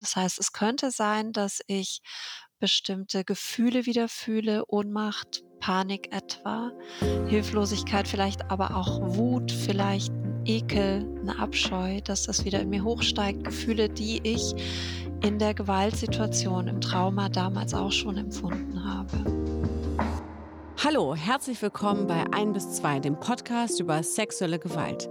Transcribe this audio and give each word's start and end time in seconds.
Das 0.00 0.16
heißt, 0.16 0.38
es 0.38 0.52
könnte 0.52 0.90
sein, 0.90 1.32
dass 1.32 1.60
ich 1.66 2.00
bestimmte 2.58 3.24
Gefühle 3.24 3.86
wieder 3.86 4.08
fühle, 4.08 4.64
Ohnmacht, 4.66 5.42
Panik 5.60 6.10
etwa, 6.12 6.72
Hilflosigkeit, 7.28 8.08
vielleicht 8.08 8.50
aber 8.50 8.76
auch 8.76 9.00
Wut, 9.14 9.52
vielleicht 9.52 10.10
ein 10.10 10.42
Ekel, 10.46 11.06
eine 11.20 11.38
Abscheu, 11.38 12.00
dass 12.00 12.24
das 12.24 12.46
wieder 12.46 12.60
in 12.60 12.70
mir 12.70 12.82
hochsteigt, 12.82 13.44
Gefühle, 13.44 13.90
die 13.90 14.20
ich 14.22 14.54
in 15.22 15.38
der 15.38 15.52
Gewaltsituation, 15.52 16.66
im 16.66 16.80
Trauma 16.80 17.28
damals 17.28 17.74
auch 17.74 17.92
schon 17.92 18.16
empfunden 18.16 18.82
habe. 18.82 19.40
Hallo, 20.82 21.14
herzlich 21.14 21.60
willkommen 21.60 22.06
bei 22.06 22.24
1 22.32 22.54
bis 22.54 22.72
2, 22.76 23.00
dem 23.00 23.20
Podcast 23.20 23.80
über 23.80 24.02
sexuelle 24.02 24.58
Gewalt. 24.58 25.10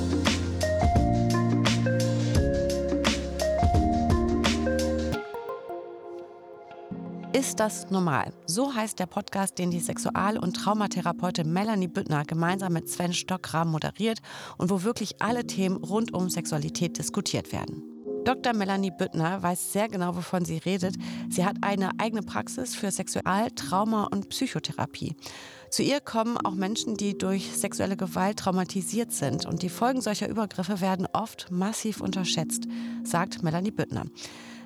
Ist 7.41 7.59
das 7.59 7.89
normal? 7.89 8.33
So 8.45 8.75
heißt 8.75 8.99
der 8.99 9.07
Podcast, 9.07 9.57
den 9.57 9.71
die 9.71 9.79
Sexual- 9.79 10.37
und 10.37 10.53
Traumatherapeutin 10.53 11.51
Melanie 11.51 11.87
Büttner 11.87 12.23
gemeinsam 12.23 12.73
mit 12.73 12.87
Sven 12.87 13.13
Stockram 13.13 13.71
moderiert 13.71 14.19
und 14.59 14.69
wo 14.69 14.83
wirklich 14.83 15.23
alle 15.23 15.47
Themen 15.47 15.77
rund 15.77 16.13
um 16.13 16.29
Sexualität 16.29 16.99
diskutiert 16.99 17.51
werden. 17.51 17.81
Dr. 18.25 18.53
Melanie 18.53 18.91
Büttner 18.91 19.41
weiß 19.41 19.73
sehr 19.73 19.89
genau, 19.89 20.15
wovon 20.15 20.45
sie 20.45 20.59
redet. 20.59 20.93
Sie 21.31 21.43
hat 21.43 21.55
eine 21.61 21.89
eigene 21.97 22.21
Praxis 22.21 22.75
für 22.75 22.91
Sexual-, 22.91 23.49
Trauma- 23.55 24.07
und 24.11 24.29
Psychotherapie. 24.29 25.15
Zu 25.71 25.81
ihr 25.81 25.99
kommen 25.99 26.37
auch 26.37 26.53
Menschen, 26.53 26.95
die 26.95 27.17
durch 27.17 27.57
sexuelle 27.57 27.97
Gewalt 27.97 28.37
traumatisiert 28.37 29.11
sind. 29.11 29.47
Und 29.47 29.63
die 29.63 29.69
Folgen 29.69 30.01
solcher 30.01 30.29
Übergriffe 30.29 30.79
werden 30.79 31.07
oft 31.11 31.49
massiv 31.49 32.01
unterschätzt, 32.01 32.67
sagt 33.03 33.41
Melanie 33.41 33.71
Büttner. 33.71 34.05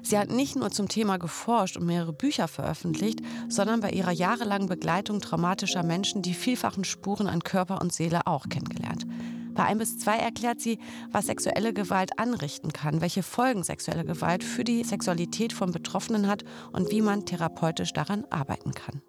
Sie 0.06 0.20
hat 0.20 0.30
nicht 0.30 0.56
nur 0.56 0.70
zum 0.70 0.88
Thema 0.88 1.18
geforscht 1.18 1.78
und 1.78 1.88
mehrere 1.88 2.14
Bücher 2.14 2.48
veröffentlicht, 2.48 3.22
sondern 3.50 3.80
bei 3.80 3.90
ihrer 3.90 4.12
jahrelangen 4.12 4.70
Begleitung 4.70 5.20
traumatischer 5.20 5.82
Menschen 5.82 6.22
die 6.22 6.36
vielfachen 6.36 6.84
Spuren 6.84 7.28
an 7.28 7.44
Körper 7.44 7.82
und 7.82 7.92
Seele 7.92 8.28
auch 8.28 8.48
kennengelernt. 8.48 9.08
Bei 9.56 9.64
1 9.64 9.80
bis 9.80 9.98
2 9.98 10.18
erklärt 10.18 10.62
sie, 10.62 10.78
was 11.12 11.26
sexuelle 11.26 11.74
Gewalt 11.74 12.20
anrichten 12.20 12.72
kann, 12.72 13.02
welche 13.02 13.24
Folgen 13.24 13.64
sexuelle 13.64 14.06
Gewalt 14.06 14.44
für 14.44 14.64
die 14.64 14.84
Sexualität 14.84 15.54
von 15.54 15.72
Betroffenen 15.72 16.28
hat 16.28 16.44
und 16.72 16.92
wie 16.92 17.02
man 17.02 17.26
therapeutisch 17.26 17.92
daran 17.92 18.26
arbeiten 18.30 18.74
kann. 18.76 19.02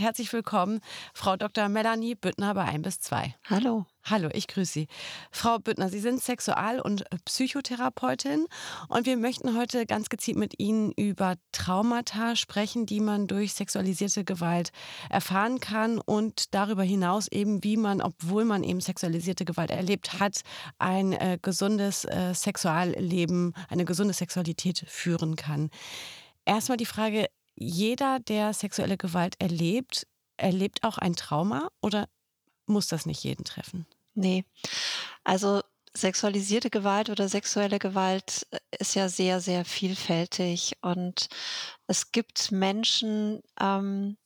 Herzlich 0.00 0.32
willkommen, 0.32 0.80
Frau 1.14 1.36
Dr. 1.36 1.68
Melanie 1.68 2.16
Büttner 2.16 2.52
bei 2.54 2.64
1 2.64 2.82
bis 2.82 2.98
2. 2.98 3.32
Hallo. 3.44 3.86
Hallo, 4.02 4.28
ich 4.32 4.48
grüße 4.48 4.72
Sie. 4.72 4.88
Frau 5.30 5.60
Büttner, 5.60 5.88
Sie 5.88 6.00
sind 6.00 6.20
Sexual- 6.20 6.80
und 6.80 7.04
Psychotherapeutin 7.24 8.46
und 8.88 9.06
wir 9.06 9.16
möchten 9.16 9.56
heute 9.56 9.86
ganz 9.86 10.08
gezielt 10.08 10.36
mit 10.36 10.58
Ihnen 10.58 10.90
über 10.90 11.36
Traumata 11.52 12.34
sprechen, 12.34 12.86
die 12.86 12.98
man 12.98 13.28
durch 13.28 13.54
sexualisierte 13.54 14.24
Gewalt 14.24 14.72
erfahren 15.10 15.60
kann 15.60 16.00
und 16.00 16.52
darüber 16.56 16.82
hinaus 16.82 17.28
eben, 17.28 17.62
wie 17.62 17.76
man, 17.76 18.02
obwohl 18.02 18.44
man 18.44 18.64
eben 18.64 18.80
sexualisierte 18.80 19.44
Gewalt 19.44 19.70
erlebt 19.70 20.18
hat, 20.18 20.40
ein 20.76 21.12
äh, 21.12 21.38
gesundes 21.40 22.04
äh, 22.04 22.34
Sexualleben, 22.34 23.54
eine 23.68 23.84
gesunde 23.84 24.12
Sexualität 24.12 24.84
führen 24.88 25.36
kann. 25.36 25.70
Erstmal 26.46 26.76
die 26.76 26.84
Frage, 26.84 27.26
jeder, 27.54 28.20
der 28.20 28.52
sexuelle 28.52 28.96
Gewalt 28.96 29.36
erlebt, 29.40 30.06
erlebt 30.36 30.82
auch 30.84 30.98
ein 30.98 31.14
Trauma 31.14 31.68
oder 31.80 32.08
muss 32.66 32.88
das 32.88 33.06
nicht 33.06 33.22
jeden 33.24 33.44
treffen? 33.44 33.86
Nee. 34.14 34.44
Also 35.22 35.62
sexualisierte 35.96 36.70
Gewalt 36.70 37.10
oder 37.10 37.28
sexuelle 37.28 37.78
Gewalt 37.78 38.46
ist 38.78 38.94
ja 38.94 39.08
sehr, 39.08 39.40
sehr 39.40 39.64
vielfältig. 39.64 40.76
Und 40.82 41.28
es 41.86 42.10
gibt 42.10 42.50
Menschen, 42.50 43.42
ähm, 43.60 44.16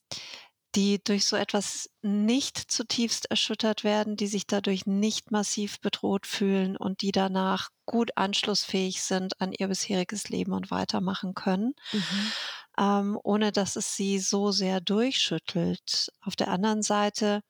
die 0.74 1.02
durch 1.02 1.24
so 1.24 1.36
etwas 1.36 1.90
nicht 2.02 2.58
zutiefst 2.58 3.30
erschüttert 3.30 3.84
werden, 3.84 4.16
die 4.16 4.26
sich 4.26 4.46
dadurch 4.46 4.86
nicht 4.86 5.30
massiv 5.30 5.80
bedroht 5.80 6.26
fühlen 6.26 6.76
und 6.76 7.02
die 7.02 7.12
danach 7.12 7.70
gut 7.86 8.10
anschlussfähig 8.16 9.02
sind 9.02 9.40
an 9.40 9.52
ihr 9.52 9.68
bisheriges 9.68 10.28
Leben 10.28 10.52
und 10.52 10.70
weitermachen 10.70 11.34
können, 11.34 11.74
mhm. 11.92 12.32
Ähm, 12.78 13.18
ohne 13.24 13.52
dass 13.52 13.76
es 13.76 13.96
sie 13.96 14.18
so 14.18 14.50
sehr 14.52 14.80
durchschüttelt. 14.80 16.08
Auf 16.22 16.36
der 16.36 16.48
anderen 16.48 16.82
Seite 16.82 17.42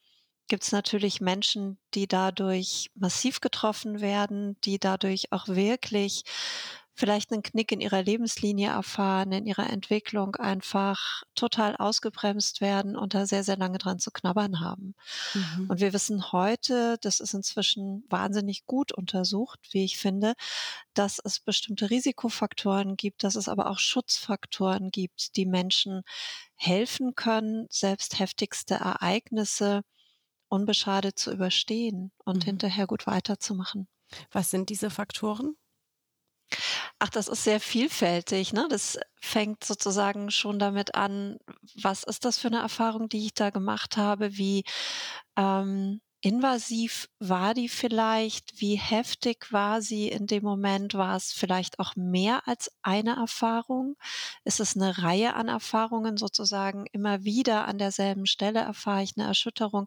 gibt 0.48 0.64
es 0.64 0.72
natürlich 0.72 1.20
Menschen, 1.20 1.78
die 1.94 2.08
dadurch 2.08 2.90
massiv 2.94 3.40
getroffen 3.40 4.00
werden, 4.00 4.58
die 4.64 4.78
dadurch 4.78 5.32
auch 5.32 5.48
wirklich 5.48 6.24
vielleicht 6.98 7.32
einen 7.32 7.42
Knick 7.42 7.70
in 7.70 7.80
ihrer 7.80 8.02
Lebenslinie 8.02 8.70
erfahren, 8.70 9.30
in 9.30 9.46
ihrer 9.46 9.70
Entwicklung 9.70 10.34
einfach 10.34 11.22
total 11.36 11.76
ausgebremst 11.76 12.60
werden 12.60 12.96
und 12.96 13.14
da 13.14 13.24
sehr, 13.24 13.44
sehr 13.44 13.56
lange 13.56 13.78
dran 13.78 14.00
zu 14.00 14.10
knabbern 14.10 14.58
haben. 14.58 14.96
Mhm. 15.32 15.70
Und 15.70 15.80
wir 15.80 15.92
wissen 15.92 16.32
heute, 16.32 16.98
das 17.00 17.20
ist 17.20 17.34
inzwischen 17.34 18.04
wahnsinnig 18.10 18.66
gut 18.66 18.90
untersucht, 18.90 19.60
wie 19.70 19.84
ich 19.84 19.96
finde, 19.96 20.34
dass 20.92 21.20
es 21.24 21.38
bestimmte 21.38 21.88
Risikofaktoren 21.88 22.96
gibt, 22.96 23.22
dass 23.22 23.36
es 23.36 23.48
aber 23.48 23.70
auch 23.70 23.78
Schutzfaktoren 23.78 24.90
gibt, 24.90 25.36
die 25.36 25.46
Menschen 25.46 26.02
helfen 26.56 27.14
können, 27.14 27.66
selbst 27.70 28.18
heftigste 28.18 28.74
Ereignisse 28.74 29.82
unbeschadet 30.48 31.16
zu 31.16 31.30
überstehen 31.30 32.10
und 32.24 32.38
mhm. 32.38 32.46
hinterher 32.46 32.88
gut 32.88 33.06
weiterzumachen. 33.06 33.86
Was 34.32 34.50
sind 34.50 34.68
diese 34.68 34.90
Faktoren? 34.90 35.54
Ach, 37.00 37.10
das 37.10 37.28
ist 37.28 37.44
sehr 37.44 37.60
vielfältig. 37.60 38.52
Ne? 38.52 38.66
Das 38.68 38.98
fängt 39.20 39.62
sozusagen 39.64 40.30
schon 40.30 40.58
damit 40.58 40.94
an, 40.96 41.38
was 41.80 42.02
ist 42.02 42.24
das 42.24 42.38
für 42.38 42.48
eine 42.48 42.58
Erfahrung, 42.58 43.08
die 43.08 43.26
ich 43.26 43.34
da 43.34 43.50
gemacht 43.50 43.96
habe? 43.96 44.36
Wie 44.36 44.64
ähm, 45.36 46.00
invasiv 46.20 47.08
war 47.20 47.54
die 47.54 47.68
vielleicht? 47.68 48.60
Wie 48.60 48.76
heftig 48.76 49.52
war 49.52 49.80
sie 49.80 50.08
in 50.08 50.26
dem 50.26 50.42
Moment? 50.42 50.94
War 50.94 51.14
es 51.16 51.32
vielleicht 51.32 51.78
auch 51.78 51.94
mehr 51.94 52.48
als 52.48 52.72
eine 52.82 53.16
Erfahrung? 53.16 53.96
Ist 54.44 54.58
es 54.60 54.74
eine 54.76 54.98
Reihe 54.98 55.34
an 55.34 55.46
Erfahrungen 55.48 56.16
sozusagen? 56.16 56.86
Immer 56.92 57.22
wieder 57.24 57.68
an 57.68 57.78
derselben 57.78 58.26
Stelle 58.26 58.60
erfahre 58.60 59.04
ich 59.04 59.14
eine 59.16 59.28
Erschütterung, 59.28 59.86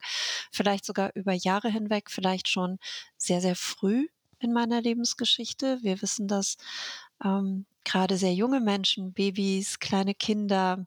vielleicht 0.52 0.86
sogar 0.86 1.12
über 1.16 1.34
Jahre 1.34 1.70
hinweg, 1.70 2.10
vielleicht 2.10 2.48
schon 2.48 2.78
sehr, 3.18 3.42
sehr 3.42 3.56
früh 3.58 4.08
in 4.42 4.54
meiner 4.54 4.82
Lebensgeschichte. 4.82 5.80
Wir 5.82 6.02
wissen, 6.02 6.28
dass 6.28 6.58
ähm, 7.24 7.66
gerade 7.84 8.18
sehr 8.18 8.34
junge 8.34 8.60
Menschen, 8.62 9.14
Babys, 9.14 9.80
kleine 9.80 10.16
Kinder, 10.16 10.86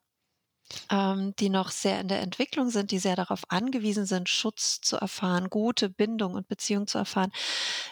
ähm, 0.90 1.34
die 1.38 1.50
noch 1.50 1.70
sehr 1.70 2.00
in 2.00 2.08
der 2.08 2.22
Entwicklung 2.22 2.70
sind, 2.70 2.90
die 2.90 2.98
sehr 2.98 3.16
darauf 3.16 3.42
angewiesen 3.48 4.06
sind, 4.06 4.28
Schutz 4.28 4.80
zu 4.80 4.96
erfahren, 4.96 5.50
gute 5.50 5.90
Bindung 5.90 6.34
und 6.34 6.48
Beziehung 6.48 6.86
zu 6.86 6.98
erfahren, 6.98 7.32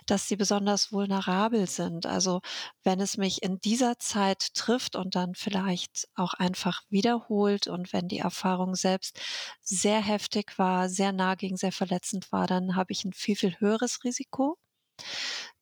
dass 0.06 0.28
sie 0.28 0.37
besonders 0.37 0.93
vulnerabel 0.93 1.69
sind. 1.69 2.06
Also 2.06 2.41
wenn 2.84 3.00
es 3.00 3.17
mich 3.19 3.43
in 3.43 3.61
dieser 3.61 3.99
Zeit 3.99 4.55
trifft 4.55 4.97
und 4.97 5.15
dann 5.17 5.34
vielleicht 5.34 6.09
auch 6.15 6.34
einfach 6.34 6.83
wiederholt 6.89 7.67
und 7.69 7.93
wenn 7.93 8.09
die 8.09 8.19
Erfahrung 8.19 8.75
selbst 8.75 9.21
sehr 9.62 10.00
heftig 10.03 10.59
war, 10.59 10.89
sehr 10.89 11.12
nah 11.12 11.34
gegen 11.34 11.56
sehr 11.56 11.73
verletzend 11.73 12.33
war, 12.33 12.47
dann 12.47 12.77
habe 12.77 12.93
ich 12.93 13.05
ein 13.05 13.12
viel, 13.12 13.37
viel 13.37 13.59
höheres 13.61 14.05
Risiko 14.05 14.59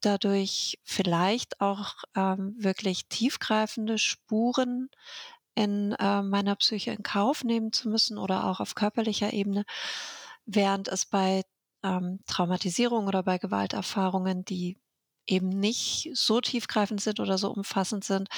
dadurch 0.01 0.79
vielleicht 0.83 1.61
auch 1.61 1.95
ähm, 2.15 2.55
wirklich 2.59 3.09
tiefgreifende 3.09 3.99
Spuren 3.99 4.89
in 5.55 5.93
äh, 5.93 6.23
meiner 6.23 6.57
Psyche 6.57 6.93
in 6.93 7.03
Kauf 7.03 7.45
nehmen 7.45 7.73
zu 7.73 7.89
müssen 7.89 8.19
oder 8.19 8.47
auch 8.47 8.61
auf 8.61 8.75
körperlicher 8.75 9.33
Ebene, 9.33 9.65
während 10.47 10.89
es 10.89 11.07
bei 11.07 11.43
ähm, 11.83 12.21
Traumatisierung 12.27 13.07
oder 13.07 13.23
bei 13.23 13.39
Gewalterfahrungen, 13.39 14.45
die 14.45 14.79
eben 15.31 15.49
nicht 15.49 16.11
so 16.15 16.41
tiefgreifend 16.41 17.01
sind 17.01 17.21
oder 17.21 17.39
so 17.39 17.51
umfassend 17.51 18.05
sind, 18.05 18.29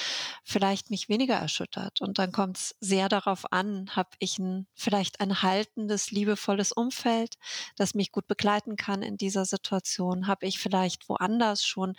vielleicht 0.43 0.89
mich 0.89 1.09
weniger 1.09 1.35
erschüttert. 1.35 2.01
Und 2.01 2.19
dann 2.19 2.31
kommt 2.31 2.57
es 2.57 2.75
sehr 2.79 3.09
darauf 3.09 3.51
an, 3.51 3.89
habe 3.95 4.09
ich 4.19 4.37
ein, 4.39 4.67
vielleicht 4.75 5.19
ein 5.19 5.41
haltendes, 5.41 6.11
liebevolles 6.11 6.71
Umfeld, 6.71 7.35
das 7.75 7.95
mich 7.95 8.11
gut 8.11 8.27
begleiten 8.27 8.75
kann 8.75 9.01
in 9.01 9.17
dieser 9.17 9.45
Situation. 9.45 10.27
Habe 10.27 10.45
ich 10.45 10.59
vielleicht 10.59 11.09
woanders 11.09 11.65
schon 11.65 11.95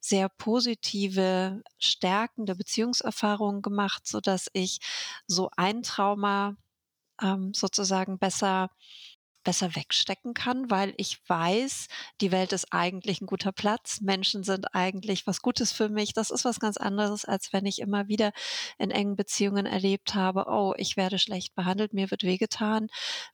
sehr 0.00 0.28
positive, 0.28 1.62
stärkende 1.78 2.54
Beziehungserfahrungen 2.54 3.62
gemacht, 3.62 4.06
so 4.06 4.20
dass 4.20 4.48
ich 4.52 4.78
so 5.26 5.50
ein 5.56 5.82
Trauma 5.82 6.56
ähm, 7.22 7.52
sozusagen 7.54 8.18
besser 8.18 8.70
besser 9.44 9.74
wegstecken 9.76 10.34
kann, 10.34 10.70
weil 10.70 10.94
ich 10.96 11.18
weiß, 11.28 11.86
die 12.20 12.32
Welt 12.32 12.52
ist 12.52 12.72
eigentlich 12.72 13.20
ein 13.20 13.26
guter 13.26 13.52
Platz. 13.52 14.00
Menschen 14.00 14.44
sind 14.44 14.74
eigentlich 14.74 15.26
was 15.26 15.40
Gutes 15.42 15.72
für 15.72 15.88
mich. 15.88 16.12
Das 16.12 16.30
ist 16.30 16.44
was 16.44 16.60
ganz 16.60 16.76
anderes, 16.76 17.24
als 17.24 17.52
wenn 17.52 17.66
ich 17.66 17.80
immer 17.80 18.08
wieder 18.08 18.32
in 18.78 18.90
engen 18.90 19.16
Beziehungen 19.16 19.66
erlebt 19.66 20.14
habe, 20.14 20.46
oh, 20.48 20.74
ich 20.76 20.96
werde 20.96 21.18
schlecht 21.18 21.54
behandelt, 21.54 21.92
mir 21.94 22.10
wird 22.10 22.22
wehgetan. 22.24 22.88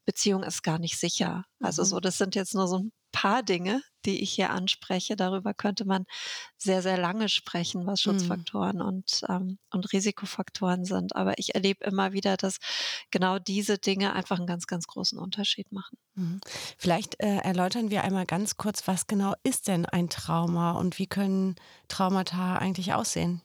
Beziehung 0.04 0.42
ist 0.42 0.62
gar 0.62 0.78
nicht 0.78 0.98
sicher. 0.98 1.44
Also 1.60 1.82
Mhm. 1.82 1.84
so, 1.84 2.00
das 2.00 2.18
sind 2.18 2.34
jetzt 2.34 2.54
nur 2.54 2.68
so 2.68 2.78
ein 2.78 2.92
paar 3.14 3.42
Dinge, 3.44 3.82
die 4.04 4.22
ich 4.22 4.32
hier 4.34 4.50
anspreche. 4.50 5.16
Darüber 5.16 5.54
könnte 5.54 5.86
man 5.86 6.04
sehr, 6.58 6.82
sehr 6.82 6.98
lange 6.98 7.28
sprechen, 7.30 7.86
was 7.86 8.00
Mhm. 8.04 8.48
Schutzfaktoren 8.50 8.82
und, 8.82 9.22
ähm, 9.28 9.58
und 9.72 9.92
Risikofaktoren 9.92 10.84
sind. 10.84 11.16
Aber 11.16 11.38
ich 11.38 11.54
erlebe 11.54 11.84
immer 11.84 12.12
wieder, 12.12 12.36
dass 12.36 12.58
genau 13.10 13.38
diese 13.38 13.78
Dinge 13.78 14.12
einfach 14.14 14.38
einen 14.38 14.46
ganz, 14.46 14.66
ganz 14.66 14.86
großen 14.86 15.18
Unterschied 15.18 15.72
machen. 15.72 15.96
Mhm. 16.16 16.40
Vielleicht 16.78 17.20
äh, 17.20 17.38
erläutern 17.38 17.90
wir 17.90 18.02
einmal 18.04 18.26
ganz 18.26 18.56
kurz, 18.56 18.86
was 18.88 19.06
genau 19.06 19.34
ist 19.44 19.68
denn 19.68 19.86
ein 19.86 20.08
Trauma 20.10 20.72
und 20.72 20.98
wie 20.98 21.06
können 21.06 21.56
Traumata 21.88 22.56
eigentlich 22.58 22.94
aussehen? 22.94 23.42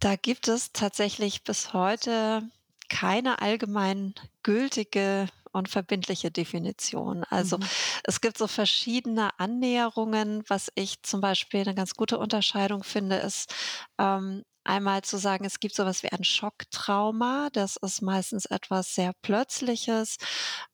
Da 0.00 0.16
gibt 0.16 0.48
es 0.48 0.72
tatsächlich 0.72 1.44
bis 1.44 1.72
heute 1.72 2.42
keine 2.88 3.42
allgemein 3.42 4.14
gültige 4.42 5.28
und 5.58 5.68
verbindliche 5.68 6.30
Definition. 6.30 7.24
Also 7.24 7.58
Mhm. 7.58 7.70
es 8.04 8.20
gibt 8.22 8.38
so 8.38 8.46
verschiedene 8.46 9.38
Annäherungen. 9.38 10.42
Was 10.48 10.70
ich 10.74 11.02
zum 11.02 11.20
Beispiel 11.20 11.60
eine 11.62 11.74
ganz 11.74 11.94
gute 11.94 12.18
Unterscheidung 12.18 12.84
finde, 12.84 13.16
ist 13.16 13.54
ähm, 13.98 14.44
einmal 14.64 15.02
zu 15.02 15.18
sagen, 15.18 15.44
es 15.46 15.60
gibt 15.60 15.74
sowas 15.74 16.02
wie 16.02 16.12
ein 16.12 16.24
Schocktrauma. 16.24 17.48
Das 17.52 17.76
ist 17.76 18.02
meistens 18.02 18.46
etwas 18.46 18.94
sehr 18.94 19.12
Plötzliches, 19.22 20.16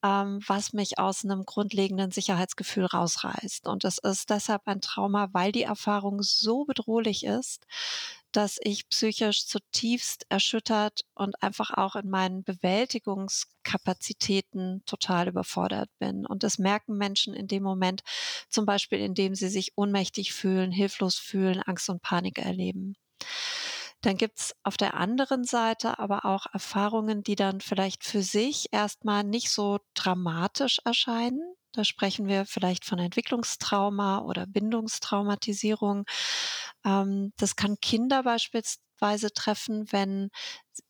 ähm, 0.04 0.40
was 0.46 0.72
mich 0.72 0.98
aus 0.98 1.24
einem 1.24 1.44
grundlegenden 1.44 2.10
Sicherheitsgefühl 2.10 2.86
rausreißt. 2.86 3.66
Und 3.68 3.84
es 3.84 3.98
ist 3.98 4.30
deshalb 4.30 4.62
ein 4.66 4.80
Trauma, 4.80 5.28
weil 5.32 5.52
die 5.52 5.62
Erfahrung 5.62 6.22
so 6.22 6.64
bedrohlich 6.64 7.24
ist, 7.24 7.64
dass 8.36 8.58
ich 8.62 8.88
psychisch 8.88 9.46
zutiefst 9.46 10.26
erschüttert 10.28 11.02
und 11.14 11.42
einfach 11.42 11.70
auch 11.70 11.96
in 11.96 12.08
meinen 12.10 12.44
Bewältigungskapazitäten 12.44 14.82
total 14.86 15.28
überfordert 15.28 15.90
bin. 15.98 16.26
Und 16.26 16.42
das 16.42 16.58
merken 16.58 16.96
Menschen 16.96 17.34
in 17.34 17.46
dem 17.46 17.62
Moment, 17.62 18.02
zum 18.50 18.66
Beispiel 18.66 18.98
indem 19.00 19.34
sie 19.34 19.48
sich 19.48 19.72
ohnmächtig 19.76 20.32
fühlen, 20.32 20.72
hilflos 20.72 21.16
fühlen, 21.16 21.62
Angst 21.62 21.88
und 21.88 22.02
Panik 22.02 22.38
erleben. 22.38 22.94
Dann 24.02 24.16
gibt's 24.16 24.54
auf 24.62 24.76
der 24.76 24.94
anderen 24.94 25.42
Seite 25.44 25.98
aber 25.98 26.24
auch 26.26 26.46
Erfahrungen, 26.52 27.22
die 27.24 27.34
dann 27.36 27.60
vielleicht 27.60 28.04
für 28.04 28.22
sich 28.22 28.68
erstmal 28.72 29.24
nicht 29.24 29.50
so 29.50 29.78
dramatisch 29.94 30.78
erscheinen. 30.84 31.54
Da 31.74 31.82
sprechen 31.84 32.28
wir 32.28 32.46
vielleicht 32.46 32.84
von 32.84 32.98
Entwicklungstrauma 33.00 34.20
oder 34.20 34.46
Bindungstraumatisierung. 34.46 36.04
Ähm, 36.84 37.32
das 37.36 37.56
kann 37.56 37.78
Kinder 37.80 38.22
beispielsweise 38.22 39.32
treffen, 39.32 39.90
wenn 39.92 40.30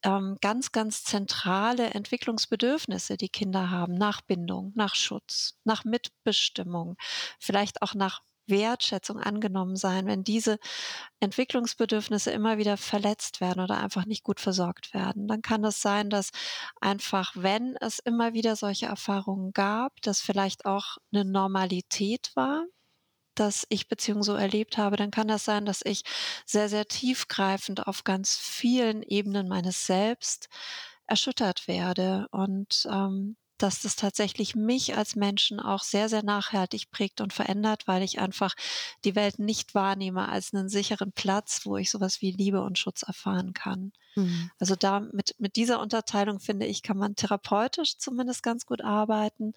ähm, 0.02 0.36
ganz, 0.42 0.72
ganz 0.72 1.04
zentrale 1.04 1.90
Entwicklungsbedürfnisse, 1.90 3.16
die 3.16 3.30
Kinder 3.30 3.70
haben, 3.70 3.94
nach 3.94 4.20
Bindung, 4.22 4.72
nach 4.74 4.94
Schutz, 4.94 5.58
nach 5.64 5.84
Mitbestimmung, 5.84 6.96
vielleicht 7.40 7.82
auch 7.82 7.94
nach 7.94 8.20
Wertschätzung 8.46 9.18
angenommen 9.20 9.76
sein, 9.76 10.06
wenn 10.06 10.24
diese 10.24 10.58
Entwicklungsbedürfnisse 11.20 12.30
immer 12.30 12.58
wieder 12.58 12.76
verletzt 12.76 13.40
werden 13.40 13.62
oder 13.62 13.78
einfach 13.82 14.06
nicht 14.06 14.22
gut 14.24 14.40
versorgt 14.40 14.94
werden, 14.94 15.28
dann 15.28 15.42
kann 15.42 15.64
es 15.64 15.82
sein, 15.82 16.10
dass 16.10 16.30
einfach, 16.80 17.32
wenn 17.36 17.76
es 17.80 17.98
immer 18.00 18.34
wieder 18.34 18.56
solche 18.56 18.86
Erfahrungen 18.86 19.52
gab, 19.52 20.00
das 20.02 20.20
vielleicht 20.20 20.66
auch 20.66 20.98
eine 21.12 21.24
Normalität 21.24 22.32
war, 22.34 22.64
dass 23.34 23.66
ich 23.68 23.88
Beziehungen 23.88 24.22
so 24.22 24.34
erlebt 24.34 24.78
habe, 24.78 24.96
dann 24.96 25.10
kann 25.10 25.28
das 25.28 25.44
sein, 25.44 25.64
dass 25.66 25.82
ich 25.84 26.02
sehr, 26.46 26.68
sehr 26.68 26.86
tiefgreifend 26.86 27.86
auf 27.86 28.04
ganz 28.04 28.36
vielen 28.36 29.02
Ebenen 29.02 29.48
meines 29.48 29.86
Selbst 29.86 30.48
erschüttert 31.06 31.68
werde. 31.68 32.28
Und, 32.30 32.86
ähm, 32.90 33.36
dass 33.64 33.80
das 33.80 33.96
tatsächlich 33.96 34.54
mich 34.54 34.94
als 34.94 35.16
Menschen 35.16 35.58
auch 35.58 35.82
sehr, 35.82 36.10
sehr 36.10 36.22
nachhaltig 36.22 36.90
prägt 36.90 37.22
und 37.22 37.32
verändert, 37.32 37.88
weil 37.88 38.02
ich 38.02 38.18
einfach 38.18 38.54
die 39.06 39.14
Welt 39.14 39.38
nicht 39.38 39.74
wahrnehme 39.74 40.28
als 40.28 40.52
einen 40.52 40.68
sicheren 40.68 41.12
Platz, 41.12 41.62
wo 41.64 41.78
ich 41.78 41.90
sowas 41.90 42.20
wie 42.20 42.30
Liebe 42.30 42.60
und 42.60 42.78
Schutz 42.78 43.04
erfahren 43.04 43.54
kann. 43.54 43.92
Mhm. 44.16 44.50
Also 44.58 44.76
da 44.76 45.00
mit, 45.00 45.34
mit 45.38 45.56
dieser 45.56 45.80
Unterteilung 45.80 46.40
finde 46.40 46.66
ich, 46.66 46.82
kann 46.82 46.98
man 46.98 47.16
therapeutisch 47.16 47.96
zumindest 47.96 48.42
ganz 48.42 48.66
gut 48.66 48.82
arbeiten. 48.82 49.54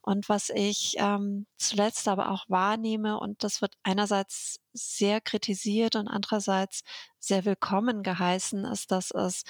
Und 0.00 0.30
was 0.30 0.48
ich 0.48 0.94
ähm, 0.96 1.44
zuletzt 1.58 2.08
aber 2.08 2.30
auch 2.30 2.46
wahrnehme, 2.48 3.20
und 3.20 3.44
das 3.44 3.60
wird 3.60 3.74
einerseits 3.82 4.58
sehr 4.72 5.20
kritisiert 5.20 5.96
und 5.96 6.08
andererseits 6.08 6.82
sehr 7.18 7.44
willkommen 7.44 8.02
geheißen, 8.02 8.64
ist, 8.64 8.90
dass 8.90 9.10
es, 9.10 9.44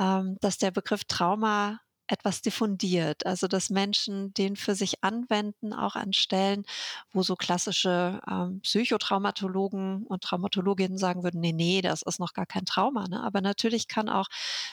ähm, 0.00 0.36
dass 0.40 0.58
der 0.58 0.72
Begriff 0.72 1.04
Trauma 1.04 1.78
etwas 2.10 2.42
diffundiert, 2.42 3.26
also 3.26 3.46
dass 3.46 3.70
Menschen 3.70 4.34
den 4.34 4.56
für 4.56 4.74
sich 4.74 5.02
anwenden, 5.04 5.72
auch 5.72 5.96
an 5.96 6.12
Stellen, 6.12 6.64
wo 7.12 7.22
so 7.22 7.36
klassische 7.36 8.20
ähm, 8.28 8.60
Psychotraumatologen 8.60 10.06
und 10.06 10.22
Traumatologinnen 10.22 10.98
sagen 10.98 11.22
würden, 11.22 11.40
nee, 11.40 11.52
nee, 11.52 11.82
das 11.82 12.02
ist 12.02 12.20
noch 12.20 12.32
gar 12.32 12.46
kein 12.46 12.64
Trauma. 12.64 13.06
Ne? 13.08 13.22
Aber 13.22 13.40
natürlich 13.40 13.88
kann 13.88 14.08
auch 14.08 14.28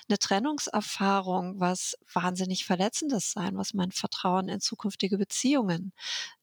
eine 0.09 0.17
Trennungserfahrung 0.17 1.59
was 1.59 1.95
wahnsinnig 2.13 2.65
Verletzendes 2.65 3.31
sein, 3.31 3.57
was 3.57 3.73
mein 3.73 3.91
Vertrauen 3.91 4.49
in 4.49 4.59
zukünftige 4.59 5.17
Beziehungen 5.17 5.93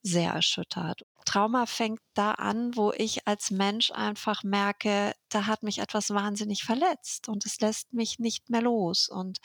sehr 0.01 0.33
erschüttert. 0.33 1.03
Trauma 1.25 1.65
fängt 1.65 1.99
da 2.13 2.33
an, 2.33 2.75
wo 2.75 2.93
ich 2.93 3.27
als 3.27 3.49
Mensch 3.49 3.91
einfach 3.91 4.43
merke, 4.43 5.13
da 5.29 5.47
hat 5.47 5.63
mich 5.63 5.79
etwas 5.79 6.11
wahnsinnig 6.11 6.63
verletzt 6.63 7.27
und 7.27 7.45
es 7.45 7.59
lässt 7.59 7.93
mich 7.93 8.19
nicht 8.19 8.49
mehr 8.49 8.61
los. 8.61 9.09
Und 9.09 9.39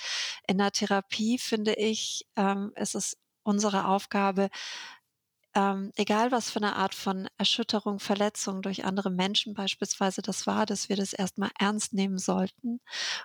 in 0.46 0.58
der 0.58 0.72
Therapie 0.72 1.38
finde 1.42 1.74
ich, 1.74 2.26
ähm, 2.36 2.72
ist 2.76 2.94
es 2.94 3.16
unsere 3.42 3.86
Aufgabe, 3.86 4.50
ähm, 5.52 5.90
egal 5.96 6.30
was 6.30 6.48
für 6.50 6.58
eine 6.60 6.76
Art 6.76 6.94
von 6.94 7.28
Erschütterung, 7.36 7.98
Verletzung 7.98 8.62
durch 8.62 8.84
andere 8.84 9.10
Menschen 9.10 9.52
beispielsweise 9.52 10.22
das 10.22 10.46
war, 10.46 10.64
dass 10.64 10.88
wir 10.88 10.94
das 10.96 11.12
erstmal 11.12 11.50
ernst 11.58 11.92
nehmen 11.92 12.18
sollten 12.18 12.80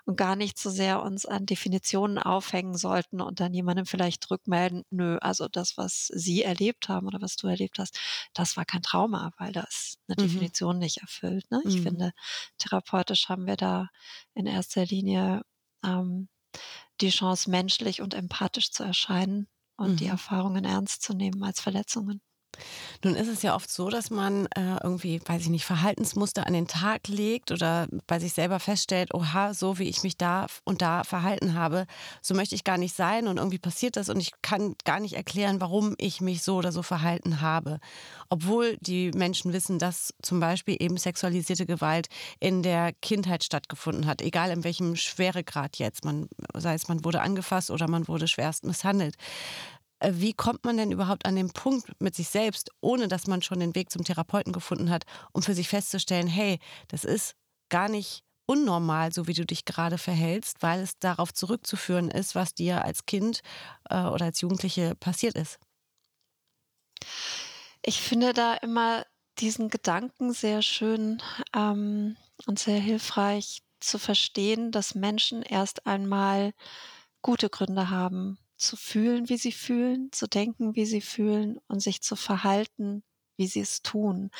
und 0.05 0.17
gar 0.17 0.35
nicht 0.35 0.57
so 0.57 0.71
sehr 0.71 1.03
uns 1.03 1.27
an 1.27 1.45
Definitionen 1.45 2.17
aufhängen 2.17 2.75
sollten 2.77 3.21
und 3.21 3.39
dann 3.39 3.53
jemandem 3.53 3.85
vielleicht 3.85 4.29
rückmelden: 4.31 4.83
„Nö, 4.89 5.17
also 5.21 5.47
das, 5.47 5.77
was 5.77 6.07
Sie 6.07 6.41
erlebt 6.41 6.89
haben 6.89 7.05
oder 7.07 7.21
was 7.21 7.35
du 7.35 7.45
erlebt 7.47 7.77
hast, 7.77 7.99
das 8.33 8.57
war 8.57 8.65
kein 8.65 8.81
Trauma, 8.81 9.31
weil 9.37 9.51
das 9.51 9.97
eine 10.07 10.15
Mhm. 10.17 10.49
Definition 10.55 10.79
nicht 10.79 10.97
erfüllt“, 11.01 11.51
ne? 11.51 11.61
Ich 11.67 11.79
Mhm. 11.79 11.79
finde, 11.79 12.11
therapeutisch 12.57 13.29
haben 13.29 13.45
wir 13.45 13.55
da 13.57 13.89
in 14.33 14.47
erster 14.47 14.83
Linie, 14.85 15.43
ähm, 15.83 16.27
die 17.01 17.09
Chance, 17.09 17.49
menschlich 17.49 18.01
und 18.01 18.13
empathisch 18.13 18.71
zu 18.71 18.83
erscheinen 18.83 19.47
und 19.77 19.99
die 19.99 20.05
Mhm. 20.05 20.07
Erfahrungen 20.07 20.65
ernst 20.65 21.01
zu 21.03 21.13
nehmen 21.13 21.43
als 21.43 21.61
Verletzungen. 21.61 22.21
Nun 23.03 23.15
ist 23.15 23.27
es 23.27 23.41
ja 23.41 23.55
oft 23.55 23.69
so, 23.69 23.89
dass 23.89 24.09
man 24.09 24.47
äh, 24.55 24.77
irgendwie, 24.83 25.21
weiß 25.25 25.43
ich 25.43 25.49
nicht, 25.49 25.65
Verhaltensmuster 25.65 26.47
an 26.47 26.53
den 26.53 26.67
Tag 26.67 27.07
legt 27.07 27.51
oder 27.51 27.87
bei 28.07 28.19
sich 28.19 28.33
selber 28.33 28.59
feststellt, 28.59 29.13
oha, 29.13 29.53
so 29.53 29.79
wie 29.79 29.89
ich 29.89 30.03
mich 30.03 30.17
da 30.17 30.47
und 30.63 30.81
da 30.81 31.03
verhalten 31.03 31.53
habe, 31.53 31.85
so 32.21 32.33
möchte 32.33 32.55
ich 32.55 32.63
gar 32.63 32.77
nicht 32.77 32.95
sein 32.95 33.27
und 33.27 33.37
irgendwie 33.37 33.57
passiert 33.57 33.95
das 33.97 34.09
und 34.09 34.19
ich 34.19 34.31
kann 34.41 34.75
gar 34.85 34.99
nicht 34.99 35.15
erklären, 35.15 35.61
warum 35.61 35.95
ich 35.97 36.21
mich 36.21 36.43
so 36.43 36.55
oder 36.57 36.71
so 36.71 36.83
verhalten 36.83 37.41
habe. 37.41 37.79
Obwohl 38.29 38.77
die 38.81 39.11
Menschen 39.11 39.53
wissen, 39.53 39.79
dass 39.79 40.13
zum 40.21 40.39
Beispiel 40.39 40.77
eben 40.79 40.97
sexualisierte 40.97 41.65
Gewalt 41.65 42.07
in 42.39 42.63
der 42.63 42.93
Kindheit 42.93 43.43
stattgefunden 43.43 44.07
hat, 44.07 44.21
egal 44.21 44.51
in 44.51 44.63
welchem 44.63 44.95
Schweregrad 44.95 45.77
jetzt, 45.77 46.05
man, 46.05 46.27
sei 46.53 46.73
es 46.73 46.87
man 46.87 47.03
wurde 47.05 47.21
angefasst 47.21 47.71
oder 47.71 47.87
man 47.87 48.07
wurde 48.07 48.27
schwerst 48.27 48.63
misshandelt. 48.65 49.15
Äh, 50.05 50.13
Wie 50.15 50.33
kommt 50.33 50.63
man 50.63 50.77
denn 50.77 50.91
überhaupt 50.91 51.25
an 51.25 51.35
den 51.35 51.51
Punkt 51.51 51.99
mit 51.99 52.15
sich 52.15 52.29
selbst, 52.29 52.69
ohne 52.81 53.07
dass 53.07 53.27
man 53.27 53.41
schon 53.41 53.59
den 53.59 53.73
Weg 53.75 53.89
zum 53.91 54.03
Therapeuten 54.03 54.53
gefunden 54.53 54.89
hat, 54.91 55.05
um 55.33 55.41
für 55.41 55.55
sich 55.55 55.67
festzustellen, 55.67 56.27
hey, 56.27 56.59
das 56.89 57.03
ist 57.03 57.35
gar 57.69 57.89
nicht 57.89 58.23
unnormal, 58.45 59.11
so 59.11 59.27
wie 59.27 59.33
du 59.33 59.45
dich 59.45 59.65
gerade 59.65 59.97
verhältst, 59.97 60.61
weil 60.61 60.81
es 60.81 60.99
darauf 60.99 61.33
zurückzuführen 61.33 62.11
ist, 62.11 62.35
was 62.35 62.53
dir 62.53 62.83
als 62.85 63.07
Kind 63.07 63.41
äh, 63.89 64.03
oder 64.03 64.25
als 64.25 64.41
Jugendliche 64.41 64.95
passiert 64.95 65.35
ist. 65.35 65.57
Ich 67.81 68.01
finde 68.01 68.33
da 68.33 68.53
immer 68.55 69.05
diesen 69.39 69.69
Gedanken 69.69 70.33
sehr 70.33 70.61
schön, 70.61 71.21
ähm, 71.55 72.15
und 72.45 72.59
sehr 72.59 72.79
hilfreich 72.79 73.63
zu 73.79 73.97
verstehen, 73.97 74.71
dass 74.71 74.93
Menschen 74.95 75.41
erst 75.41 75.85
einmal 75.87 76.53
gute 77.21 77.49
Gründe 77.49 77.89
haben, 77.89 78.37
zu 78.57 78.75
fühlen, 78.77 79.29
wie 79.29 79.37
sie 79.37 79.51
fühlen, 79.51 80.11
zu 80.11 80.27
denken, 80.27 80.75
wie 80.75 80.85
sie 80.85 81.01
fühlen 81.01 81.59
und 81.67 81.81
sich 81.81 82.01
zu 82.01 82.15
verhalten, 82.15 83.03
wie 83.37 83.47
sie 83.47 83.61
es 83.61 83.81
tun. 83.81 84.31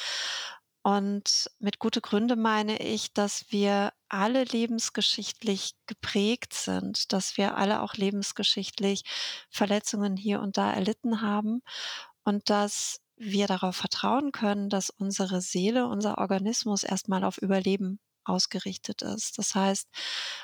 Und 0.84 1.50
mit 1.58 1.80
gute 1.80 2.00
Gründe 2.00 2.36
meine 2.36 2.78
ich, 2.80 3.12
dass 3.12 3.52
wir 3.52 3.92
alle 4.08 4.44
lebensgeschichtlich 4.44 5.74
geprägt 5.88 6.54
sind, 6.54 7.12
dass 7.12 7.38
wir 7.38 7.58
alle 7.58 7.82
auch 7.82 7.96
lebensgeschichtlich 7.96 9.02
Verletzungen 9.50 10.16
hier 10.16 10.42
und 10.42 10.58
da 10.58 10.72
erlitten 10.72 11.22
haben 11.22 11.64
und 12.24 12.52
dass 12.52 13.02
wir 13.18 13.48
darauf 13.48 13.76
vertrauen 13.76 14.32
können, 14.32 14.70
dass 14.70 14.92
unsere 14.92 15.42
Seele, 15.42 15.88
unser 15.88 16.20
Organismus 16.20 16.84
erstmal 16.84 17.24
auf 17.24 17.40
Überleben 17.40 18.00
ausgerichtet 18.24 19.02
ist. 19.02 19.40
Das 19.40 19.56
heißt, 19.56 19.88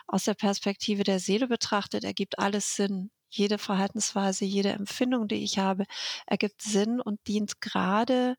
aus 0.08 0.24
der 0.24 0.34
Perspektive 0.36 1.04
der 1.04 1.20
Seele 1.20 1.48
betrachtet 1.48 2.04
ergibt 2.04 2.40
alles 2.40 2.76
Sinn. 2.76 3.12
Jede 3.32 3.58
Verhaltensweise, 3.58 4.46
jede 4.46 4.70
Empfindung, 4.70 5.28
die 5.28 5.44
ich 5.44 5.58
habe, 5.58 5.86
ergibt 6.28 6.62
Sinn 6.62 7.02
und 7.02 7.20
dient 7.28 7.62
gerade 7.62 8.36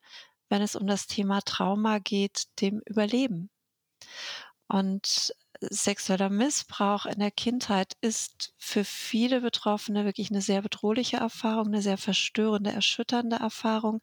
wenn 0.52 0.60
es 0.60 0.76
um 0.76 0.86
das 0.86 1.06
Thema 1.06 1.40
Trauma 1.40 1.98
geht, 1.98 2.44
dem 2.60 2.82
Überleben. 2.84 3.48
Und 4.68 5.34
sexueller 5.60 6.28
Missbrauch 6.28 7.06
in 7.06 7.20
der 7.20 7.30
Kindheit 7.30 7.94
ist 8.02 8.52
für 8.58 8.84
viele 8.84 9.40
Betroffene 9.40 10.04
wirklich 10.04 10.30
eine 10.30 10.42
sehr 10.42 10.60
bedrohliche 10.60 11.16
Erfahrung, 11.16 11.68
eine 11.68 11.80
sehr 11.80 11.96
verstörende, 11.96 12.70
erschütternde 12.70 13.36
Erfahrung, 13.36 14.02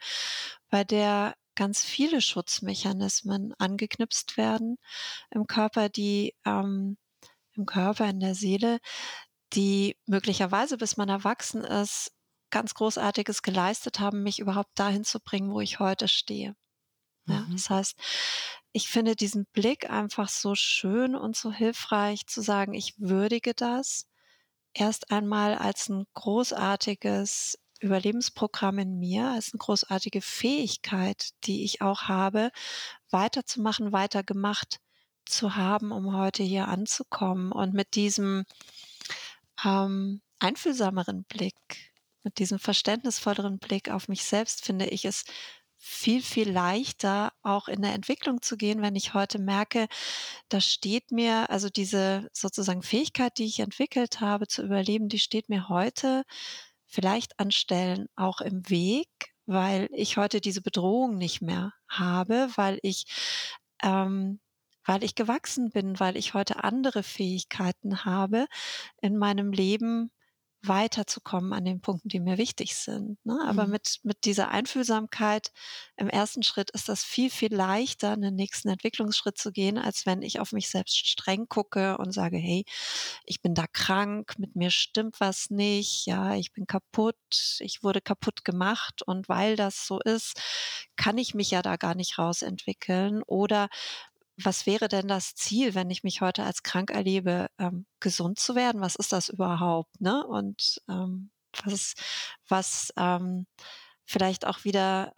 bei 0.72 0.84
der 0.84 1.36
ganz 1.54 1.84
viele 1.84 2.20
Schutzmechanismen 2.20 3.54
angeknipst 3.60 4.36
werden 4.36 4.78
im 5.30 5.46
Körper, 5.46 5.88
die 5.88 6.34
ähm, 6.46 6.98
im 7.54 7.68
Körper, 7.68 8.10
in 8.10 8.22
der 8.22 8.34
Seele, 8.34 8.80
die 9.54 9.98
möglicherweise, 10.06 10.78
bis 10.78 10.98
man 10.98 11.10
erwachsen 11.10 11.64
ist, 11.64 12.12
ganz 12.50 12.74
Großartiges 12.74 13.42
geleistet 13.42 14.00
haben, 14.00 14.24
mich 14.24 14.40
überhaupt 14.40 14.72
dahin 14.76 15.04
zu 15.04 15.20
bringen, 15.20 15.52
wo 15.52 15.62
ich 15.62 15.80
heute 15.80 16.08
stehe. 16.08 16.56
Ja, 17.28 17.42
mhm. 17.42 17.52
das 17.54 17.70
heißt, 17.70 17.96
ich 18.72 18.90
finde 18.90 19.16
diesen 19.16 19.46
Blick 19.54 19.90
einfach 19.90 20.30
so 20.30 20.56
schön 20.56 21.16
und 21.16 21.36
so 21.36 21.52
hilfreich 21.52 22.28
zu 22.28 22.42
sagen, 22.42 22.74
ich 22.74 22.94
würdige 22.98 23.54
das 23.54 24.08
erst 24.74 25.12
einmal 25.12 25.56
als 25.56 25.90
ein 25.90 26.06
großartiges 26.14 27.58
Überlebensprogramm 27.80 28.80
in 28.80 29.00
mir, 29.00 29.30
als 29.30 29.54
eine 29.54 29.60
großartige 29.60 30.22
Fähigkeit, 30.22 31.30
die 31.46 31.64
ich 31.64 31.82
auch 31.82 32.04
habe, 32.04 32.52
weiterzumachen, 33.10 33.92
weitergemacht 33.92 34.80
zu 35.26 35.56
haben, 35.56 35.92
um 35.92 36.16
heute 36.16 36.44
hier 36.44 36.68
anzukommen 36.68 37.52
und 37.52 37.74
mit 37.74 37.96
diesem 37.96 38.46
ähm, 39.66 40.22
einfühlsameren 40.40 41.24
Blick 41.26 41.56
mit 42.24 42.40
diesem 42.40 42.60
verständnisvolleren 42.60 43.60
Blick 43.60 43.90
auf 43.90 44.08
mich 44.08 44.24
selbst 44.24 44.66
finde 44.66 44.88
ich 44.88 45.06
es 45.06 45.24
viel, 45.78 46.22
viel 46.22 46.52
leichter, 46.52 47.32
auch 47.42 47.70
in 47.70 47.82
der 47.82 47.94
Entwicklung 47.94 48.42
zu 48.42 48.58
gehen, 48.58 48.82
wenn 48.82 48.98
ich 48.98 49.14
heute 49.14 49.40
merke, 49.40 49.88
da 50.50 50.60
steht 50.60 51.12
mir, 51.12 51.50
also 51.50 51.70
diese 51.70 52.28
sozusagen 52.34 52.84
Fähigkeit, 52.84 53.38
die 53.38 53.46
ich 53.46 53.62
entwickelt 53.62 54.20
habe 54.20 54.48
zu 54.48 54.62
überleben, 54.62 55.08
die 55.08 55.20
steht 55.20 55.48
mir 55.48 55.70
heute 55.70 56.24
vielleicht 56.86 57.40
an 57.40 57.52
Stellen 57.52 58.08
auch 58.18 58.42
im 58.42 58.70
Weg, 58.70 59.08
weil 59.46 59.88
ich 59.94 60.18
heute 60.18 60.42
diese 60.42 60.62
Bedrohung 60.62 61.18
nicht 61.18 61.42
mehr 61.42 61.74
habe, 61.88 62.50
weil 62.56 62.78
ich 62.82 63.06
ähm, 63.82 64.42
weil 64.86 65.04
ich 65.04 65.16
gewachsen 65.16 65.70
bin, 65.72 66.00
weil 66.00 66.18
ich 66.18 66.34
heute 66.34 66.64
andere 66.64 67.04
Fähigkeiten 67.04 68.06
habe, 68.06 68.48
in 69.02 69.18
meinem 69.18 69.52
Leben 69.52 70.12
weiterzukommen 70.62 71.54
an 71.54 71.64
den 71.64 71.80
Punkten, 71.80 72.10
die 72.10 72.20
mir 72.20 72.38
wichtig 72.38 72.76
sind. 72.76 73.18
Ne? 73.26 73.40
Aber 73.48 73.66
mhm. 73.66 73.72
mit, 73.72 74.00
mit 74.04 74.26
dieser 74.26 74.50
Einfühlsamkeit 74.50 75.52
im 75.96 76.10
ersten 76.10 76.44
Schritt 76.44 76.70
ist 76.72 76.90
das 76.90 77.04
viel, 77.04 77.30
viel 77.30 77.54
leichter, 77.54 78.12
einen 78.12 78.36
nächsten 78.36 78.68
Entwicklungsschritt 78.68 79.38
zu 79.38 79.52
gehen, 79.52 79.78
als 79.78 80.06
wenn 80.06 80.22
ich 80.22 80.40
auf 80.40 80.52
mich 80.52 80.70
selbst 80.70 81.08
streng 81.08 81.48
gucke 81.48 81.98
und 81.98 82.12
sage, 82.12 82.38
hey, 82.38 82.66
ich 83.26 83.42
bin 83.42 83.54
da 83.54 83.66
krank, 83.72 84.34
mit 84.38 84.56
mir 84.56 84.70
stimmt 84.70 85.20
was 85.20 85.50
nicht, 85.50 86.06
ja, 86.06 86.36
ich 86.36 86.52
bin 86.52 86.68
kaputt, 86.68 87.16
ich 87.60 87.82
wurde 87.82 88.02
kaputt 88.02 88.44
gemacht 88.44 89.02
und 89.02 89.30
weil 89.30 89.56
das 89.56 89.88
so 89.88 90.00
ist, 90.02 90.42
kann 90.98 91.18
ich 91.18 91.34
mich 91.34 91.52
ja 91.52 91.62
da 91.62 91.78
gar 91.78 91.96
nicht 91.96 92.18
rausentwickeln. 92.18 93.24
Oder 93.24 93.70
was 94.44 94.66
wäre 94.66 94.88
denn 94.88 95.08
das 95.08 95.36
Ziel, 95.36 95.76
wenn 95.76 95.90
ich 95.90 96.04
mich 96.04 96.22
heute 96.22 96.44
als 96.44 96.64
krank 96.64 96.92
erlebe, 96.92 97.48
ähm, 97.58 97.86
gesund 98.00 98.40
zu 98.40 98.56
werden? 98.56 98.82
Was 98.82 98.96
ist 98.96 99.12
das 99.12 99.30
überhaupt? 99.30 100.00
Ne? 100.02 100.26
Und 100.26 100.82
ähm, 100.90 101.32
was, 101.64 101.96
was 102.48 102.94
ähm, 102.98 103.48
vielleicht 104.06 104.46
auch 104.46 104.64
wieder 104.64 105.14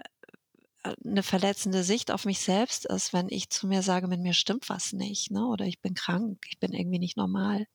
äh, 0.83 0.95
eine 1.05 1.23
verletzende 1.23 1.83
Sicht 1.83 2.11
auf 2.11 2.25
mich 2.25 2.39
selbst 2.39 2.85
ist, 2.85 3.13
wenn 3.13 3.27
ich 3.29 3.49
zu 3.49 3.67
mir 3.67 3.83
sage, 3.83 4.07
mit 4.07 4.21
mir 4.21 4.33
stimmt 4.33 4.69
was 4.69 4.93
nicht, 4.93 5.31
ne? 5.31 5.45
Oder 5.45 5.65
ich 5.65 5.81
bin 5.81 5.93
krank, 5.93 6.43
ich 6.49 6.59
bin 6.59 6.73
irgendwie 6.73 6.99
nicht 6.99 7.17
normal. 7.17 7.67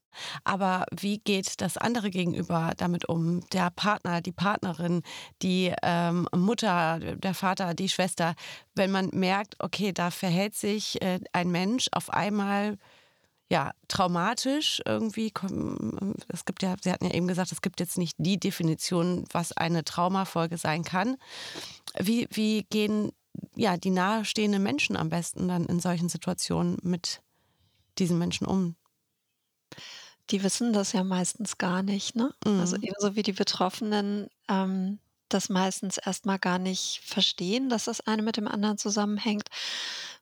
Aber 0.44 0.84
wie 0.90 1.18
geht 1.18 1.60
das 1.60 1.76
andere 1.76 2.10
Gegenüber 2.10 2.72
damit 2.76 3.08
um? 3.08 3.40
Der 3.50 3.70
Partner, 3.70 4.20
die 4.20 4.32
Partnerin, 4.32 5.02
die 5.42 5.72
ähm, 5.82 6.28
Mutter, 6.34 6.98
der 7.00 7.34
Vater, 7.34 7.74
die 7.74 7.88
Schwester, 7.88 8.34
wenn 8.74 8.90
man 8.90 9.10
merkt, 9.12 9.56
okay, 9.58 9.92
da 9.92 10.10
verhält 10.10 10.54
sich 10.54 11.00
äh, 11.02 11.20
ein 11.32 11.50
Mensch 11.50 11.88
auf 11.92 12.10
einmal 12.10 12.76
ja, 13.48 13.72
traumatisch 13.88 14.82
irgendwie. 14.84 15.32
Es 16.28 16.44
gibt 16.44 16.62
ja, 16.62 16.74
Sie 16.82 16.90
hatten 16.90 17.04
ja 17.04 17.12
eben 17.12 17.28
gesagt, 17.28 17.52
es 17.52 17.62
gibt 17.62 17.78
jetzt 17.80 17.96
nicht 17.96 18.16
die 18.18 18.40
Definition, 18.40 19.24
was 19.32 19.52
eine 19.52 19.84
Traumafolge 19.84 20.58
sein 20.58 20.82
kann. 20.82 21.16
Wie, 21.98 22.26
wie 22.32 22.64
gehen 22.70 23.12
ja 23.54 23.76
die 23.76 23.90
nahestehenden 23.90 24.62
Menschen 24.62 24.96
am 24.96 25.10
besten 25.10 25.48
dann 25.48 25.66
in 25.66 25.80
solchen 25.80 26.08
Situationen 26.08 26.78
mit 26.82 27.22
diesen 27.98 28.18
Menschen 28.18 28.46
um? 28.46 28.74
Die 30.30 30.42
wissen 30.42 30.72
das 30.72 30.92
ja 30.92 31.04
meistens 31.04 31.58
gar 31.58 31.82
nicht, 31.82 32.16
ne? 32.16 32.34
Also 32.44 32.50
mhm. 32.50 32.60
Also 32.60 32.76
ebenso 32.82 33.16
wie 33.16 33.22
die 33.22 33.32
Betroffenen 33.32 34.28
ähm, 34.48 34.98
das 35.28 35.48
meistens 35.48 35.98
erstmal 35.98 36.38
gar 36.38 36.58
nicht 36.58 37.00
verstehen, 37.04 37.68
dass 37.68 37.84
das 37.84 38.00
eine 38.00 38.22
mit 38.22 38.36
dem 38.36 38.46
anderen 38.48 38.78
zusammenhängt. 38.78 39.48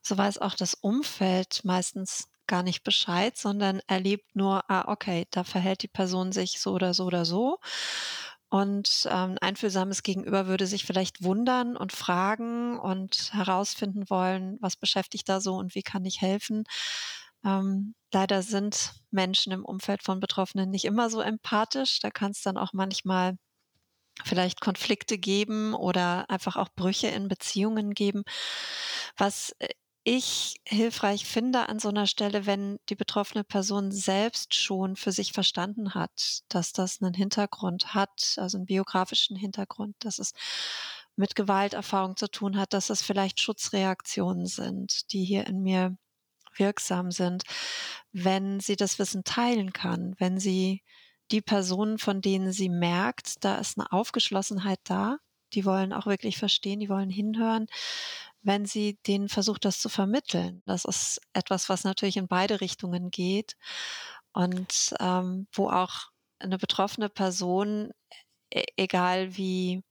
So 0.01 0.17
weiß 0.17 0.39
auch 0.39 0.55
das 0.55 0.73
Umfeld 0.75 1.61
meistens 1.63 2.27
gar 2.47 2.63
nicht 2.63 2.83
Bescheid, 2.83 3.37
sondern 3.37 3.81
erlebt 3.87 4.35
nur, 4.35 4.69
ah, 4.69 4.91
okay, 4.91 5.27
da 5.31 5.43
verhält 5.43 5.83
die 5.83 5.87
Person 5.87 6.31
sich 6.31 6.59
so 6.59 6.73
oder 6.73 6.93
so 6.93 7.05
oder 7.05 7.25
so. 7.25 7.59
Und 8.49 9.07
ähm, 9.11 9.37
einfühlsames 9.41 10.03
Gegenüber 10.03 10.47
würde 10.47 10.67
sich 10.67 10.85
vielleicht 10.85 11.23
wundern 11.23 11.75
und 11.75 11.91
fragen 11.91 12.79
und 12.79 13.31
herausfinden 13.33 14.09
wollen, 14.09 14.57
was 14.61 14.75
beschäftigt 14.77 15.27
da 15.29 15.41
so 15.41 15.55
und 15.55 15.75
wie 15.75 15.81
kann 15.83 16.05
ich 16.05 16.21
helfen. 16.21 16.63
Ähm, 17.45 17.95
leider 18.13 18.41
sind 18.41 18.93
Menschen 19.11 19.53
im 19.53 19.65
Umfeld 19.65 20.03
von 20.03 20.19
Betroffenen 20.19 20.69
nicht 20.71 20.85
immer 20.85 21.09
so 21.09 21.21
empathisch. 21.21 21.99
Da 21.99 22.09
kann 22.11 22.31
es 22.31 22.41
dann 22.41 22.57
auch 22.57 22.73
manchmal 22.73 23.37
vielleicht 24.23 24.61
Konflikte 24.61 25.17
geben 25.17 25.73
oder 25.73 26.29
einfach 26.29 26.55
auch 26.55 26.69
Brüche 26.75 27.07
in 27.07 27.27
Beziehungen 27.27 27.93
geben. 27.93 28.23
Was 29.17 29.55
äh, 29.59 29.69
ich 30.07 30.57
hilfreich 30.67 31.25
finde 31.25 31.67
an 31.67 31.79
so 31.79 31.89
einer 31.89 32.05
Stelle, 32.07 32.45
wenn 32.45 32.77
die 32.89 32.95
betroffene 32.95 33.43
Person 33.43 33.91
selbst 33.91 34.53
schon 34.53 34.95
für 34.95 35.11
sich 35.11 35.33
verstanden 35.33 35.95
hat, 35.95 36.41
dass 36.49 36.73
das 36.73 37.01
einen 37.01 37.15
Hintergrund 37.15 37.95
hat, 37.95 38.35
also 38.37 38.57
einen 38.57 38.67
biografischen 38.67 39.35
Hintergrund, 39.35 39.95
dass 39.99 40.19
es 40.19 40.33
mit 41.15 41.35
Gewalterfahrung 41.35 42.17
zu 42.17 42.29
tun 42.29 42.57
hat, 42.57 42.73
dass 42.73 42.91
es 42.91 43.01
vielleicht 43.01 43.39
Schutzreaktionen 43.41 44.45
sind, 44.45 45.11
die 45.11 45.25
hier 45.25 45.47
in 45.47 45.61
mir 45.63 45.97
wirksam 46.59 47.11
sind, 47.11 47.43
wenn 48.11 48.59
sie 48.59 48.75
das 48.75 48.99
Wissen 48.99 49.23
teilen 49.23 49.73
kann, 49.73 50.15
wenn 50.19 50.39
sie 50.39 50.83
die 51.31 51.41
Personen, 51.41 51.97
von 51.97 52.21
denen 52.21 52.51
sie 52.51 52.69
merkt, 52.69 53.43
da 53.43 53.57
ist 53.57 53.77
eine 53.77 53.91
Aufgeschlossenheit 53.91 54.79
da, 54.83 55.17
die 55.53 55.65
wollen 55.65 55.93
auch 55.93 56.05
wirklich 56.05 56.37
verstehen, 56.37 56.79
die 56.79 56.89
wollen 56.89 57.09
hinhören, 57.09 57.67
wenn 58.41 58.65
sie 58.65 58.99
denen 59.07 59.29
versucht, 59.29 59.65
das 59.65 59.79
zu 59.79 59.89
vermitteln. 59.89 60.61
Das 60.65 60.85
ist 60.85 61.19
etwas, 61.33 61.69
was 61.69 61.83
natürlich 61.83 62.17
in 62.17 62.27
beide 62.27 62.61
Richtungen 62.61 63.09
geht 63.09 63.55
und 64.33 64.93
ähm, 64.99 65.47
wo 65.51 65.69
auch 65.69 66.09
eine 66.39 66.57
betroffene 66.57 67.09
Person, 67.09 67.91
e 68.51 68.63
egal 68.77 69.37
wie 69.37 69.83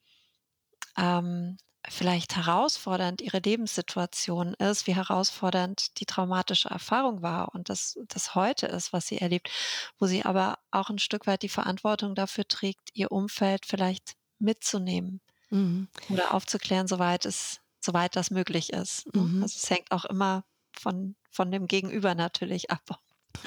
ähm, 0.96 1.56
vielleicht 1.88 2.36
herausfordernd 2.36 3.20
ihre 3.20 3.38
Lebenssituation 3.38 4.54
ist, 4.54 4.86
wie 4.86 4.94
herausfordernd 4.94 5.98
die 6.00 6.06
traumatische 6.06 6.70
Erfahrung 6.70 7.22
war 7.22 7.54
und 7.54 7.68
das, 7.68 7.98
das 8.08 8.34
heute 8.34 8.66
ist, 8.66 8.92
was 8.92 9.06
sie 9.06 9.18
erlebt, 9.18 9.50
wo 9.98 10.06
sie 10.06 10.24
aber 10.24 10.58
auch 10.70 10.90
ein 10.90 10.98
Stück 10.98 11.26
weit 11.26 11.42
die 11.42 11.48
Verantwortung 11.48 12.14
dafür 12.14 12.46
trägt, 12.48 12.90
ihr 12.94 13.12
Umfeld 13.12 13.66
vielleicht 13.66 14.14
mitzunehmen 14.38 15.20
mhm. 15.50 15.88
oder 16.08 16.34
aufzuklären, 16.34 16.86
soweit 16.86 17.24
es 17.26 17.60
soweit 17.84 18.16
das 18.16 18.30
möglich 18.30 18.72
ist. 18.72 19.14
Ne? 19.14 19.22
Mhm. 19.22 19.42
Also 19.42 19.56
es 19.62 19.70
hängt 19.70 19.92
auch 19.92 20.04
immer 20.06 20.44
von, 20.72 21.14
von 21.30 21.50
dem 21.50 21.66
Gegenüber 21.66 22.14
natürlich 22.14 22.70
ab. 22.70 23.00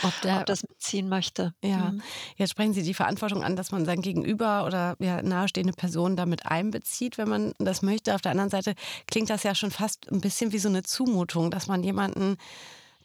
Ob, 0.03 0.22
der, 0.22 0.39
ob 0.39 0.46
das 0.46 0.63
mitziehen 0.67 1.10
möchte. 1.10 1.53
Ja, 1.63 1.91
mhm. 1.91 2.01
jetzt 2.36 2.51
sprechen 2.51 2.74
Sie 2.74 2.84
die 2.84 2.94
Verantwortung 2.94 3.44
an, 3.44 3.56
dass 3.56 3.72
man 3.72 3.86
sein 3.86 4.01
Gegenüber 4.01 4.65
oder 4.65 4.96
ja, 5.00 5.22
nahestehende 5.22 5.74
Personen 5.74 6.15
damit 6.15 6.46
einbezieht, 6.46 7.17
wenn 7.17 7.29
man 7.29 7.53
das 7.60 7.82
möchte. 7.82 8.15
Auf 8.15 8.22
der 8.22 8.32
anderen 8.32 8.50
Seite 8.50 8.74
klingt 9.10 9.29
das 9.29 9.44
ja 9.44 9.56
schon 9.56 9.72
fast 9.72 10.12
ein 10.12 10.22
bisschen 10.22 10.51
wie 10.51 10.60
so 10.60 10.70
eine 10.70 10.84
Zumutung, 10.84 11.51
dass 11.51 11.67
man 11.67 11.84
jemanden 11.84 12.38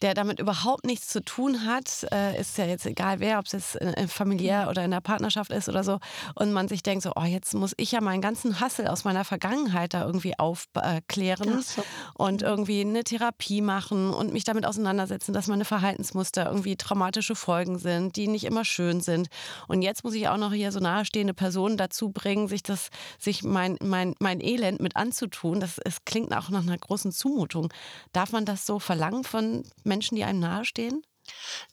der 0.02 0.14
damit 0.14 0.40
überhaupt 0.40 0.84
nichts 0.84 1.08
zu 1.08 1.24
tun 1.24 1.64
hat, 1.64 2.06
äh, 2.12 2.38
ist 2.40 2.58
ja 2.58 2.66
jetzt 2.66 2.86
egal 2.86 3.20
wer, 3.20 3.38
ob 3.38 3.46
es 3.46 3.52
jetzt 3.52 3.80
äh, 3.80 4.08
familiär 4.08 4.66
oder 4.68 4.84
in 4.84 4.90
der 4.90 5.00
Partnerschaft 5.00 5.52
ist 5.52 5.68
oder 5.68 5.84
so, 5.84 5.98
und 6.34 6.52
man 6.52 6.66
sich 6.68 6.82
denkt 6.82 7.04
so, 7.04 7.12
oh, 7.14 7.22
jetzt 7.22 7.54
muss 7.54 7.72
ich 7.76 7.92
ja 7.92 8.00
meinen 8.00 8.20
ganzen 8.20 8.60
Hassel 8.60 8.88
aus 8.88 9.04
meiner 9.04 9.24
Vergangenheit 9.24 9.94
da 9.94 10.04
irgendwie 10.04 10.38
aufklären 10.38 11.58
äh, 11.58 11.62
so. 11.62 11.82
und 12.14 12.42
irgendwie 12.42 12.80
eine 12.80 13.04
Therapie 13.04 13.62
machen 13.62 14.12
und 14.12 14.32
mich 14.32 14.44
damit 14.44 14.66
auseinandersetzen, 14.66 15.32
dass 15.32 15.46
meine 15.46 15.64
Verhaltensmuster 15.64 16.46
irgendwie 16.46 16.76
traumatische 16.76 17.36
Folgen 17.36 17.78
sind, 17.78 18.16
die 18.16 18.26
nicht 18.26 18.44
immer 18.44 18.64
schön 18.64 19.00
sind. 19.00 19.28
Und 19.68 19.82
jetzt 19.82 20.02
muss 20.02 20.14
ich 20.14 20.28
auch 20.28 20.36
noch 20.36 20.52
hier 20.52 20.72
so 20.72 20.80
nahestehende 20.80 21.34
Personen 21.34 21.76
dazu 21.76 22.10
bringen, 22.10 22.48
sich 22.48 22.64
das, 22.64 22.88
sich 23.18 23.44
mein, 23.44 23.76
mein, 23.80 24.14
mein 24.18 24.40
Elend 24.40 24.80
mit 24.80 24.96
anzutun. 24.96 25.60
Das 25.60 25.78
es 25.78 26.04
klingt 26.04 26.34
auch 26.36 26.48
nach 26.50 26.62
einer 26.62 26.78
großen 26.78 27.12
Zumutung. 27.12 27.72
Darf 28.12 28.32
man 28.32 28.44
das 28.44 28.66
so 28.66 28.80
verlangen 28.80 29.22
von 29.22 29.62
Menschen? 29.84 29.91
Menschen, 29.92 30.16
die 30.16 30.24
einem 30.24 30.40
nahestehen? 30.40 31.02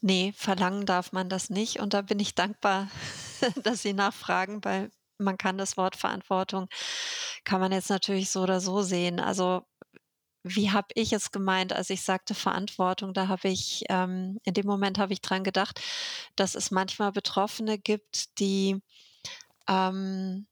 Nee, 0.02 0.34
verlangen 0.36 0.84
darf 0.84 1.12
man 1.12 1.30
das 1.30 1.48
nicht. 1.48 1.80
Und 1.80 1.94
da 1.94 2.02
bin 2.02 2.20
ich 2.20 2.34
dankbar, 2.34 2.88
dass 3.64 3.80
Sie 3.80 3.94
nachfragen, 3.94 4.62
weil 4.62 4.90
man 5.16 5.38
kann 5.38 5.56
das 5.56 5.78
Wort 5.78 5.96
Verantwortung, 5.96 6.68
kann 7.44 7.60
man 7.60 7.72
jetzt 7.72 7.88
natürlich 7.88 8.30
so 8.30 8.42
oder 8.42 8.60
so 8.60 8.82
sehen. 8.82 9.20
Also 9.20 9.62
wie 10.42 10.70
habe 10.70 10.88
ich 10.94 11.12
es 11.14 11.32
gemeint, 11.32 11.72
als 11.72 11.88
ich 11.88 12.02
sagte 12.02 12.34
Verantwortung? 12.34 13.14
Da 13.14 13.28
habe 13.28 13.48
ich, 13.48 13.84
ähm, 13.88 14.38
in 14.44 14.54
dem 14.54 14.66
Moment 14.66 14.98
habe 14.98 15.14
ich 15.14 15.22
dran 15.22 15.44
gedacht, 15.44 15.80
dass 16.36 16.54
es 16.54 16.70
manchmal 16.70 17.12
Betroffene 17.12 17.78
gibt, 17.78 18.38
die 18.38 18.82
ähm, 19.68 20.46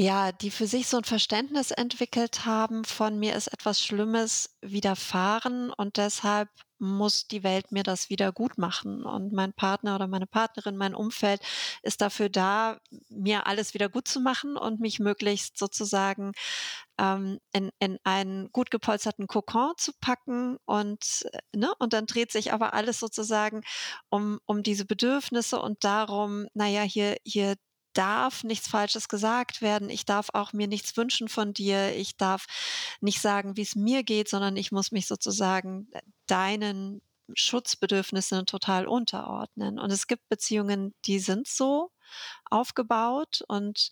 ja, 0.00 0.30
die 0.30 0.52
für 0.52 0.68
sich 0.68 0.86
so 0.86 0.98
ein 0.98 1.04
Verständnis 1.04 1.72
entwickelt 1.72 2.46
haben 2.46 2.84
von 2.84 3.18
mir 3.18 3.34
ist 3.34 3.48
etwas 3.48 3.84
Schlimmes 3.84 4.56
widerfahren 4.62 5.72
und 5.72 5.96
deshalb 5.96 6.48
muss 6.78 7.26
die 7.26 7.42
Welt 7.42 7.72
mir 7.72 7.82
das 7.82 8.08
wieder 8.08 8.30
gut 8.30 8.58
machen. 8.58 9.02
Und 9.02 9.32
mein 9.32 9.52
Partner 9.52 9.96
oder 9.96 10.06
meine 10.06 10.28
Partnerin, 10.28 10.76
mein 10.76 10.94
Umfeld 10.94 11.40
ist 11.82 12.00
dafür 12.00 12.28
da, 12.28 12.78
mir 13.08 13.48
alles 13.48 13.74
wieder 13.74 13.88
gut 13.88 14.06
zu 14.06 14.20
machen 14.20 14.56
und 14.56 14.78
mich 14.78 15.00
möglichst 15.00 15.58
sozusagen 15.58 16.30
ähm, 16.98 17.40
in, 17.52 17.70
in 17.80 17.98
einen 18.04 18.52
gut 18.52 18.70
gepolsterten 18.70 19.26
Kokon 19.26 19.72
zu 19.78 19.90
packen. 20.00 20.58
Und, 20.64 21.28
ne, 21.52 21.72
und 21.80 21.92
dann 21.92 22.06
dreht 22.06 22.30
sich 22.30 22.52
aber 22.52 22.72
alles 22.72 23.00
sozusagen 23.00 23.62
um, 24.10 24.38
um 24.46 24.62
diese 24.62 24.84
Bedürfnisse 24.84 25.60
und 25.60 25.82
darum, 25.82 26.46
naja, 26.54 26.82
hier, 26.82 27.16
hier 27.24 27.56
darf 27.98 28.44
nichts 28.44 28.68
Falsches 28.68 29.08
gesagt 29.08 29.60
werden. 29.60 29.90
Ich 29.90 30.04
darf 30.04 30.28
auch 30.32 30.52
mir 30.52 30.68
nichts 30.68 30.96
wünschen 30.96 31.28
von 31.28 31.52
dir. 31.52 31.96
Ich 31.96 32.16
darf 32.16 32.46
nicht 33.00 33.20
sagen, 33.20 33.56
wie 33.56 33.62
es 33.62 33.74
mir 33.74 34.04
geht, 34.04 34.28
sondern 34.28 34.56
ich 34.56 34.70
muss 34.70 34.92
mich 34.92 35.08
sozusagen 35.08 35.88
äh, 35.90 36.00
deinen 36.28 37.02
Schutzbedürfnissen 37.34 38.46
total 38.46 38.86
unterordnen. 38.86 39.80
Und 39.80 39.90
es 39.90 40.06
gibt 40.06 40.28
Beziehungen, 40.28 40.94
die 41.06 41.18
sind 41.18 41.48
so 41.48 41.90
aufgebaut. 42.44 43.42
Und 43.48 43.90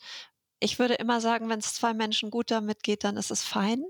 ich 0.60 0.78
würde 0.78 0.94
immer 0.94 1.20
sagen, 1.20 1.48
wenn 1.48 1.58
es 1.58 1.74
zwei 1.74 1.92
Menschen 1.92 2.30
gut 2.30 2.52
damit 2.52 2.84
geht, 2.84 3.02
dann 3.02 3.16
ist 3.16 3.32
es 3.32 3.42
fein. 3.42 3.84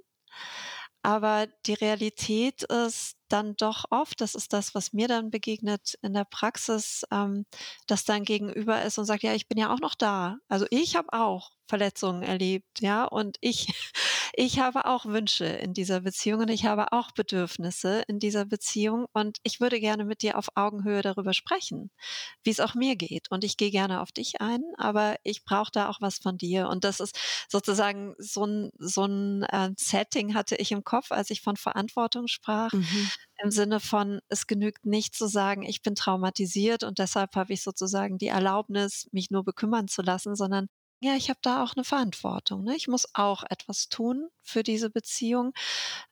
Aber 1.06 1.46
die 1.66 1.74
Realität 1.74 2.64
ist, 2.64 3.16
dann 3.28 3.54
doch 3.56 3.84
oft, 3.90 4.20
das 4.20 4.34
ist 4.34 4.52
das, 4.52 4.74
was 4.74 4.92
mir 4.92 5.06
dann 5.06 5.30
begegnet 5.30 5.96
in 6.02 6.14
der 6.14 6.24
Praxis, 6.24 7.04
ähm, 7.12 7.46
dass 7.86 8.04
dein 8.04 8.24
Gegenüber 8.24 8.82
ist 8.82 8.98
und 8.98 9.04
sagt, 9.04 9.22
ja, 9.22 9.32
ich 9.32 9.46
bin 9.46 9.56
ja 9.56 9.72
auch 9.72 9.78
noch 9.78 9.94
da. 9.94 10.38
Also 10.48 10.66
ich 10.70 10.96
habe 10.96 11.12
auch 11.12 11.52
Verletzungen 11.68 12.24
erlebt, 12.24 12.80
ja, 12.80 13.04
und 13.04 13.36
ich, 13.40 13.68
ich 14.38 14.58
habe 14.58 14.84
auch 14.84 15.06
Wünsche 15.06 15.46
in 15.46 15.72
dieser 15.72 16.02
Beziehung 16.02 16.42
und 16.42 16.50
ich 16.50 16.66
habe 16.66 16.92
auch 16.92 17.10
Bedürfnisse 17.12 18.02
in 18.06 18.18
dieser 18.18 18.44
Beziehung 18.44 19.06
und 19.14 19.38
ich 19.44 19.60
würde 19.60 19.80
gerne 19.80 20.04
mit 20.04 20.20
dir 20.20 20.36
auf 20.36 20.48
Augenhöhe 20.54 21.00
darüber 21.00 21.32
sprechen, 21.32 21.90
wie 22.44 22.50
es 22.50 22.60
auch 22.60 22.74
mir 22.74 22.96
geht. 22.96 23.30
Und 23.30 23.44
ich 23.44 23.56
gehe 23.56 23.70
gerne 23.70 24.02
auf 24.02 24.12
dich 24.12 24.42
ein, 24.42 24.60
aber 24.76 25.16
ich 25.22 25.44
brauche 25.44 25.70
da 25.72 25.88
auch 25.88 26.02
was 26.02 26.18
von 26.18 26.36
dir. 26.36 26.68
Und 26.68 26.84
das 26.84 27.00
ist 27.00 27.18
sozusagen 27.48 28.14
so 28.18 28.44
ein, 28.44 28.70
so 28.78 29.06
ein 29.06 29.42
äh, 29.44 29.70
Setting 29.78 30.34
hatte 30.34 30.56
ich 30.56 30.70
im 30.70 30.84
Kopf, 30.84 31.12
als 31.12 31.30
ich 31.30 31.40
von 31.40 31.56
Verantwortung 31.56 32.26
sprach. 32.28 32.72
Mhm 32.72 33.10
im 33.42 33.50
Sinne 33.50 33.80
von, 33.80 34.20
es 34.28 34.46
genügt 34.46 34.86
nicht 34.86 35.14
zu 35.14 35.26
sagen, 35.28 35.62
ich 35.62 35.82
bin 35.82 35.94
traumatisiert 35.94 36.84
und 36.84 36.98
deshalb 36.98 37.36
habe 37.36 37.52
ich 37.52 37.62
sozusagen 37.62 38.18
die 38.18 38.28
Erlaubnis, 38.28 39.08
mich 39.12 39.30
nur 39.30 39.44
bekümmern 39.44 39.88
zu 39.88 40.02
lassen, 40.02 40.36
sondern 40.36 40.68
ja, 41.00 41.14
ich 41.14 41.28
habe 41.28 41.38
da 41.42 41.62
auch 41.62 41.74
eine 41.76 41.84
Verantwortung. 41.84 42.64
Ne? 42.64 42.74
Ich 42.76 42.88
muss 42.88 43.06
auch 43.14 43.44
etwas 43.48 43.88
tun 43.88 44.28
für 44.42 44.62
diese 44.62 44.90
Beziehung, 44.90 45.52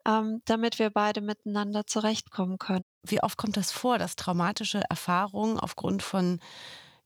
ähm, 0.06 0.42
damit 0.44 0.78
wir 0.78 0.90
beide 0.90 1.20
miteinander 1.20 1.86
zurechtkommen 1.86 2.58
können. 2.58 2.84
Wie 3.02 3.22
oft 3.22 3.38
kommt 3.38 3.56
das 3.56 3.72
vor, 3.72 3.98
dass 3.98 4.16
traumatische 4.16 4.82
Erfahrungen 4.88 5.58
aufgrund 5.58 6.02
von 6.02 6.40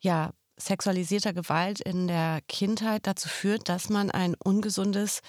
ja, 0.00 0.32
sexualisierter 0.56 1.32
Gewalt 1.32 1.80
in 1.80 2.08
der 2.08 2.40
Kindheit 2.48 3.06
dazu 3.06 3.28
führt, 3.28 3.68
dass 3.68 3.88
man 3.88 4.10
ein 4.10 4.34
ungesundes 4.34 5.22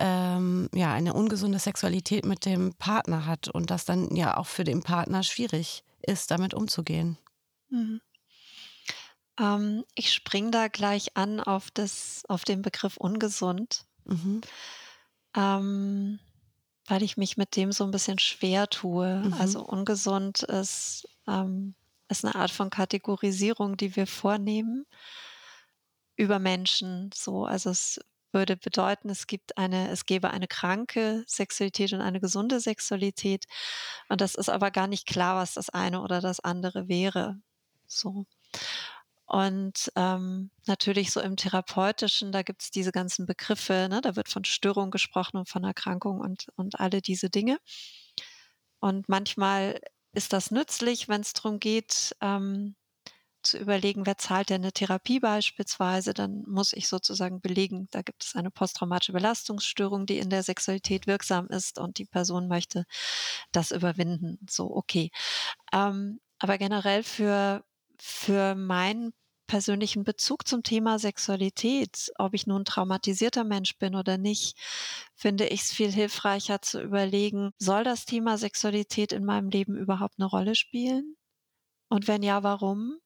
ähm, 0.00 0.68
ja, 0.74 0.92
eine 0.92 1.14
ungesunde 1.14 1.58
Sexualität 1.58 2.24
mit 2.24 2.44
dem 2.44 2.74
Partner 2.74 3.26
hat 3.26 3.48
und 3.48 3.70
das 3.70 3.84
dann 3.84 4.14
ja 4.14 4.36
auch 4.36 4.46
für 4.46 4.64
den 4.64 4.82
Partner 4.82 5.22
schwierig 5.22 5.82
ist, 6.02 6.30
damit 6.30 6.54
umzugehen. 6.54 7.18
Mhm. 7.70 8.00
Ähm, 9.38 9.84
ich 9.94 10.12
springe 10.12 10.50
da 10.50 10.68
gleich 10.68 11.16
an 11.16 11.40
auf, 11.40 11.70
das, 11.70 12.22
auf 12.28 12.44
den 12.44 12.62
Begriff 12.62 12.96
ungesund, 12.96 13.84
mhm. 14.04 14.40
ähm, 15.36 16.18
weil 16.86 17.02
ich 17.02 17.16
mich 17.16 17.36
mit 17.36 17.56
dem 17.56 17.72
so 17.72 17.84
ein 17.84 17.90
bisschen 17.90 18.18
schwer 18.18 18.68
tue. 18.68 19.16
Mhm. 19.16 19.34
Also 19.34 19.64
ungesund 19.64 20.42
ist, 20.42 21.08
ähm, 21.26 21.74
ist 22.08 22.24
eine 22.24 22.34
Art 22.34 22.50
von 22.50 22.70
Kategorisierung, 22.70 23.76
die 23.76 23.94
wir 23.96 24.06
vornehmen 24.06 24.86
über 26.16 26.38
Menschen. 26.38 27.10
So, 27.14 27.44
also 27.44 27.70
es 27.70 28.00
würde 28.32 28.56
bedeuten, 28.56 29.08
es 29.08 29.26
gibt 29.26 29.56
eine, 29.56 29.90
es 29.90 30.04
gäbe 30.04 30.30
eine 30.30 30.48
kranke 30.48 31.24
Sexualität 31.26 31.92
und 31.92 32.00
eine 32.00 32.20
gesunde 32.20 32.60
Sexualität. 32.60 33.46
Und 34.08 34.20
das 34.20 34.34
ist 34.34 34.48
aber 34.48 34.70
gar 34.70 34.86
nicht 34.86 35.06
klar, 35.06 35.36
was 35.36 35.54
das 35.54 35.70
eine 35.70 36.02
oder 36.02 36.20
das 36.20 36.40
andere 36.40 36.88
wäre. 36.88 37.40
So. 37.86 38.26
Und 39.28 39.92
ähm, 39.94 40.50
natürlich 40.66 41.12
so 41.12 41.20
im 41.20 41.36
Therapeutischen, 41.36 42.32
da 42.32 42.42
gibt 42.42 42.62
es 42.62 42.70
diese 42.70 42.92
ganzen 42.92 43.26
Begriffe, 43.26 43.88
ne? 43.90 44.00
da 44.00 44.16
wird 44.16 44.30
von 44.30 44.44
Störung 44.44 44.90
gesprochen 44.90 45.36
und 45.36 45.48
von 45.50 45.64
Erkrankung 45.64 46.20
und, 46.20 46.46
und 46.56 46.80
alle 46.80 47.02
diese 47.02 47.28
Dinge. 47.28 47.58
Und 48.80 49.06
manchmal 49.10 49.80
ist 50.14 50.32
das 50.32 50.50
nützlich, 50.50 51.08
wenn 51.08 51.20
es 51.20 51.34
darum 51.34 51.60
geht, 51.60 52.16
ähm, 52.22 52.74
zu 53.42 53.58
überlegen, 53.58 54.06
wer 54.06 54.16
zahlt 54.16 54.48
denn 54.48 54.62
eine 54.62 54.72
Therapie 54.72 55.20
beispielsweise, 55.20 56.14
dann 56.14 56.42
muss 56.46 56.72
ich 56.72 56.88
sozusagen 56.88 57.42
belegen, 57.42 57.88
da 57.90 58.00
gibt 58.00 58.24
es 58.24 58.34
eine 58.34 58.50
posttraumatische 58.50 59.12
Belastungsstörung, 59.12 60.06
die 60.06 60.18
in 60.18 60.30
der 60.30 60.42
Sexualität 60.42 61.06
wirksam 61.06 61.48
ist 61.48 61.78
und 61.78 61.98
die 61.98 62.06
Person 62.06 62.48
möchte 62.48 62.84
das 63.52 63.72
überwinden. 63.72 64.38
So, 64.48 64.74
okay. 64.74 65.10
Ähm, 65.72 66.20
aber 66.38 66.58
generell 66.58 67.02
für, 67.02 67.64
für 67.98 68.54
meinen 68.54 69.12
persönlichen 69.48 70.04
Bezug 70.04 70.46
zum 70.46 70.62
Thema 70.62 71.00
Sexualität, 71.00 72.12
ob 72.18 72.34
ich 72.34 72.46
nun 72.46 72.64
traumatisierter 72.64 73.42
Mensch 73.42 73.76
bin 73.78 73.96
oder 73.96 74.16
nicht, 74.16 74.56
finde 75.16 75.48
ich 75.48 75.62
es 75.62 75.72
viel 75.72 75.90
hilfreicher 75.90 76.62
zu 76.62 76.80
überlegen, 76.80 77.50
soll 77.58 77.82
das 77.82 78.04
Thema 78.04 78.38
Sexualität 78.38 79.12
in 79.12 79.24
meinem 79.24 79.48
Leben 79.48 79.76
überhaupt 79.76 80.14
eine 80.18 80.26
Rolle 80.26 80.54
spielen? 80.54 81.16
Und 81.88 82.06
wenn 82.06 82.22
ja, 82.22 82.44
warum? 82.44 82.98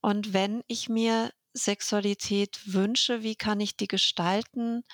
Und 0.00 0.32
wenn 0.32 0.62
ich 0.68 0.88
mir 0.88 1.32
Sexualität 1.54 2.72
wünsche, 2.72 3.22
wie 3.22 3.36
kann 3.36 3.58
ich 3.58 3.76
die 3.76 3.88
gestalten, 3.88 4.84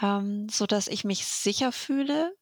ähm, 0.00 0.48
so 0.50 0.66
dass 0.66 0.88
ich 0.88 1.04
mich 1.04 1.24
sicher 1.24 1.72
fühle 1.72 2.36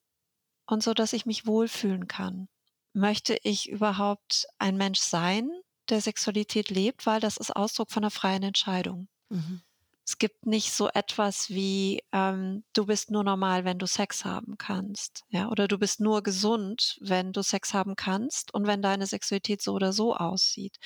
und 0.66 0.82
so 0.82 0.92
dass 0.92 1.12
ich 1.12 1.24
mich 1.24 1.46
wohlfühlen 1.46 2.08
kann? 2.08 2.48
Möchte 2.94 3.38
ich 3.42 3.68
überhaupt 3.68 4.46
ein 4.58 4.76
Mensch 4.76 5.00
sein, 5.00 5.50
der 5.90 6.00
Sexualität 6.00 6.70
lebt, 6.70 7.06
weil 7.06 7.20
das 7.20 7.36
ist 7.36 7.54
Ausdruck 7.54 7.90
von 7.90 8.04
einer 8.04 8.10
freien 8.10 8.42
Entscheidung. 8.42 9.08
Mhm. 9.28 9.62
Es 10.06 10.18
gibt 10.18 10.44
nicht 10.44 10.72
so 10.72 10.88
etwas 10.90 11.48
wie 11.48 12.02
ähm, 12.12 12.62
du 12.74 12.84
bist 12.86 13.10
nur 13.10 13.24
normal, 13.24 13.64
wenn 13.64 13.78
du 13.78 13.86
Sex 13.86 14.24
haben 14.24 14.58
kannst, 14.58 15.24
ja, 15.30 15.48
oder 15.48 15.66
du 15.66 15.78
bist 15.78 16.00
nur 16.00 16.22
gesund, 16.22 16.98
wenn 17.00 17.32
du 17.32 17.42
Sex 17.42 17.72
haben 17.72 17.96
kannst 17.96 18.52
und 18.52 18.66
wenn 18.66 18.82
deine 18.82 19.06
Sexualität 19.06 19.62
so 19.62 19.72
oder 19.72 19.94
so 19.94 20.14
aussieht. 20.14 20.76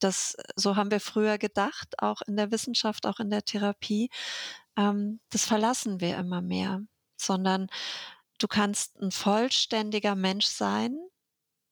Das 0.00 0.36
so 0.56 0.74
haben 0.76 0.90
wir 0.90 1.00
früher 1.00 1.38
gedacht, 1.38 2.02
auch 2.02 2.20
in 2.26 2.36
der 2.36 2.50
Wissenschaft, 2.50 3.06
auch 3.06 3.20
in 3.20 3.30
der 3.30 3.44
Therapie. 3.44 4.10
Ähm, 4.76 5.20
das 5.30 5.44
verlassen 5.44 6.00
wir 6.00 6.16
immer 6.18 6.42
mehr, 6.42 6.82
sondern 7.16 7.68
du 8.38 8.48
kannst 8.48 9.00
ein 9.00 9.12
vollständiger 9.12 10.16
Mensch 10.16 10.46
sein 10.46 10.98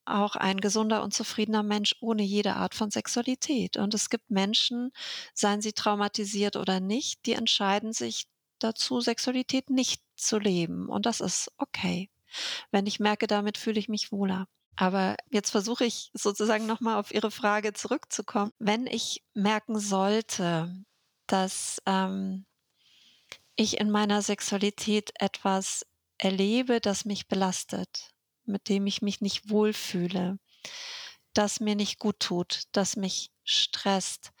auch 0.09 0.35
ein 0.35 0.59
gesunder 0.59 1.03
und 1.03 1.13
zufriedener 1.13 1.63
Mensch 1.63 1.95
ohne 1.99 2.23
jede 2.23 2.55
Art 2.55 2.75
von 2.75 2.91
Sexualität. 2.91 3.77
Und 3.77 3.93
es 3.93 4.09
gibt 4.09 4.29
Menschen, 4.29 4.91
seien 5.33 5.61
sie 5.61 5.73
traumatisiert 5.73 6.55
oder 6.55 6.79
nicht, 6.79 7.25
die 7.25 7.33
entscheiden 7.33 7.93
sich 7.93 8.27
dazu, 8.59 9.01
Sexualität 9.01 9.69
nicht 9.69 10.01
zu 10.15 10.39
leben. 10.39 10.89
Und 10.89 11.05
das 11.05 11.21
ist 11.21 11.51
okay. 11.57 12.09
Wenn 12.71 12.85
ich 12.85 12.99
merke, 12.99 13.27
damit 13.27 13.57
fühle 13.57 13.79
ich 13.79 13.89
mich 13.89 14.11
wohler. 14.11 14.47
Aber 14.75 15.15
jetzt 15.31 15.49
versuche 15.49 15.85
ich 15.85 16.11
sozusagen 16.13 16.67
nochmal 16.67 16.99
auf 16.99 17.13
Ihre 17.13 17.31
Frage 17.31 17.73
zurückzukommen. 17.73 18.51
Wenn 18.59 18.85
ich 18.85 19.23
merken 19.33 19.79
sollte, 19.79 20.83
dass 21.25 21.81
ähm, 21.85 22.45
ich 23.55 23.79
in 23.79 23.89
meiner 23.89 24.21
Sexualität 24.21 25.11
etwas 25.19 25.85
erlebe, 26.19 26.79
das 26.79 27.05
mich 27.05 27.27
belastet, 27.27 28.11
mit 28.47 28.69
dem 28.69 28.87
ich 28.87 29.01
mich 29.01 29.21
nicht 29.21 29.49
wohlfühle, 29.49 30.39
das 31.33 31.59
mir 31.59 31.75
nicht 31.75 31.99
gut 31.99 32.19
tut, 32.19 32.63
das 32.71 32.95
mich 32.95 33.31
stresst, 33.43 34.31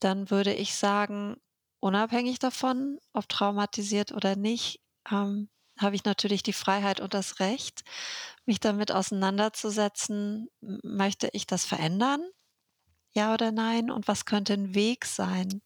dann 0.00 0.30
würde 0.30 0.52
ich 0.52 0.74
sagen, 0.74 1.36
unabhängig 1.80 2.38
davon, 2.38 2.98
ob 3.12 3.28
traumatisiert 3.28 4.12
oder 4.12 4.36
nicht, 4.36 4.80
ähm, 5.10 5.48
habe 5.78 5.96
ich 5.96 6.04
natürlich 6.04 6.42
die 6.42 6.52
Freiheit 6.52 7.00
und 7.00 7.14
das 7.14 7.40
Recht, 7.40 7.82
mich 8.44 8.60
damit 8.60 8.92
auseinanderzusetzen, 8.92 10.48
möchte 10.60 11.28
ich 11.32 11.46
das 11.46 11.64
verändern? 11.64 12.22
Ja 13.14 13.34
oder 13.34 13.52
nein? 13.52 13.90
Und 13.90 14.08
was 14.08 14.24
könnte 14.24 14.54
ein 14.54 14.74
Weg 14.74 15.04
sein, 15.04 15.62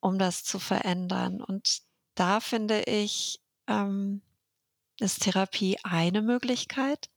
um 0.00 0.18
das 0.18 0.44
zu 0.44 0.58
verändern? 0.58 1.40
Und 1.40 1.82
da 2.14 2.40
finde 2.40 2.82
ich, 2.82 3.40
ähm, 3.68 4.22
ist 5.00 5.22
Therapie 5.22 5.76
eine 5.82 6.22
Möglichkeit. 6.22 7.08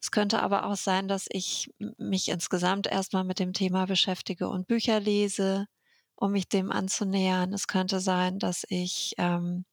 Es 0.00 0.10
könnte 0.10 0.42
aber 0.42 0.64
auch 0.66 0.76
sein, 0.76 1.08
dass 1.08 1.26
ich 1.28 1.70
mich 1.98 2.28
insgesamt 2.28 2.86
erstmal 2.86 3.24
mit 3.24 3.38
dem 3.38 3.52
Thema 3.52 3.86
beschäftige 3.86 4.48
und 4.48 4.66
Bücher 4.66 4.98
lese, 4.98 5.66
um 6.16 6.32
mich 6.32 6.48
dem 6.48 6.72
anzunähern. 6.72 7.52
Es 7.52 7.66
könnte 7.66 8.00
sein, 8.00 8.38
dass 8.38 8.64
ich 8.68 9.14
ähm, 9.18 9.66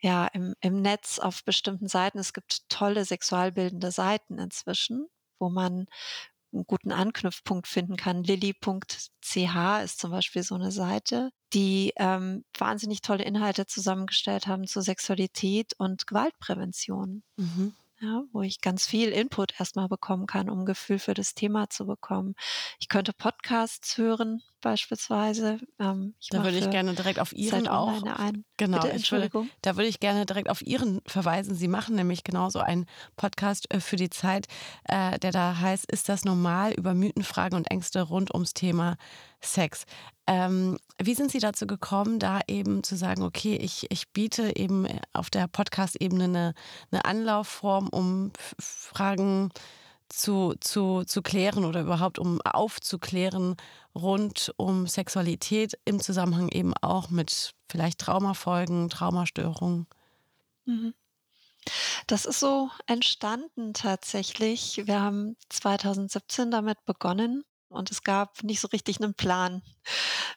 ja 0.00 0.26
im, 0.28 0.54
im 0.60 0.82
Netz 0.82 1.18
auf 1.18 1.44
bestimmten 1.44 1.88
Seiten, 1.88 2.18
es 2.18 2.32
gibt 2.32 2.68
tolle 2.68 3.04
sexualbildende 3.04 3.92
Seiten 3.92 4.38
inzwischen, 4.38 5.06
wo 5.38 5.48
man 5.48 5.86
einen 6.52 6.64
guten 6.66 6.92
Anknüpfpunkt 6.92 7.66
finden 7.66 7.96
kann. 7.96 8.22
Lilly.ch 8.22 9.82
ist 9.84 9.98
zum 9.98 10.10
Beispiel 10.10 10.42
so 10.42 10.54
eine 10.54 10.72
Seite, 10.72 11.30
die 11.52 11.92
ähm, 11.96 12.44
wahnsinnig 12.58 13.02
tolle 13.02 13.24
Inhalte 13.24 13.66
zusammengestellt 13.66 14.46
haben 14.46 14.66
zur 14.66 14.82
Sexualität 14.82 15.74
und 15.78 16.06
Gewaltprävention. 16.06 17.22
Mhm 17.36 17.74
ja, 18.00 18.24
wo 18.32 18.42
ich 18.42 18.60
ganz 18.60 18.86
viel 18.86 19.08
Input 19.10 19.58
erstmal 19.58 19.88
bekommen 19.88 20.26
kann, 20.26 20.50
um 20.50 20.60
ein 20.60 20.66
Gefühl 20.66 20.98
für 20.98 21.14
das 21.14 21.34
Thema 21.34 21.70
zu 21.70 21.86
bekommen. 21.86 22.34
Ich 22.78 22.88
könnte 22.88 23.12
Podcasts 23.12 23.96
hören, 23.96 24.42
beispielsweise. 24.60 25.58
Ähm, 25.78 26.14
da 26.30 26.44
würde 26.44 26.58
ich 26.58 26.70
gerne 26.70 26.94
direkt 26.94 27.18
auf 27.18 27.32
Ihren 27.32 27.68
auch. 27.68 28.02
Ein. 28.02 28.44
Genau, 28.56 28.78
Bitte, 28.78 28.92
Entschuldigung. 28.92 29.44
Würde, 29.44 29.56
da 29.62 29.76
würde 29.76 29.88
ich 29.88 30.00
gerne 30.00 30.26
direkt 30.26 30.50
auf 30.50 30.62
Ihren 30.62 31.00
verweisen. 31.06 31.54
Sie 31.54 31.68
machen 31.68 31.96
nämlich 31.96 32.24
genauso 32.24 32.60
einen 32.60 32.86
Podcast 33.16 33.72
äh, 33.72 33.80
für 33.80 33.96
die 33.96 34.10
Zeit, 34.10 34.46
äh, 34.84 35.18
der 35.18 35.32
da 35.32 35.58
heißt, 35.58 35.90
ist 35.90 36.08
das 36.08 36.24
normal 36.24 36.72
über 36.72 36.94
Mythen, 36.94 37.22
Fragen 37.22 37.56
und 37.56 37.70
Ängste 37.70 38.02
rund 38.02 38.32
ums 38.34 38.54
Thema 38.54 38.96
Sex. 39.40 39.84
Ähm, 40.26 40.78
wie 41.00 41.14
sind 41.14 41.30
Sie 41.30 41.38
dazu 41.38 41.66
gekommen, 41.66 42.18
da 42.18 42.40
eben 42.48 42.82
zu 42.82 42.96
sagen, 42.96 43.22
okay, 43.22 43.56
ich, 43.56 43.90
ich 43.90 44.08
biete 44.12 44.56
eben 44.56 44.86
auf 45.12 45.30
der 45.30 45.46
Podcast-Ebene 45.46 46.24
eine, 46.24 46.54
eine 46.90 47.04
Anlaufform, 47.04 47.88
um 47.88 48.32
Fragen 48.58 49.50
zu, 49.54 49.85
zu, 50.10 50.54
zu 51.04 51.22
klären 51.22 51.64
oder 51.64 51.82
überhaupt 51.82 52.18
um 52.18 52.40
aufzuklären 52.42 53.56
rund 53.94 54.52
um 54.56 54.86
Sexualität 54.86 55.78
im 55.84 56.00
Zusammenhang 56.00 56.48
eben 56.48 56.74
auch 56.82 57.10
mit 57.10 57.54
vielleicht 57.70 58.00
Traumafolgen, 58.00 58.88
Traumastörungen? 58.90 59.86
Mhm. 60.66 60.94
Das 62.08 62.24
ist 62.24 62.38
so 62.40 62.70
entstanden 62.86 63.74
tatsächlich. 63.74 64.82
Wir 64.86 65.00
haben 65.00 65.36
2017 65.48 66.50
damit 66.50 66.84
begonnen, 66.84 67.44
und 67.68 67.90
es 67.90 68.02
gab 68.02 68.44
nicht 68.44 68.60
so 68.60 68.68
richtig 68.68 69.00
einen 69.02 69.14
Plan. 69.14 69.60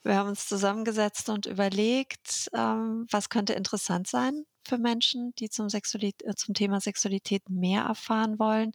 Wir 0.03 0.15
haben 0.15 0.29
uns 0.29 0.47
zusammengesetzt 0.47 1.29
und 1.29 1.45
überlegt, 1.45 2.49
ähm, 2.53 3.05
was 3.11 3.29
könnte 3.29 3.53
interessant 3.53 4.07
sein 4.07 4.45
für 4.67 4.77
Menschen, 4.77 5.33
die 5.39 5.49
zum, 5.49 5.69
Sexualität, 5.69 6.27
äh, 6.27 6.35
zum 6.35 6.53
Thema 6.53 6.79
Sexualität 6.79 7.49
mehr 7.49 7.83
erfahren 7.83 8.39
wollen. 8.39 8.71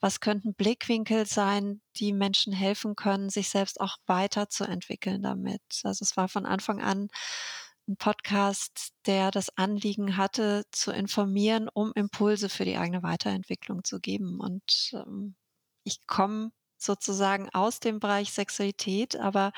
Was 0.00 0.20
könnten 0.20 0.54
Blickwinkel 0.54 1.26
sein, 1.26 1.80
die 1.96 2.12
Menschen 2.12 2.52
helfen 2.52 2.96
können, 2.96 3.30
sich 3.30 3.48
selbst 3.48 3.80
auch 3.80 3.96
weiterzuentwickeln 4.06 5.22
damit. 5.22 5.62
Also 5.84 6.02
es 6.02 6.16
war 6.16 6.28
von 6.28 6.46
Anfang 6.46 6.80
an 6.80 7.08
ein 7.88 7.96
Podcast, 7.96 8.92
der 9.06 9.30
das 9.30 9.56
Anliegen 9.56 10.16
hatte, 10.16 10.64
zu 10.70 10.92
informieren, 10.92 11.68
um 11.72 11.92
Impulse 11.94 12.48
für 12.48 12.64
die 12.64 12.76
eigene 12.76 13.02
Weiterentwicklung 13.02 13.84
zu 13.84 14.00
geben. 14.00 14.40
Und 14.40 14.92
ähm, 14.92 15.34
ich 15.84 16.06
komme 16.06 16.52
sozusagen 16.78 17.48
aus 17.50 17.80
dem 17.80 18.00
Bereich 18.00 18.32
Sexualität, 18.32 19.16
aber 19.16 19.52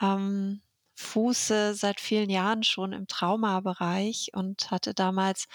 ähm, 0.00 0.62
fuße 0.94 1.74
seit 1.74 2.00
vielen 2.00 2.30
Jahren 2.30 2.62
schon 2.62 2.92
im 2.92 3.06
Traumabereich 3.06 4.30
und 4.34 4.70
hatte 4.70 4.94
damals 4.94 5.46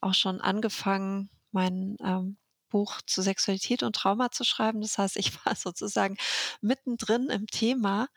auch 0.00 0.14
schon 0.14 0.40
angefangen, 0.40 1.30
mein 1.50 1.96
ähm, 2.02 2.36
Buch 2.68 3.00
zu 3.06 3.22
Sexualität 3.22 3.82
und 3.82 3.94
Trauma 3.94 4.30
zu 4.30 4.44
schreiben. 4.44 4.80
Das 4.80 4.98
heißt, 4.98 5.16
ich 5.16 5.32
war 5.46 5.54
sozusagen 5.54 6.16
mittendrin 6.60 7.28
im 7.28 7.46
Thema 7.46 8.08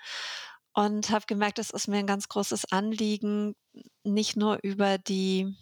und 0.74 1.10
habe 1.10 1.26
gemerkt, 1.28 1.60
es 1.60 1.70
ist 1.70 1.88
mir 1.88 1.98
ein 1.98 2.08
ganz 2.08 2.28
großes 2.28 2.72
Anliegen, 2.72 3.56
nicht 4.04 4.36
nur 4.36 4.60
über 4.64 4.98
die 4.98 5.56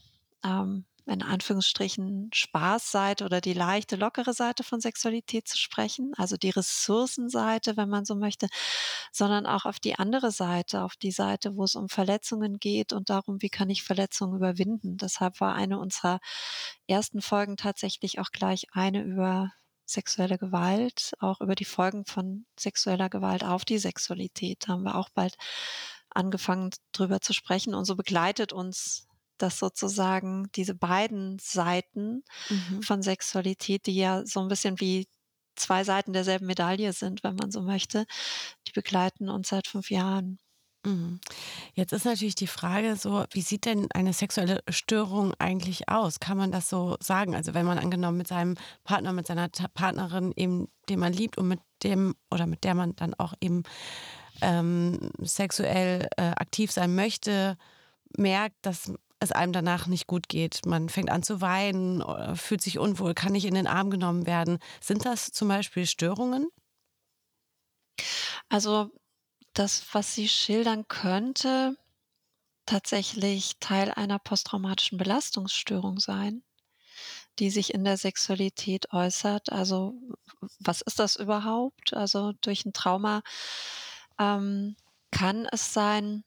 ähm, 0.43 0.85
in 1.05 1.21
Anführungsstrichen 1.21 2.29
Spaßseite 2.33 3.25
oder 3.25 3.41
die 3.41 3.53
leichte, 3.53 3.95
lockere 3.95 4.33
Seite 4.33 4.63
von 4.63 4.79
Sexualität 4.79 5.47
zu 5.47 5.57
sprechen, 5.57 6.13
also 6.17 6.37
die 6.37 6.49
Ressourcenseite, 6.49 7.75
wenn 7.77 7.89
man 7.89 8.05
so 8.05 8.15
möchte, 8.15 8.47
sondern 9.11 9.45
auch 9.45 9.65
auf 9.65 9.79
die 9.79 9.95
andere 9.95 10.31
Seite, 10.31 10.83
auf 10.83 10.95
die 10.95 11.11
Seite, 11.11 11.55
wo 11.57 11.63
es 11.65 11.75
um 11.75 11.89
Verletzungen 11.89 12.57
geht 12.59 12.93
und 12.93 13.09
darum, 13.09 13.41
wie 13.41 13.49
kann 13.49 13.69
ich 13.69 13.83
Verletzungen 13.83 14.35
überwinden. 14.37 14.97
Deshalb 14.97 15.41
war 15.41 15.55
eine 15.55 15.79
unserer 15.79 16.19
ersten 16.87 17.21
Folgen 17.21 17.57
tatsächlich 17.57 18.19
auch 18.19 18.31
gleich 18.31 18.67
eine 18.71 19.03
über 19.03 19.51
sexuelle 19.85 20.37
Gewalt, 20.37 21.13
auch 21.19 21.41
über 21.41 21.55
die 21.55 21.65
Folgen 21.65 22.05
von 22.05 22.45
sexueller 22.57 23.09
Gewalt 23.09 23.43
auf 23.43 23.65
die 23.65 23.77
Sexualität. 23.77 24.63
Da 24.67 24.73
haben 24.73 24.83
wir 24.83 24.95
auch 24.95 25.09
bald 25.09 25.35
angefangen 26.09 26.71
drüber 26.91 27.21
zu 27.21 27.33
sprechen 27.33 27.73
und 27.73 27.85
so 27.85 27.95
begleitet 27.95 28.53
uns 28.53 29.07
dass 29.43 29.59
sozusagen 29.59 30.49
diese 30.55 30.73
beiden 30.73 31.37
Seiten 31.39 32.23
mhm. 32.49 32.81
von 32.81 33.01
Sexualität, 33.03 33.85
die 33.85 33.95
ja 33.95 34.25
so 34.25 34.39
ein 34.39 34.47
bisschen 34.47 34.79
wie 34.79 35.07
zwei 35.55 35.83
Seiten 35.83 36.13
derselben 36.13 36.47
Medaille 36.47 36.93
sind, 36.93 37.23
wenn 37.23 37.35
man 37.35 37.51
so 37.51 37.61
möchte, 37.61 38.05
die 38.67 38.71
begleiten 38.71 39.29
uns 39.29 39.49
seit 39.49 39.67
fünf 39.67 39.91
Jahren. 39.91 40.39
Mhm. 40.85 41.19
Jetzt 41.73 41.93
ist 41.93 42.05
natürlich 42.05 42.35
die 42.35 42.47
Frage 42.47 42.95
so, 42.95 43.25
wie 43.31 43.41
sieht 43.41 43.65
denn 43.65 43.87
eine 43.93 44.13
sexuelle 44.13 44.61
Störung 44.69 45.33
eigentlich 45.39 45.89
aus? 45.89 46.19
Kann 46.19 46.37
man 46.37 46.51
das 46.51 46.69
so 46.69 46.97
sagen? 46.99 47.35
Also 47.35 47.53
wenn 47.53 47.65
man 47.65 47.77
angenommen 47.77 48.17
mit 48.17 48.27
seinem 48.27 48.55
Partner, 48.83 49.13
mit 49.13 49.27
seiner 49.27 49.49
Partnerin 49.73 50.33
eben, 50.35 50.67
den 50.89 50.99
man 50.99 51.13
liebt 51.13 51.37
und 51.37 51.47
mit 51.47 51.59
dem 51.83 52.15
oder 52.31 52.47
mit 52.47 52.63
der 52.63 52.75
man 52.75 52.95
dann 52.95 53.13
auch 53.13 53.33
eben 53.39 53.63
ähm, 54.41 55.11
sexuell 55.21 56.07
äh, 56.17 56.31
aktiv 56.31 56.71
sein 56.71 56.95
möchte, 56.95 57.57
merkt, 58.17 58.57
dass 58.61 58.91
es 59.23 59.31
einem 59.31 59.53
danach 59.53 59.87
nicht 59.87 60.07
gut 60.07 60.29
geht. 60.29 60.65
Man 60.65 60.89
fängt 60.89 61.09
an 61.09 61.23
zu 61.23 61.41
weinen, 61.41 62.03
fühlt 62.35 62.61
sich 62.61 62.77
unwohl, 62.79 63.13
kann 63.13 63.31
nicht 63.31 63.45
in 63.45 63.55
den 63.55 63.67
Arm 63.67 63.89
genommen 63.89 64.25
werden. 64.25 64.59
Sind 64.81 65.05
das 65.05 65.31
zum 65.31 65.47
Beispiel 65.47 65.85
Störungen? 65.85 66.49
Also 68.49 68.91
das, 69.53 69.85
was 69.93 70.13
sie 70.13 70.29
schildern 70.29 70.87
könnte, 70.87 71.77
tatsächlich 72.65 73.57
Teil 73.59 73.91
einer 73.91 74.19
posttraumatischen 74.19 74.97
Belastungsstörung 74.97 75.99
sein, 75.99 76.43
die 77.39 77.49
sich 77.49 77.73
in 77.73 77.83
der 77.83 77.97
Sexualität 77.97 78.93
äußert. 78.93 79.51
Also 79.51 79.95
was 80.59 80.81
ist 80.81 80.99
das 80.99 81.15
überhaupt? 81.15 81.93
Also 81.93 82.33
durch 82.41 82.65
ein 82.65 82.73
Trauma 82.73 83.21
ähm, 84.19 84.75
kann 85.11 85.47
es 85.51 85.73
sein, 85.73 86.23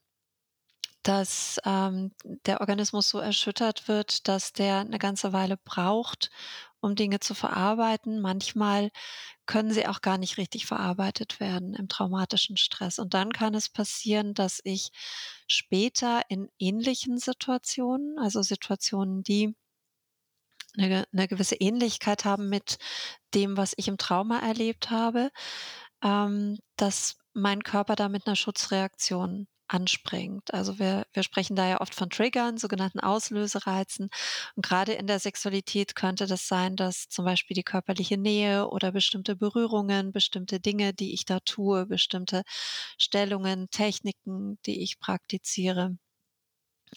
dass 1.06 1.60
ähm, 1.64 2.10
der 2.24 2.60
Organismus 2.60 3.08
so 3.10 3.20
erschüttert 3.20 3.86
wird, 3.86 4.26
dass 4.26 4.52
der 4.52 4.78
eine 4.80 4.98
ganze 4.98 5.32
Weile 5.32 5.56
braucht, 5.56 6.30
um 6.80 6.96
Dinge 6.96 7.20
zu 7.20 7.34
verarbeiten. 7.34 8.20
Manchmal 8.20 8.90
können 9.46 9.70
sie 9.70 9.86
auch 9.86 10.00
gar 10.00 10.18
nicht 10.18 10.36
richtig 10.36 10.66
verarbeitet 10.66 11.38
werden 11.38 11.74
im 11.74 11.88
traumatischen 11.88 12.56
Stress. 12.56 12.98
Und 12.98 13.14
dann 13.14 13.32
kann 13.32 13.54
es 13.54 13.68
passieren, 13.68 14.34
dass 14.34 14.60
ich 14.64 14.90
später 15.46 16.22
in 16.28 16.48
ähnlichen 16.58 17.18
Situationen, 17.18 18.18
also 18.18 18.42
Situationen, 18.42 19.22
die 19.22 19.54
eine, 20.76 21.06
eine 21.12 21.28
gewisse 21.28 21.54
Ähnlichkeit 21.54 22.24
haben 22.24 22.48
mit 22.48 22.78
dem, 23.32 23.56
was 23.56 23.74
ich 23.76 23.86
im 23.86 23.96
Trauma 23.96 24.40
erlebt 24.40 24.90
habe, 24.90 25.30
ähm, 26.02 26.58
dass 26.74 27.16
mein 27.32 27.62
Körper 27.62 27.94
da 27.94 28.08
mit 28.08 28.26
einer 28.26 28.34
Schutzreaktion 28.36 29.46
anspringt. 29.68 30.52
Also 30.54 30.78
wir, 30.78 31.06
wir 31.12 31.22
sprechen 31.22 31.56
da 31.56 31.66
ja 31.68 31.80
oft 31.80 31.94
von 31.94 32.10
Triggern, 32.10 32.58
sogenannten 32.58 33.00
Auslösereizen. 33.00 34.08
Und 34.54 34.64
gerade 34.66 34.92
in 34.92 35.06
der 35.06 35.18
Sexualität 35.20 35.94
könnte 35.96 36.26
das 36.26 36.48
sein, 36.48 36.76
dass 36.76 37.08
zum 37.08 37.24
Beispiel 37.24 37.54
die 37.54 37.62
körperliche 37.64 38.16
Nähe 38.18 38.68
oder 38.68 38.92
bestimmte 38.92 39.36
Berührungen, 39.36 40.12
bestimmte 40.12 40.60
Dinge, 40.60 40.92
die 40.94 41.14
ich 41.14 41.24
da 41.24 41.40
tue, 41.40 41.86
bestimmte 41.86 42.42
Stellungen, 42.98 43.68
Techniken, 43.70 44.58
die 44.66 44.82
ich 44.82 44.98
praktiziere, 45.00 45.96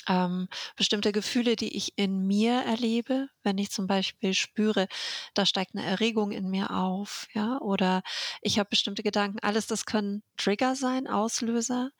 ähm, 0.07 0.47
bestimmte 0.75 1.11
Gefühle, 1.11 1.55
die 1.55 1.75
ich 1.75 1.93
in 1.97 2.25
mir 2.27 2.53
erlebe, 2.61 3.27
wenn 3.43 3.57
ich 3.57 3.71
zum 3.71 3.87
Beispiel 3.87 4.33
spüre, 4.33 4.87
da 5.33 5.45
steigt 5.45 5.75
eine 5.75 5.85
Erregung 5.85 6.31
in 6.31 6.49
mir 6.49 6.71
auf, 6.71 7.27
ja, 7.33 7.59
oder 7.59 8.01
ich 8.41 8.59
habe 8.59 8.69
bestimmte 8.69 9.03
Gedanken, 9.03 9.39
alles 9.41 9.67
das 9.67 9.85
können 9.85 10.23
Trigger 10.37 10.75
sein, 10.75 11.07
Auslöser, 11.07 11.91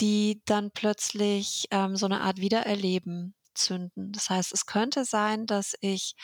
die 0.00 0.42
dann 0.46 0.70
plötzlich 0.72 1.66
ähm, 1.70 1.96
so 1.96 2.06
eine 2.06 2.20
Art 2.22 2.38
Wiedererleben 2.38 3.34
zünden. 3.54 4.12
Das 4.12 4.30
heißt, 4.30 4.52
es 4.52 4.66
könnte 4.66 5.04
sein, 5.04 5.46
dass 5.46 5.74
ich 5.80 6.14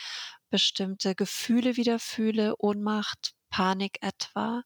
bestimmte 0.49 1.15
Gefühle 1.15 1.77
wieder 1.77 1.99
fühle, 1.99 2.55
Ohnmacht, 2.57 3.33
Panik 3.49 3.99
etwa, 4.01 4.63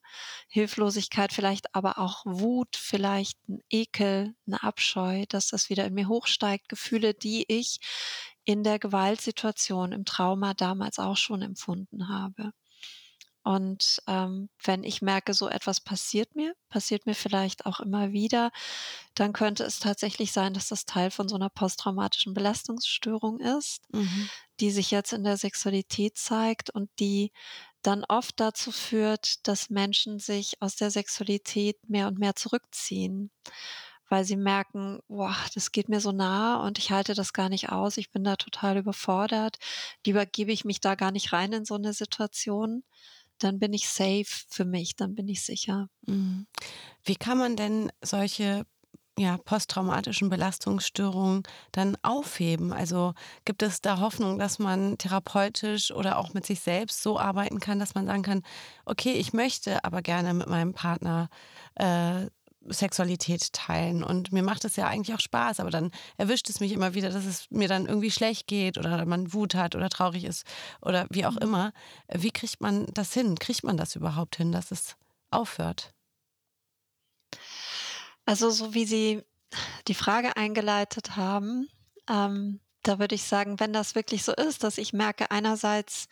Hilflosigkeit, 0.50 1.34
vielleicht 1.34 1.74
aber 1.76 1.97
auch 2.00 2.24
Wut, 2.26 2.76
vielleicht 2.76 3.38
ein 3.47 3.60
Ekel, 3.69 4.36
eine 4.47 4.63
Abscheu, 4.63 5.26
dass 5.30 5.47
das 5.47 5.69
wieder 5.69 5.86
in 5.86 5.93
mir 5.93 6.08
hochsteigt, 6.08 6.69
Gefühle, 6.69 7.13
die 7.13 7.45
ich 7.47 7.80
in 8.43 8.63
der 8.63 8.80
Gewaltsituation, 8.80 9.91
im 9.91 10.06
Trauma 10.06 10.54
damals 10.54 11.00
auch 11.00 11.17
schon 11.17 11.41
empfunden 11.41 12.10
habe. 12.10 12.52
Und 13.43 14.01
ähm, 14.08 14.49
wenn 14.63 14.84
ich 14.84 15.01
merke, 15.01 15.34
so 15.34 15.49
etwas 15.49 15.82
passiert 15.82 16.36
mir, 16.36 16.54
passiert 16.69 17.08
mir 17.08 17.15
vielleicht 17.15 17.65
auch 17.65 17.80
immer 17.80 18.12
wieder, 18.12 18.51
dann 19.15 19.34
könnte 19.34 19.63
es 19.63 19.80
tatsächlich 19.80 20.32
sein, 20.32 20.54
dass 20.54 20.67
das 20.67 20.86
Teil 20.86 21.10
von 21.10 21.27
so 21.27 21.36
einer 21.36 21.49
posttraumatischen 21.49 22.36
Belastungsstörung 22.36 23.39
ist, 23.39 23.82
mhm. 23.91 24.30
die 24.60 24.69
sich 24.69 24.91
jetzt 24.91 25.12
in 25.13 25.23
der 25.23 25.38
Sexualität 25.38 26.17
zeigt 26.17 26.69
und 26.69 26.89
die 26.99 27.32
dann 27.82 28.04
oft 28.08 28.39
dazu 28.39 28.71
führt, 28.71 29.47
dass 29.47 29.71
Menschen 29.71 30.19
sich 30.19 30.62
aus 30.62 30.75
der 30.75 30.91
Sexualität 30.91 31.77
mehr 31.89 32.08
und 32.08 32.19
mehr 32.19 32.36
zurückziehen, 32.36 33.32
weil 34.08 34.23
sie 34.23 34.36
merken, 34.36 34.99
boah, 35.08 35.36
das 35.56 35.71
geht 35.71 35.89
mir 35.89 35.99
so 35.99 36.12
nah 36.12 36.58
und 36.63 36.77
ich 36.77 36.91
halte 36.91 37.15
das 37.15 37.34
gar 37.34 37.49
nicht 37.49 37.69
aus, 37.69 37.97
ich 37.97 38.12
bin 38.12 38.23
da 38.23 38.36
total 38.36 38.77
überfordert, 38.77 39.58
lieber 40.06 40.25
gebe 40.25 40.51
ich 40.51 40.63
mich 40.63 40.80
da 40.80 40.95
gar 40.95 41.12
nicht 41.12 41.34
rein 41.34 41.54
in 41.54 41.65
so 41.65 41.75
eine 41.75 41.93
Situation 41.93 42.84
dann 43.43 43.60
bin 43.60 43.73
ich 43.73 43.89
safe 43.89 44.25
für 44.49 44.65
mich, 44.65 44.95
dann 44.95 45.15
bin 45.15 45.27
ich 45.27 45.41
sicher. 45.43 45.88
Mhm. 46.06 46.47
Wie 47.04 47.15
kann 47.15 47.38
man 47.38 47.56
denn 47.56 47.91
solche 48.01 48.65
ja, 49.17 49.38
posttraumatischen 49.38 50.30
Belastungsstörungen 50.30 51.43
dann 51.71 51.97
aufheben? 52.01 52.73
Also 52.73 53.13
gibt 53.45 53.63
es 53.63 53.82
da 53.82 53.99
Hoffnung, 53.99 54.39
dass 54.39 54.60
man 54.60 54.97
therapeutisch 54.97 55.91
oder 55.91 56.17
auch 56.17 56.34
mit 56.34 56.45
sich 56.45 56.60
selbst 56.60 57.01
so 57.04 57.19
arbeiten 57.19 57.60
kann, 57.60 57.80
dass 57.80 57.95
man 57.95 58.06
sagen 58.06 58.23
kann, 58.23 58.43
okay, 58.86 59.13
ich 59.13 59.34
möchte 59.34 59.84
aber 59.84 60.01
gerne 60.01 60.34
mit 60.34 60.47
meinem 60.47 60.73
Partner 60.73 61.30
äh, 61.75 62.27
Sexualität 62.67 63.54
teilen. 63.54 64.04
Und 64.04 64.32
mir 64.32 64.43
macht 64.43 64.65
es 64.65 64.76
ja 64.76 64.88
eigentlich 64.88 65.15
auch 65.15 65.19
Spaß, 65.19 65.60
aber 65.60 65.71
dann 65.71 65.91
erwischt 66.17 66.50
es 66.50 66.60
mich 66.60 66.71
immer 66.71 66.93
wieder, 66.93 67.10
dass 67.10 67.26
es 67.26 67.50
mir 67.50 67.67
dann 67.67 67.88
irgendwie 67.88 68.12
schlecht 68.12 68.47
geht 68.47 68.78
oder 68.78 69.06
man 69.06 69.34
Wut 69.34 69.56
hat 69.56 69.76
oder 69.76 69.89
traurig 69.89 70.24
ist 70.26 70.45
oder 70.82 71.08
wie 71.10 71.26
auch 71.26 71.34
mhm. 71.34 71.41
immer. 71.41 71.74
Wie 72.08 72.32
kriegt 72.32 72.62
man 72.62 72.86
das 72.93 73.13
hin? 73.13 73.38
Kriegt 73.39 73.63
man 73.63 73.78
das 73.78 73.95
überhaupt 73.95 74.36
hin, 74.36 74.52
dass 74.52 74.71
es 74.71 74.95
aufhört? 75.32 75.93
Also 78.26 78.50
so 78.50 78.74
wie 78.74 78.86
Sie 78.86 79.24
die 79.88 79.95
Frage 79.95 80.38
eingeleitet 80.38 81.15
haben, 81.15 81.67
ähm, 82.10 82.60
da 82.84 83.00
würde 83.00 83.15
ich 83.15 83.24
sagen, 83.24 83.60
wenn 83.60 83.74
das 83.74 83.95
wirklich 83.95 84.24
so 84.24 84.34
ist, 84.34 84.63
dass 84.63 84.78
ich 84.78 84.93
merke, 84.93 85.32
einerseits 85.32 86.08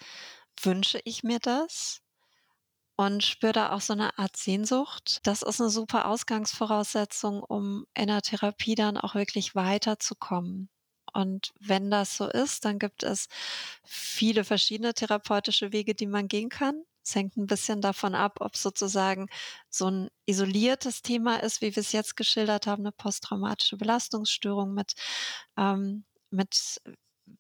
wünsche 0.62 1.00
ich 1.04 1.24
mir 1.24 1.40
das, 1.40 2.02
und 3.00 3.24
spüre 3.24 3.54
da 3.54 3.72
auch 3.72 3.80
so 3.80 3.94
eine 3.94 4.20
Art 4.20 4.36
Sehnsucht. 4.36 5.22
Das 5.24 5.42
ist 5.42 5.62
eine 5.62 5.70
super 5.70 6.10
Ausgangsvoraussetzung, 6.10 7.42
um 7.42 7.86
in 7.94 8.08
der 8.08 8.22
Therapie 8.22 8.76
dann 8.76 8.98
auch 8.98 9.16
wirklich 9.16 9.56
weiterzukommen. 9.56 10.68
Und 11.14 11.54
wenn 11.62 11.90
das 11.90 12.18
so 12.18 12.28
ist, 12.28 12.66
dann 12.66 12.78
gibt 12.78 13.04
es 13.04 13.30
viele 13.86 14.44
verschiedene 14.44 14.94
therapeutische 14.94 15.72
Wege, 15.72 15.96
die 15.96 16.08
man 16.08 16.28
gehen 16.28 16.50
kann. 16.50 16.84
Es 17.02 17.16
hängt 17.16 17.38
ein 17.38 17.48
bisschen 17.48 17.80
davon 17.80 18.16
ab, 18.16 18.40
ob 18.42 18.58
sozusagen 18.58 19.30
so 19.70 19.90
ein 19.90 20.10
isoliertes 20.26 21.02
Thema 21.02 21.42
ist, 21.42 21.62
wie 21.62 21.74
wir 21.74 21.82
es 21.82 21.94
jetzt 21.94 22.18
geschildert 22.18 22.68
haben, 22.68 22.82
eine 22.82 22.92
posttraumatische 22.92 23.78
Belastungsstörung 23.78 24.74
mit, 24.74 24.96
ähm, 25.58 26.04
mit 26.32 26.82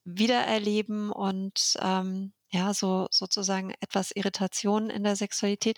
Wiedererleben 0.05 1.11
und 1.11 1.75
ähm, 1.81 2.31
ja, 2.51 2.73
so 2.73 3.07
sozusagen 3.11 3.73
etwas 3.79 4.11
Irritation 4.11 4.89
in 4.89 5.03
der 5.03 5.15
Sexualität. 5.15 5.77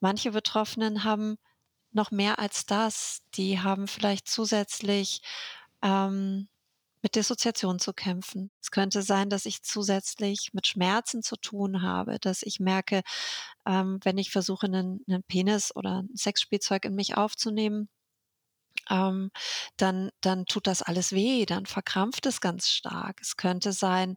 Manche 0.00 0.32
Betroffenen 0.32 1.04
haben 1.04 1.36
noch 1.92 2.10
mehr 2.10 2.38
als 2.38 2.66
das. 2.66 3.22
Die 3.34 3.60
haben 3.60 3.86
vielleicht 3.88 4.28
zusätzlich 4.28 5.22
ähm, 5.82 6.48
mit 7.02 7.14
Dissoziation 7.14 7.78
zu 7.78 7.92
kämpfen. 7.92 8.50
Es 8.60 8.70
könnte 8.70 9.02
sein, 9.02 9.30
dass 9.30 9.46
ich 9.46 9.62
zusätzlich 9.62 10.50
mit 10.52 10.66
Schmerzen 10.66 11.22
zu 11.22 11.36
tun 11.36 11.82
habe, 11.82 12.18
dass 12.20 12.42
ich 12.42 12.60
merke, 12.60 13.02
ähm, 13.66 14.00
wenn 14.04 14.18
ich 14.18 14.30
versuche, 14.30 14.66
einen, 14.66 15.04
einen 15.08 15.22
Penis 15.22 15.74
oder 15.74 16.02
ein 16.02 16.16
Sexspielzeug 16.16 16.84
in 16.84 16.94
mich 16.94 17.16
aufzunehmen, 17.16 17.88
ähm, 18.90 19.30
dann, 19.76 20.10
dann 20.20 20.46
tut 20.46 20.66
das 20.66 20.82
alles 20.82 21.12
weh, 21.12 21.46
dann 21.46 21.66
verkrampft 21.66 22.26
es 22.26 22.40
ganz 22.40 22.68
stark. 22.68 23.20
Es 23.20 23.36
könnte 23.36 23.72
sein, 23.72 24.16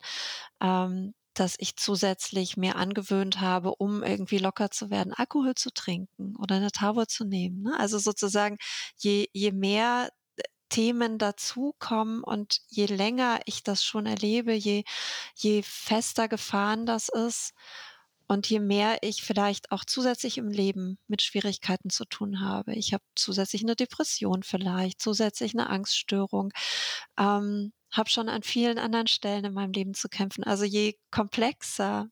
ähm, 0.61 1.13
dass 1.33 1.55
ich 1.57 1.75
zusätzlich 1.75 2.57
mir 2.57 2.75
angewöhnt 2.75 3.41
habe, 3.41 3.75
um 3.75 4.03
irgendwie 4.03 4.37
locker 4.37 4.71
zu 4.71 4.89
werden, 4.89 5.13
Alkohol 5.13 5.55
zu 5.55 5.71
trinken 5.71 6.35
oder 6.37 6.55
eine 6.55 6.71
Taube 6.71 7.07
zu 7.07 7.25
nehmen. 7.25 7.63
Ne? 7.63 7.79
Also 7.79 7.97
sozusagen, 7.99 8.57
je, 8.97 9.27
je 9.33 9.51
mehr 9.51 10.09
äh, 10.37 10.43
Themen 10.69 11.17
dazukommen 11.17 12.23
und 12.23 12.61
je 12.67 12.85
länger 12.85 13.39
ich 13.45 13.63
das 13.63 13.83
schon 13.83 14.05
erlebe, 14.05 14.53
je, 14.53 14.83
je 15.35 15.63
fester 15.63 16.27
gefahren 16.27 16.85
das 16.85 17.09
ist 17.09 17.53
und 18.27 18.49
je 18.49 18.59
mehr 18.59 18.97
ich 19.01 19.23
vielleicht 19.23 19.71
auch 19.71 19.85
zusätzlich 19.85 20.37
im 20.37 20.49
Leben 20.49 20.97
mit 21.07 21.21
Schwierigkeiten 21.21 21.89
zu 21.89 22.05
tun 22.05 22.39
habe. 22.39 22.73
Ich 22.73 22.93
habe 22.93 23.03
zusätzlich 23.15 23.63
eine 23.63 23.75
Depression 23.75 24.43
vielleicht, 24.43 25.01
zusätzlich 25.01 25.53
eine 25.53 25.69
Angststörung. 25.69 26.51
Ähm, 27.17 27.73
habe 27.93 28.09
schon 28.09 28.29
an 28.29 28.43
vielen 28.43 28.77
anderen 28.79 29.07
Stellen 29.07 29.45
in 29.45 29.53
meinem 29.53 29.71
Leben 29.71 29.93
zu 29.93 30.09
kämpfen. 30.09 30.43
Also 30.43 30.65
je 30.65 30.95
komplexer 31.11 32.09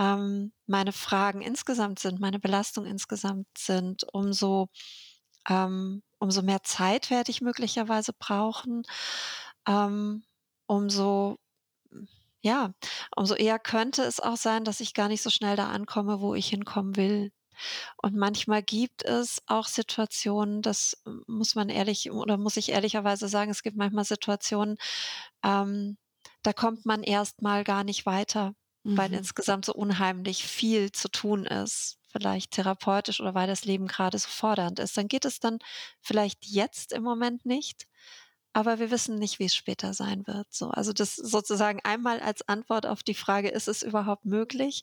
ähm, 0.00 0.52
meine 0.66 0.92
Fragen 0.92 1.42
insgesamt 1.42 1.98
sind, 1.98 2.20
meine 2.20 2.38
Belastung 2.38 2.86
insgesamt 2.86 3.46
sind, 3.56 4.04
umso, 4.12 4.68
ähm, 5.48 6.02
umso 6.18 6.42
mehr 6.42 6.62
Zeit 6.62 7.10
werde 7.10 7.30
ich 7.30 7.40
möglicherweise 7.42 8.12
brauchen, 8.14 8.82
ähm, 9.68 10.24
umso 10.66 11.38
ja, 12.42 12.74
umso 13.16 13.34
eher 13.34 13.58
könnte 13.58 14.02
es 14.02 14.20
auch 14.20 14.36
sein, 14.36 14.64
dass 14.64 14.80
ich 14.80 14.94
gar 14.94 15.08
nicht 15.08 15.22
so 15.22 15.30
schnell 15.30 15.56
da 15.56 15.68
ankomme, 15.70 16.20
wo 16.20 16.34
ich 16.34 16.48
hinkommen 16.48 16.96
will. 16.96 17.32
Und 17.96 18.16
manchmal 18.16 18.62
gibt 18.62 19.04
es 19.04 19.42
auch 19.46 19.66
Situationen, 19.66 20.62
das 20.62 21.02
muss 21.26 21.54
man 21.54 21.68
ehrlich 21.68 22.10
oder 22.10 22.36
muss 22.36 22.56
ich 22.56 22.70
ehrlicherweise 22.70 23.28
sagen, 23.28 23.50
es 23.50 23.62
gibt 23.62 23.76
manchmal 23.76 24.04
Situationen, 24.04 24.78
ähm, 25.44 25.96
da 26.42 26.52
kommt 26.52 26.86
man 26.86 27.02
erstmal 27.02 27.64
gar 27.64 27.84
nicht 27.84 28.06
weiter, 28.06 28.54
mhm. 28.82 28.96
weil 28.96 29.12
insgesamt 29.12 29.64
so 29.64 29.74
unheimlich 29.74 30.44
viel 30.44 30.92
zu 30.92 31.08
tun 31.08 31.46
ist, 31.46 31.98
vielleicht 32.10 32.52
therapeutisch 32.52 33.20
oder 33.20 33.34
weil 33.34 33.46
das 33.46 33.64
Leben 33.64 33.86
gerade 33.86 34.18
so 34.18 34.28
fordernd 34.28 34.78
ist. 34.78 34.96
Dann 34.96 35.08
geht 35.08 35.24
es 35.24 35.40
dann 35.40 35.58
vielleicht 36.00 36.44
jetzt 36.44 36.92
im 36.92 37.02
Moment 37.02 37.46
nicht, 37.46 37.86
aber 38.52 38.78
wir 38.78 38.90
wissen 38.90 39.16
nicht, 39.16 39.38
wie 39.38 39.46
es 39.46 39.54
später 39.54 39.94
sein 39.94 40.26
wird. 40.26 40.52
So, 40.52 40.68
also 40.68 40.92
das 40.92 41.16
sozusagen 41.16 41.80
einmal 41.84 42.20
als 42.20 42.46
Antwort 42.48 42.86
auf 42.86 43.02
die 43.02 43.14
Frage, 43.14 43.48
ist 43.48 43.68
es 43.68 43.82
überhaupt 43.82 44.24
möglich? 44.24 44.82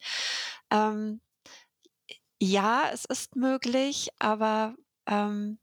Ähm, 0.71 1.21
ja, 2.39 2.89
es 2.93 3.05
ist 3.05 3.35
möglich, 3.35 4.09
aber 4.19 4.75
ähm, 5.07 5.59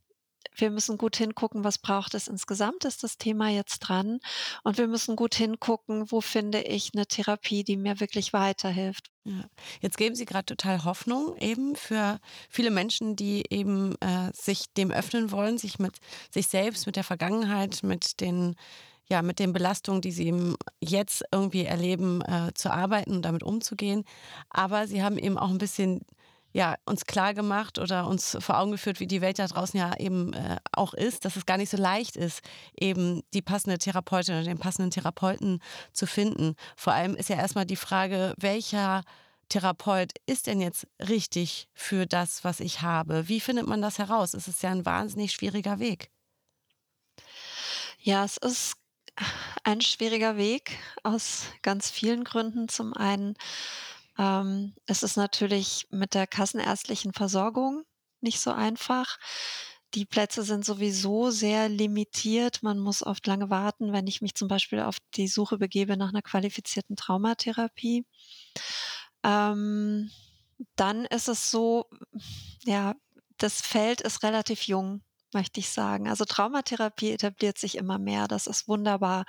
wir 0.54 0.70
müssen 0.70 0.96
gut 0.98 1.16
hingucken, 1.16 1.64
was 1.64 1.78
braucht 1.78 2.14
es 2.14 2.28
insgesamt, 2.28 2.84
ist 2.84 3.02
das 3.02 3.18
Thema 3.18 3.50
jetzt 3.50 3.80
dran. 3.80 4.20
Und 4.62 4.78
wir 4.78 4.86
müssen 4.86 5.16
gut 5.16 5.34
hingucken, 5.34 6.10
wo 6.10 6.20
finde 6.20 6.62
ich 6.62 6.92
eine 6.94 7.06
Therapie, 7.06 7.64
die 7.64 7.76
mir 7.76 8.00
wirklich 8.00 8.32
weiterhilft. 8.32 9.10
Jetzt 9.80 9.98
geben 9.98 10.14
Sie 10.14 10.24
gerade 10.24 10.46
total 10.46 10.84
Hoffnung 10.84 11.36
eben 11.38 11.74
für 11.76 12.20
viele 12.48 12.70
Menschen, 12.70 13.16
die 13.16 13.44
eben 13.50 13.96
äh, 14.00 14.30
sich 14.32 14.72
dem 14.76 14.90
öffnen 14.90 15.30
wollen, 15.30 15.58
sich 15.58 15.78
mit 15.78 15.98
sich 16.30 16.46
selbst, 16.46 16.86
mit 16.86 16.96
der 16.96 17.04
Vergangenheit, 17.04 17.82
mit 17.82 18.20
den 18.20 18.56
ja, 19.08 19.22
mit 19.22 19.38
den 19.38 19.52
Belastungen, 19.52 20.00
die 20.00 20.10
sie 20.10 20.54
jetzt 20.80 21.22
irgendwie 21.30 21.64
erleben, 21.64 22.22
äh, 22.22 22.52
zu 22.54 22.72
arbeiten 22.72 23.12
und 23.12 23.22
damit 23.22 23.44
umzugehen. 23.44 24.02
Aber 24.50 24.88
sie 24.88 25.00
haben 25.00 25.16
eben 25.16 25.38
auch 25.38 25.50
ein 25.50 25.58
bisschen 25.58 26.00
ja, 26.56 26.76
uns 26.86 27.04
klar 27.04 27.34
gemacht 27.34 27.78
oder 27.78 28.06
uns 28.06 28.34
vor 28.40 28.58
Augen 28.58 28.70
geführt, 28.70 28.98
wie 28.98 29.06
die 29.06 29.20
Welt 29.20 29.38
da 29.38 29.46
draußen 29.46 29.78
ja 29.78 29.94
eben 29.98 30.32
äh, 30.32 30.56
auch 30.72 30.94
ist, 30.94 31.26
dass 31.26 31.36
es 31.36 31.44
gar 31.44 31.58
nicht 31.58 31.68
so 31.68 31.76
leicht 31.76 32.16
ist, 32.16 32.40
eben 32.80 33.20
die 33.34 33.42
passende 33.42 33.76
Therapeutin 33.76 34.36
oder 34.36 34.44
den 34.44 34.58
passenden 34.58 34.90
Therapeuten 34.90 35.60
zu 35.92 36.06
finden. 36.06 36.54
Vor 36.74 36.94
allem 36.94 37.14
ist 37.14 37.28
ja 37.28 37.36
erstmal 37.36 37.66
die 37.66 37.76
Frage, 37.76 38.32
welcher 38.38 39.02
Therapeut 39.50 40.12
ist 40.24 40.46
denn 40.46 40.62
jetzt 40.62 40.86
richtig 40.98 41.68
für 41.74 42.06
das, 42.06 42.42
was 42.42 42.60
ich 42.60 42.80
habe? 42.80 43.28
Wie 43.28 43.40
findet 43.40 43.66
man 43.66 43.82
das 43.82 43.98
heraus? 43.98 44.32
Es 44.32 44.48
ist 44.48 44.62
ja 44.62 44.70
ein 44.70 44.86
wahnsinnig 44.86 45.32
schwieriger 45.32 45.78
Weg. 45.78 46.10
Ja, 47.98 48.24
es 48.24 48.38
ist 48.38 48.78
ein 49.62 49.82
schwieriger 49.82 50.38
Weg 50.38 50.78
aus 51.02 51.42
ganz 51.60 51.90
vielen 51.90 52.24
Gründen. 52.24 52.70
Zum 52.70 52.94
einen 52.94 53.34
ähm, 54.18 54.74
es 54.86 55.02
ist 55.02 55.16
natürlich 55.16 55.86
mit 55.90 56.14
der 56.14 56.26
kassenärztlichen 56.26 57.12
Versorgung 57.12 57.84
nicht 58.20 58.40
so 58.40 58.50
einfach. 58.50 59.18
Die 59.94 60.04
Plätze 60.04 60.42
sind 60.42 60.64
sowieso 60.64 61.30
sehr 61.30 61.68
limitiert. 61.68 62.62
Man 62.62 62.78
muss 62.78 63.02
oft 63.02 63.26
lange 63.26 63.50
warten, 63.50 63.92
wenn 63.92 64.06
ich 64.06 64.20
mich 64.20 64.34
zum 64.34 64.48
Beispiel 64.48 64.80
auf 64.80 64.98
die 65.14 65.28
Suche 65.28 65.58
begebe 65.58 65.96
nach 65.96 66.10
einer 66.10 66.22
qualifizierten 66.22 66.96
Traumatherapie. 66.96 68.04
Ähm, 69.22 70.10
dann 70.74 71.04
ist 71.06 71.28
es 71.28 71.50
so, 71.50 71.86
ja, 72.64 72.94
das 73.38 73.60
Feld 73.60 74.00
ist 74.00 74.22
relativ 74.22 74.62
jung, 74.62 75.02
möchte 75.32 75.60
ich 75.60 75.68
sagen. 75.70 76.08
Also 76.08 76.24
Traumatherapie 76.24 77.12
etabliert 77.12 77.58
sich 77.58 77.76
immer 77.76 77.98
mehr, 77.98 78.28
das 78.28 78.46
ist 78.46 78.68
wunderbar. 78.68 79.24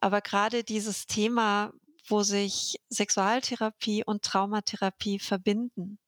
Aber 0.00 0.20
gerade 0.20 0.64
dieses 0.64 1.06
Thema, 1.06 1.72
wo 2.08 2.22
sich 2.22 2.76
Sexualtherapie 2.90 4.04
und 4.04 4.22
Traumatherapie 4.22 5.18
verbinden. 5.18 5.98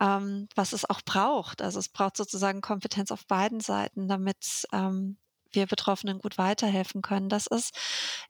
Ähm, 0.00 0.48
was 0.56 0.72
es 0.72 0.88
auch 0.88 1.02
braucht. 1.02 1.62
Also 1.62 1.78
es 1.78 1.88
braucht 1.88 2.16
sozusagen 2.16 2.60
Kompetenz 2.60 3.10
auf 3.12 3.26
beiden 3.26 3.60
Seiten, 3.60 4.08
damit 4.08 4.66
ähm, 4.72 5.18
wir 5.54 5.66
Betroffenen 5.66 6.18
gut 6.18 6.38
weiterhelfen 6.38 7.02
können. 7.02 7.28
Das 7.28 7.46
ist 7.46 7.74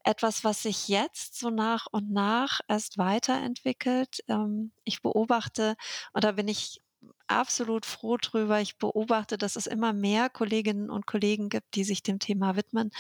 etwas, 0.05 0.45
was 0.45 0.63
sich 0.63 0.89
jetzt 0.89 1.39
so 1.39 1.51
nach 1.51 1.87
und 1.91 2.13
nach 2.13 2.61
erst 2.69 2.99
weiterentwickelt. 2.99 4.21
Ähm, 4.29 4.73
ich 4.85 5.03
beobachte, 5.03 5.77
und 6.13 6.25
da 6.25 6.33
bin 6.33 6.49
ich 6.49 6.83
absolut 7.27 7.87
froh 7.87 8.17
drüber. 8.17 8.61
Ich 8.61 8.79
beobachte, 8.79 9.39
dass 9.39 9.57
es 9.57 9.67
immer 9.67 9.93
mehr 9.93 10.29
Kolleginnen 10.31 10.91
und 10.91 11.07
Kollegen 11.07 11.49
gibt, 11.49 11.75
die 11.75 11.85
sich 11.85 12.03
dem 12.03 12.19
Thema 12.19 12.57
widmen. 12.57 12.91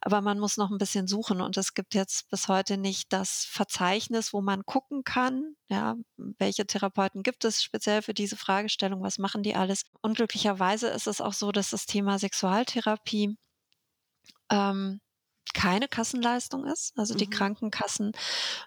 Aber 0.00 0.20
man 0.20 0.38
muss 0.38 0.56
noch 0.56 0.70
ein 0.70 0.78
bisschen 0.78 1.06
suchen 1.06 1.40
und 1.40 1.56
es 1.56 1.74
gibt 1.74 1.94
jetzt 1.94 2.30
bis 2.30 2.48
heute 2.48 2.78
nicht 2.78 3.12
das 3.12 3.44
Verzeichnis, 3.44 4.32
wo 4.32 4.40
man 4.40 4.64
gucken 4.64 5.04
kann, 5.04 5.56
ja, 5.68 5.96
welche 6.16 6.66
Therapeuten 6.66 7.22
gibt 7.22 7.44
es 7.44 7.62
speziell 7.62 8.02
für 8.02 8.14
diese 8.14 8.36
Fragestellung, 8.36 9.02
was 9.02 9.18
machen 9.18 9.42
die 9.42 9.54
alles. 9.54 9.84
Unglücklicherweise 10.02 10.88
ist 10.88 11.06
es 11.06 11.20
auch 11.20 11.32
so, 11.32 11.52
dass 11.52 11.70
das 11.70 11.86
Thema 11.86 12.18
Sexualtherapie 12.18 13.36
ähm, 14.50 15.00
keine 15.54 15.88
Kassenleistung 15.88 16.64
ist. 16.66 16.92
Also 16.96 17.14
die 17.14 17.26
mhm. 17.26 17.30
Krankenkassen 17.30 18.12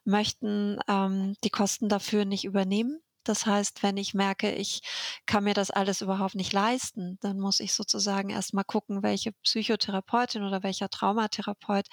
möchten 0.03 0.79
ähm, 0.87 1.35
die 1.43 1.49
Kosten 1.49 1.89
dafür 1.89 2.25
nicht 2.25 2.45
übernehmen. 2.45 3.01
Das 3.25 3.45
heißt, 3.45 3.83
wenn 3.83 3.97
ich 3.97 4.13
merke, 4.13 4.51
ich 4.51 4.81
kann 5.25 5.43
mir 5.43 5.53
das 5.53 5.71
alles 5.71 6.01
überhaupt 6.01 6.35
nicht 6.35 6.53
leisten, 6.53 7.17
dann 7.21 7.39
muss 7.39 7.59
ich 7.59 7.73
sozusagen 7.73 8.29
erst 8.29 8.53
mal 8.53 8.63
gucken, 8.63 9.03
welche 9.03 9.33
Psychotherapeutin 9.43 10.43
oder 10.43 10.63
welcher 10.63 10.89
Traumatherapeut 10.89 11.87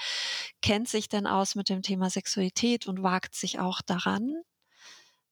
kennt 0.63 0.89
sich 0.89 1.09
denn 1.09 1.27
aus 1.27 1.55
mit 1.55 1.69
dem 1.69 1.83
Thema 1.83 2.11
Sexualität 2.11 2.87
und 2.87 3.03
wagt 3.03 3.35
sich 3.35 3.59
auch 3.59 3.81
daran, 3.83 4.43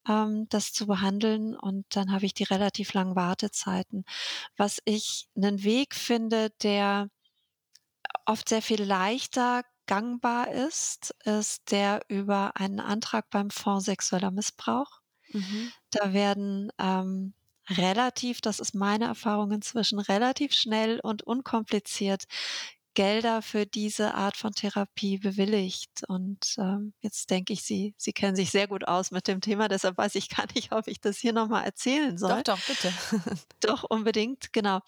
ähm, 0.09 0.47
das 0.49 0.73
zu 0.73 0.87
behandeln. 0.87 1.57
Und 1.57 1.87
dann 1.91 2.13
habe 2.13 2.27
ich 2.27 2.35
die 2.35 2.45
relativ 2.45 2.93
langen 2.95 3.17
Wartezeiten. 3.17 4.05
Was 4.57 4.81
ich 4.85 5.29
einen 5.37 5.63
Weg 5.65 5.95
finde, 5.95 6.51
der 6.63 7.09
oft 8.27 8.49
sehr 8.49 8.63
viel 8.63 8.83
leichter 8.83 9.63
gangbar 9.87 10.51
ist, 10.53 11.15
ist 11.25 11.71
der 11.73 12.03
über 12.09 12.57
einen 12.57 12.81
Antrag 12.81 13.29
beim 13.31 13.51
Fonds 13.51 13.87
sexueller 13.87 14.31
Missbrauch. 14.31 15.00
Mhm. 15.33 15.73
Da 15.91 16.13
werden 16.13 16.71
ähm, 16.79 17.35
relativ, 17.69 18.41
das 18.41 18.61
ist 18.61 18.75
meine 18.75 19.07
Erfahrung 19.07 19.53
inzwischen, 19.53 19.99
relativ 20.01 20.53
schnell 20.55 21.01
und 21.01 21.23
unkompliziert 21.23 22.25
Gelder 23.01 23.41
für 23.41 23.65
diese 23.65 24.13
Art 24.13 24.37
von 24.37 24.53
Therapie 24.53 25.17
bewilligt. 25.17 26.03
Und 26.07 26.55
ähm, 26.59 26.93
jetzt 27.01 27.31
denke 27.31 27.55
ich, 27.55 27.63
Sie, 27.63 27.95
Sie 27.97 28.13
kennen 28.13 28.37
sich 28.37 28.51
sehr 28.51 28.69
gut 28.69 28.87
aus 28.87 29.11
mit 29.11 29.27
dem 29.27 29.41
Thema, 29.41 29.69
deshalb 29.69 29.97
weiß 29.97 30.17
ich 30.17 30.29
gar 30.29 30.45
nicht, 30.55 30.73
ob 30.73 30.87
ich 30.87 31.01
das 31.01 31.17
hier 31.17 31.33
nochmal 31.33 31.65
erzählen 31.65 32.19
soll. 32.19 32.43
Doch, 32.43 32.59
doch, 32.59 32.67
bitte. 32.67 32.93
doch, 33.61 33.85
unbedingt, 33.85 34.53
genau. 34.53 34.81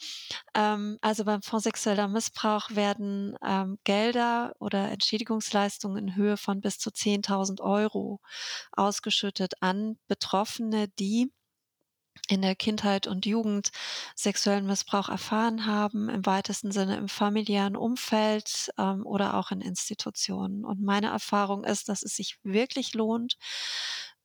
Ähm, 0.55 0.98
also 1.01 1.25
beim 1.25 1.40
Fonds 1.40 1.64
sexueller 1.64 2.07
Missbrauch 2.07 2.70
werden 2.72 3.35
ähm, 3.42 3.79
Gelder 3.85 4.57
oder 4.59 4.90
Entschädigungsleistungen 4.90 5.96
in 6.09 6.14
Höhe 6.14 6.37
von 6.37 6.61
bis 6.61 6.79
zu 6.79 6.90
10.000 6.90 7.62
Euro 7.62 8.20
ausgeschüttet 8.72 9.55
an 9.62 9.96
Betroffene, 10.07 10.88
die 10.98 11.33
in 12.29 12.42
der 12.42 12.55
Kindheit 12.55 13.07
und 13.07 13.27
Jugend 13.27 13.70
sexuellen 14.14 14.66
Missbrauch 14.66 15.09
erfahren 15.09 15.66
haben, 15.66 16.09
im 16.09 16.25
weitesten 16.25 16.72
Sinne 16.72 16.96
im 16.96 17.09
familiären 17.09 17.77
Umfeld 17.77 18.70
ähm, 18.79 19.05
oder 19.07 19.35
auch 19.35 19.51
in 19.51 19.61
Institutionen. 19.61 20.64
Und 20.64 20.81
meine 20.81 21.09
Erfahrung 21.09 21.64
ist, 21.64 21.88
dass 21.88 22.03
es 22.03 22.16
sich 22.16 22.38
wirklich 22.42 22.94
lohnt, 22.94 23.37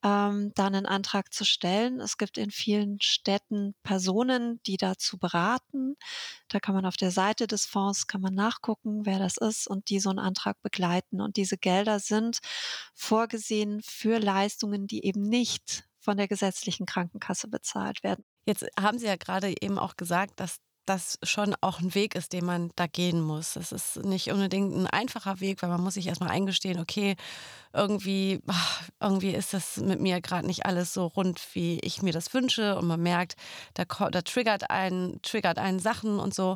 ähm, 0.03 0.51
da 0.55 0.67
einen 0.67 0.85
Antrag 0.85 1.33
zu 1.33 1.43
stellen. 1.43 1.99
Es 1.99 2.17
gibt 2.17 2.37
in 2.37 2.51
vielen 2.51 3.01
Städten 3.01 3.73
Personen, 3.83 4.61
die 4.65 4.77
dazu 4.77 5.17
beraten. 5.17 5.95
Da 6.49 6.59
kann 6.59 6.75
man 6.75 6.85
auf 6.85 6.97
der 6.97 7.11
Seite 7.11 7.47
des 7.47 7.65
Fonds 7.65 8.07
kann 8.07 8.21
man 8.21 8.35
nachgucken, 8.35 9.05
wer 9.05 9.19
das 9.19 9.37
ist 9.37 9.67
und 9.67 9.89
die 9.89 9.99
so 9.99 10.09
einen 10.09 10.19
Antrag 10.19 10.61
begleiten. 10.61 11.19
Und 11.21 11.37
diese 11.37 11.57
Gelder 11.57 11.99
sind 11.99 12.39
vorgesehen 12.93 13.81
für 13.83 14.19
Leistungen, 14.19 14.87
die 14.87 15.03
eben 15.03 15.23
nicht 15.23 15.86
von 16.07 16.15
der 16.15 16.29
gesetzlichen 16.29 16.85
Krankenkasse 16.85 17.49
bezahlt 17.49 18.01
werden. 18.01 18.23
Jetzt 18.45 18.65
haben 18.79 18.97
Sie 18.97 19.07
ja 19.07 19.17
gerade 19.17 19.53
eben 19.61 19.77
auch 19.77 19.97
gesagt, 19.97 20.39
dass 20.39 20.61
das 20.85 21.19
schon 21.21 21.53
auch 21.59 21.81
ein 21.81 21.93
Weg 21.95 22.15
ist, 22.15 22.31
den 22.31 22.45
man 22.45 22.71
da 22.77 22.87
gehen 22.87 23.19
muss. 23.19 23.55
Das 23.55 23.73
ist 23.73 23.97
nicht 24.05 24.31
unbedingt 24.31 24.73
ein 24.73 24.87
einfacher 24.87 25.41
Weg, 25.41 25.61
weil 25.61 25.69
man 25.69 25.81
muss 25.81 25.95
sich 25.95 26.07
erstmal 26.07 26.29
eingestehen, 26.29 26.79
okay, 26.79 27.17
irgendwie, 27.73 28.39
irgendwie 29.01 29.31
ist 29.31 29.53
das 29.53 29.75
mit 29.75 29.99
mir 29.99 30.21
gerade 30.21 30.47
nicht 30.47 30.65
alles 30.65 30.93
so 30.93 31.07
rund, 31.07 31.45
wie 31.51 31.77
ich 31.81 32.01
mir 32.01 32.13
das 32.13 32.33
wünsche. 32.33 32.77
Und 32.77 32.87
man 32.87 33.03
merkt, 33.03 33.35
da, 33.73 33.83
da 33.83 34.21
triggert 34.21 34.69
einen, 34.69 35.21
triggert 35.23 35.59
einen 35.59 35.79
Sachen 35.79 36.19
und 36.19 36.33
so 36.33 36.55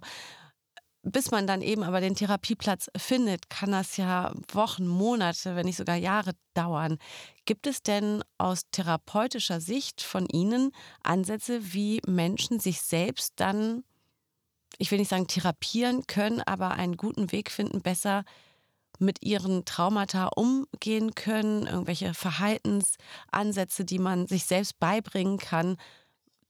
bis 1.03 1.31
man 1.31 1.47
dann 1.47 1.61
eben 1.61 1.83
aber 1.83 1.99
den 1.99 2.15
Therapieplatz 2.15 2.89
findet, 2.95 3.49
kann 3.49 3.71
das 3.71 3.97
ja 3.97 4.31
Wochen, 4.51 4.87
Monate, 4.87 5.55
wenn 5.55 5.65
nicht 5.65 5.77
sogar 5.77 5.95
Jahre 5.95 6.33
dauern. 6.53 6.97
Gibt 7.45 7.65
es 7.65 7.81
denn 7.81 8.23
aus 8.37 8.69
therapeutischer 8.71 9.61
Sicht 9.61 10.01
von 10.01 10.27
Ihnen 10.27 10.71
Ansätze, 11.03 11.73
wie 11.73 12.01
Menschen 12.05 12.59
sich 12.59 12.81
selbst 12.81 13.33
dann, 13.37 13.83
ich 14.77 14.91
will 14.91 14.99
nicht 14.99 15.09
sagen 15.09 15.27
therapieren 15.27 16.05
können, 16.05 16.41
aber 16.41 16.71
einen 16.71 16.97
guten 16.97 17.31
Weg 17.31 17.49
finden, 17.49 17.81
besser 17.81 18.23
mit 18.99 19.23
ihren 19.23 19.65
Traumata 19.65 20.27
umgehen 20.35 21.15
können, 21.15 21.65
irgendwelche 21.65 22.13
Verhaltensansätze, 22.13 23.83
die 23.83 23.97
man 23.97 24.27
sich 24.27 24.45
selbst 24.45 24.79
beibringen 24.79 25.37
kann, 25.39 25.77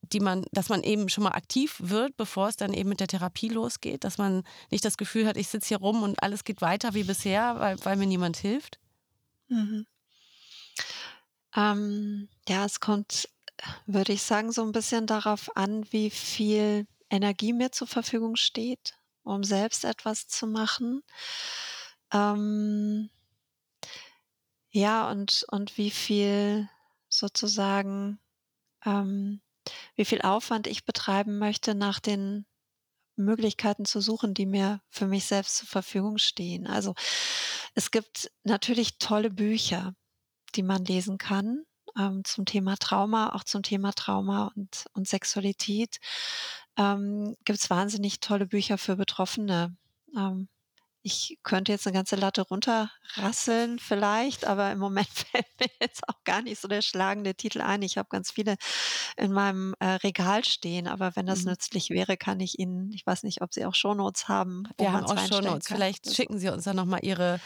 die 0.01 0.19
man, 0.19 0.45
dass 0.51 0.69
man 0.69 0.83
eben 0.83 1.09
schon 1.09 1.23
mal 1.23 1.31
aktiv 1.31 1.75
wird, 1.79 2.17
bevor 2.17 2.47
es 2.47 2.57
dann 2.57 2.73
eben 2.73 2.89
mit 2.89 2.99
der 2.99 3.07
Therapie 3.07 3.49
losgeht, 3.49 4.03
dass 4.03 4.17
man 4.17 4.43
nicht 4.69 4.83
das 4.83 4.97
Gefühl 4.97 5.27
hat, 5.27 5.37
ich 5.37 5.47
sitze 5.47 5.69
hier 5.69 5.77
rum 5.77 6.03
und 6.03 6.21
alles 6.21 6.43
geht 6.43 6.61
weiter 6.61 6.93
wie 6.93 7.03
bisher, 7.03 7.59
weil, 7.59 7.77
weil 7.85 7.95
mir 7.97 8.07
niemand 8.07 8.37
hilft? 8.37 8.79
Mhm. 9.47 9.85
Ähm, 11.55 12.29
ja, 12.47 12.65
es 12.65 12.79
kommt, 12.79 13.29
würde 13.85 14.13
ich 14.13 14.23
sagen, 14.23 14.51
so 14.51 14.63
ein 14.63 14.71
bisschen 14.71 15.05
darauf 15.05 15.55
an, 15.55 15.85
wie 15.91 16.09
viel 16.09 16.87
Energie 17.09 17.53
mir 17.53 17.71
zur 17.71 17.87
Verfügung 17.87 18.37
steht, 18.37 18.97
um 19.23 19.43
selbst 19.43 19.83
etwas 19.83 20.27
zu 20.27 20.47
machen. 20.47 21.03
Ähm, 22.13 23.09
ja, 24.71 25.09
und, 25.11 25.45
und 25.49 25.77
wie 25.77 25.91
viel 25.91 26.69
sozusagen 27.09 28.19
ähm, 28.85 29.41
wie 29.95 30.05
viel 30.05 30.21
Aufwand 30.21 30.67
ich 30.67 30.85
betreiben 30.85 31.37
möchte, 31.37 31.75
nach 31.75 31.99
den 31.99 32.45
Möglichkeiten 33.15 33.85
zu 33.85 34.01
suchen, 34.01 34.33
die 34.33 34.45
mir 34.45 34.81
für 34.89 35.07
mich 35.07 35.25
selbst 35.25 35.57
zur 35.57 35.67
Verfügung 35.67 36.17
stehen. 36.17 36.67
Also 36.67 36.95
es 37.75 37.91
gibt 37.91 38.31
natürlich 38.43 38.97
tolle 38.97 39.29
Bücher, 39.29 39.93
die 40.55 40.63
man 40.63 40.83
lesen 40.85 41.17
kann 41.17 41.63
ähm, 41.97 42.23
zum 42.23 42.45
Thema 42.45 42.77
Trauma, 42.77 43.33
auch 43.33 43.43
zum 43.43 43.63
Thema 43.63 43.93
Trauma 43.93 44.51
und, 44.55 44.85
und 44.93 45.07
Sexualität. 45.07 45.99
Ähm, 46.77 47.35
gibt 47.45 47.59
es 47.59 47.69
wahnsinnig 47.69 48.19
tolle 48.19 48.47
Bücher 48.47 48.77
für 48.77 48.95
Betroffene. 48.95 49.75
Ähm, 50.15 50.47
ich 51.03 51.39
könnte 51.43 51.71
jetzt 51.71 51.87
eine 51.87 51.95
ganze 51.95 52.15
Latte 52.15 52.43
runterrasseln 52.43 53.79
vielleicht, 53.79 54.45
aber 54.45 54.71
im 54.71 54.79
Moment 54.79 55.07
fällt 55.09 55.47
mir 55.59 55.67
jetzt 55.81 56.07
auch 56.09 56.23
gar 56.23 56.41
nicht 56.41 56.59
so 56.61 56.67
der 56.67 56.81
schlagende 56.81 57.35
Titel 57.35 57.61
ein. 57.61 57.81
Ich 57.81 57.97
habe 57.97 58.09
ganz 58.09 58.31
viele 58.31 58.55
in 59.17 59.31
meinem, 59.33 59.75
äh, 59.79 59.85
Regal 60.03 60.43
stehen, 60.45 60.87
aber 60.87 61.15
wenn 61.15 61.25
das 61.25 61.45
Mhm. 61.45 61.47
nützlich 61.47 61.89
wäre, 61.89 62.17
kann 62.17 62.39
ich 62.39 62.59
Ihnen 62.59 62.91
ich 62.93 63.05
weiß 63.05 63.23
nicht, 63.23 63.41
ob 63.41 63.53
Sie 63.53 63.65
auch 63.65 63.75
Shownotes 63.75 64.27
haben, 64.27 64.63
Wir 64.77 64.91
haben 64.91 65.03
auch 65.03 65.17
Shownotes. 65.17 65.67
kann 65.67 65.69
Vielleicht 65.69 66.09
schicken 66.13 66.39
Sie 66.39 66.49
uns 66.49 66.63
dann 66.63 66.75
noch 66.75 66.85
mal 66.85 66.99
Ihre 67.03 67.39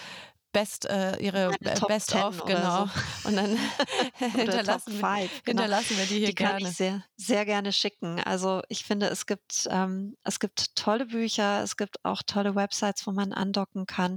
Best 0.55 0.85
äh, 0.85 1.17
Ihre 1.17 1.51
Be 1.59 1.73
Top 1.73 1.89
Best 1.89 2.11
10 2.11 2.21
of, 2.21 2.45
genau. 2.45 2.85
so. 2.85 2.91
Und 3.27 3.35
dann 3.35 3.57
hinterlassen 4.17 5.01
wir 5.01 5.17
5, 5.17 5.43
genau. 5.43 5.63
hinterlassen 5.63 5.97
wir 5.97 6.05
die 6.05 6.19
hier 6.19 6.27
Die 6.27 6.33
kann 6.33 6.57
ich 6.59 6.63
gerne. 6.63 6.73
sehr 6.73 7.03
sehr 7.17 7.45
gerne 7.45 7.73
schicken. 7.73 8.21
Also, 8.21 8.61
ich 8.69 8.85
finde, 8.85 9.07
es 9.07 9.25
gibt 9.25 9.67
ähm, 9.69 10.15
es 10.23 10.39
gibt 10.39 10.77
tolle 10.77 11.07
Bücher, 11.07 11.61
es 11.61 11.75
gibt 11.75 12.03
auch 12.05 12.23
tolle 12.25 12.55
Websites, 12.55 13.05
wo 13.05 13.11
man 13.11 13.33
andocken 13.33 13.85
kann. 13.85 14.15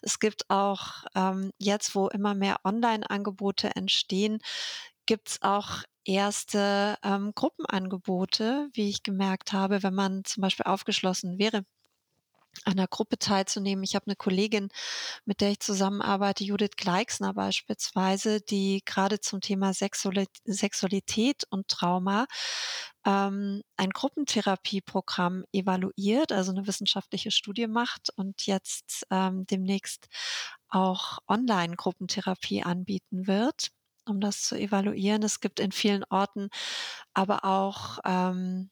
Es 0.00 0.18
gibt 0.18 0.48
auch, 0.48 1.04
ähm, 1.14 1.52
jetzt, 1.58 1.94
wo 1.94 2.08
immer 2.08 2.34
mehr 2.34 2.60
Online-Angebote 2.64 3.76
entstehen, 3.76 4.38
gibt's 5.04 5.42
auch 5.42 5.82
erste, 6.06 6.96
ähm, 7.02 7.32
Gruppenangebote, 7.34 8.68
wie 8.72 8.88
ich 8.88 9.02
gemerkt 9.02 9.52
habe, 9.52 9.82
wenn 9.82 9.94
man 9.94 10.24
zum 10.24 10.40
Beispiel 10.40 10.64
aufgeschlossen 10.66 11.38
wäre, 11.38 11.64
an 12.64 12.74
'ner 12.76 12.88
Gruppe 12.88 13.18
teilzunehmen. 13.18 13.84
Ich 13.84 13.94
habe 13.96 14.08
'ne 14.10 14.16
Kollegin, 14.16 14.68
mit 15.26 15.40
der 15.42 15.50
ich 15.52 15.60
zusammenarbeite, 15.60 16.44
Judith 16.44 16.72
Gleixner 16.76 17.34
beispielsweise, 17.34 18.40
die 18.42 18.82
grade 18.86 19.20
zum 19.20 19.40
Thema 19.42 19.74
Sexuali 19.74 20.26
Sexualität 20.46 21.44
und 21.50 21.68
Trauma, 21.68 22.26
ähm, 23.06 23.62
ein 23.78 23.90
Gruppentherapieprogramm 23.90 25.44
evaluiert, 25.52 26.32
also 26.32 26.52
'ne 26.52 26.66
wissenschaftliche 26.68 27.30
Studie 27.32 27.66
macht 27.68 28.10
und 28.16 28.46
jetzt, 28.46 29.06
ähm, 29.10 29.46
demnächst 29.48 30.08
auch 30.70 31.18
Online-Gruppentherapie 31.28 32.64
anbieten 32.64 33.26
wird, 33.28 33.70
um 34.06 34.20
das 34.20 34.42
zu 34.42 34.56
evaluieren. 34.58 35.22
Es 35.24 35.40
gibt 35.40 35.60
in 35.60 35.72
vielen 35.72 36.04
Orten 36.10 36.48
aber 37.14 37.44
auch, 37.44 37.98
ähm, 38.06 38.70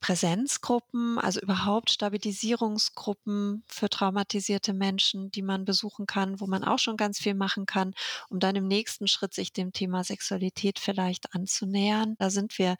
Präsenzgruppen, 0.00 1.18
also 1.18 1.40
überhaupt 1.40 1.90
Stabilisierungsgruppen 1.90 3.64
für 3.68 3.88
traumatisierte 3.88 4.72
Menschen, 4.72 5.30
die 5.30 5.42
man 5.42 5.64
besuchen 5.64 6.06
kann, 6.06 6.40
wo 6.40 6.46
man 6.46 6.64
auch 6.64 6.78
schon 6.78 6.96
ganz 6.96 7.18
viel 7.18 7.34
machen 7.34 7.66
kann, 7.66 7.94
um 8.28 8.38
dann 8.40 8.56
im 8.56 8.66
nächsten 8.68 9.08
Schritt 9.08 9.34
sich 9.34 9.52
dem 9.52 9.72
Thema 9.72 10.04
Sexualität 10.04 10.78
vielleicht 10.78 11.34
anzunähern. 11.34 12.14
Da 12.18 12.30
sind 12.30 12.58
wir 12.58 12.76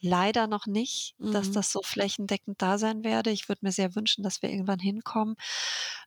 leider 0.00 0.46
noch 0.46 0.66
nicht, 0.66 1.14
dass 1.30 1.50
Mhm. 1.50 1.52
das 1.52 1.72
so 1.72 1.80
flächendeckend 1.84 2.60
da 2.62 2.78
sein 2.78 3.04
werde. 3.04 3.30
Ich 3.30 3.48
würde 3.48 3.60
mir 3.64 3.72
sehr 3.72 3.94
wünschen, 3.94 4.22
dass 4.24 4.42
wir 4.42 4.50
irgendwann 4.50 4.80
hinkommen. 4.80 5.36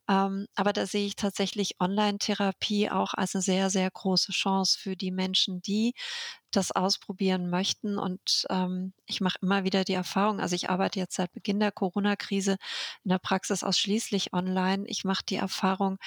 Ähm, 0.09 0.47
aber 0.55 0.73
da 0.73 0.85
sehe 0.87 1.05
ich 1.07 1.15
tatsächlich 1.15 1.79
Online-Therapie 1.79 2.89
auch 2.91 3.13
als 3.15 3.33
'ne 3.35 3.41
sehr, 3.41 3.69
sehr 3.69 3.89
große 3.91 4.31
Chance 4.33 4.77
für 4.79 4.95
die 4.97 5.11
Menschen, 5.11 5.61
die 5.61 5.93
das 6.51 6.71
ausprobieren 6.71 7.49
möchten. 7.49 7.97
Und, 7.99 8.45
ähm, 8.49 8.93
ich 9.07 9.21
mache 9.21 9.37
immer 9.41 9.63
wieder 9.65 9.83
die 9.85 9.93
Erfahrung 9.93 10.39
also, 10.41 10.55
ich 10.55 10.69
arbeite 10.69 10.99
jetzt 10.99 11.15
seit 11.15 11.31
Beginn 11.33 11.59
der 11.59 11.71
Corona-Krise 11.71 12.57
in 13.03 13.09
der 13.09 13.19
Praxis 13.19 13.63
ausschließlich 13.63 14.33
online. 14.33 14.83
Ich 14.87 15.03
mache 15.05 15.23
die 15.27 15.37
Erfahrung, 15.37 15.97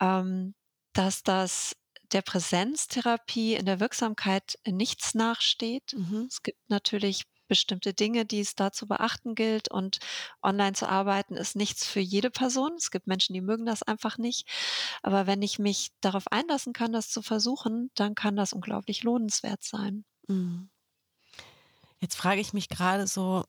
ähm, 0.00 0.54
dass 0.94 1.22
das 1.24 1.74
der 2.12 2.22
Präsenztherapie 2.22 3.54
in 3.54 3.66
der 3.66 3.80
Wirksamkeit 3.80 4.58
nichts 4.66 5.14
nachsteht. 5.14 5.94
Mhm. 5.94 6.26
Es 6.28 6.42
gibt 6.42 6.58
natürlich 6.68 7.24
bestimmte 7.48 7.92
Dinge, 7.92 8.24
die 8.24 8.40
es 8.40 8.54
da 8.54 8.72
zu 8.72 8.86
beachten 8.86 9.34
gilt 9.34 9.70
und 9.70 9.98
online 10.42 10.72
zu 10.72 10.88
arbeiten 10.88 11.36
ist 11.36 11.54
nichts 11.54 11.84
für 11.84 12.00
jede 12.00 12.30
Person. 12.30 12.72
Es 12.78 12.90
gibt 12.90 13.06
Menschen, 13.06 13.34
die 13.34 13.42
mögen 13.42 13.66
das 13.66 13.82
einfach 13.82 14.16
nicht. 14.16 14.48
Aber 15.02 15.26
wenn 15.26 15.42
ich 15.42 15.58
mich 15.58 15.90
darauf 16.00 16.28
einlassen 16.28 16.72
kann, 16.72 16.92
das 16.92 17.10
zu 17.10 17.20
versuchen, 17.20 17.90
dann 17.94 18.14
kann 18.14 18.36
das 18.36 18.54
unglaublich 18.54 19.02
lohnenswert 19.02 19.62
sein. 19.62 20.06
Mhm. 20.28 20.70
Jetzt 22.00 22.16
frage 22.16 22.40
ich 22.40 22.54
mich 22.54 22.70
grade 22.70 23.06
so, 23.06 23.44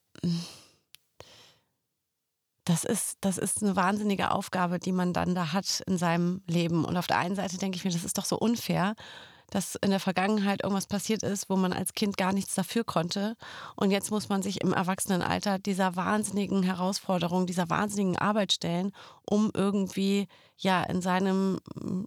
das 2.66 2.84
ist 2.86 3.18
das 3.22 3.38
ist 3.38 3.62
'ne 3.62 3.76
wahnsinnige 3.76 4.32
Aufgabe, 4.32 4.80
die 4.80 4.92
man 4.94 5.14
dann 5.14 5.36
da 5.36 5.54
hat 5.54 5.82
in 5.88 5.98
seinem 5.98 6.42
Leben. 6.48 6.86
Und 6.86 6.98
auf 6.98 7.08
der 7.08 7.18
einen 7.20 7.36
Seite 7.36 7.58
denke 7.58 7.76
ich 7.78 7.84
mir, 7.86 7.92
das 7.92 8.04
ist 8.06 8.18
doch 8.18 8.26
so 8.26 8.38
unfair, 8.38 8.96
dass 9.50 9.76
in 9.76 9.92
der 9.92 10.00
Vergangenheit 10.00 10.64
irgendwas 10.64 10.88
passiert 10.88 11.24
ist, 11.24 11.50
wo 11.50 11.56
man 11.56 11.74
als 11.74 11.94
Kind 11.94 12.18
gar 12.18 12.34
nichts 12.34 12.56
dafür 12.56 12.84
konnte. 12.84 13.36
Und 13.76 13.92
jetzt 13.92 14.12
muss 14.12 14.30
man 14.30 14.42
sich 14.42 14.62
im 14.62 14.74
Erwachsenenalter 14.74 15.60
dieser 15.60 15.96
wahnsinnigen 15.96 16.64
Herausforderung, 16.64 17.46
dieser 17.46 17.70
wahnsinnigen 17.70 18.18
Arbeit 18.18 18.54
stellen, 18.54 18.92
um 19.26 19.52
irgendwie, 19.54 20.28
ja, 20.58 20.84
in 20.84 21.02
seinem, 21.02 21.60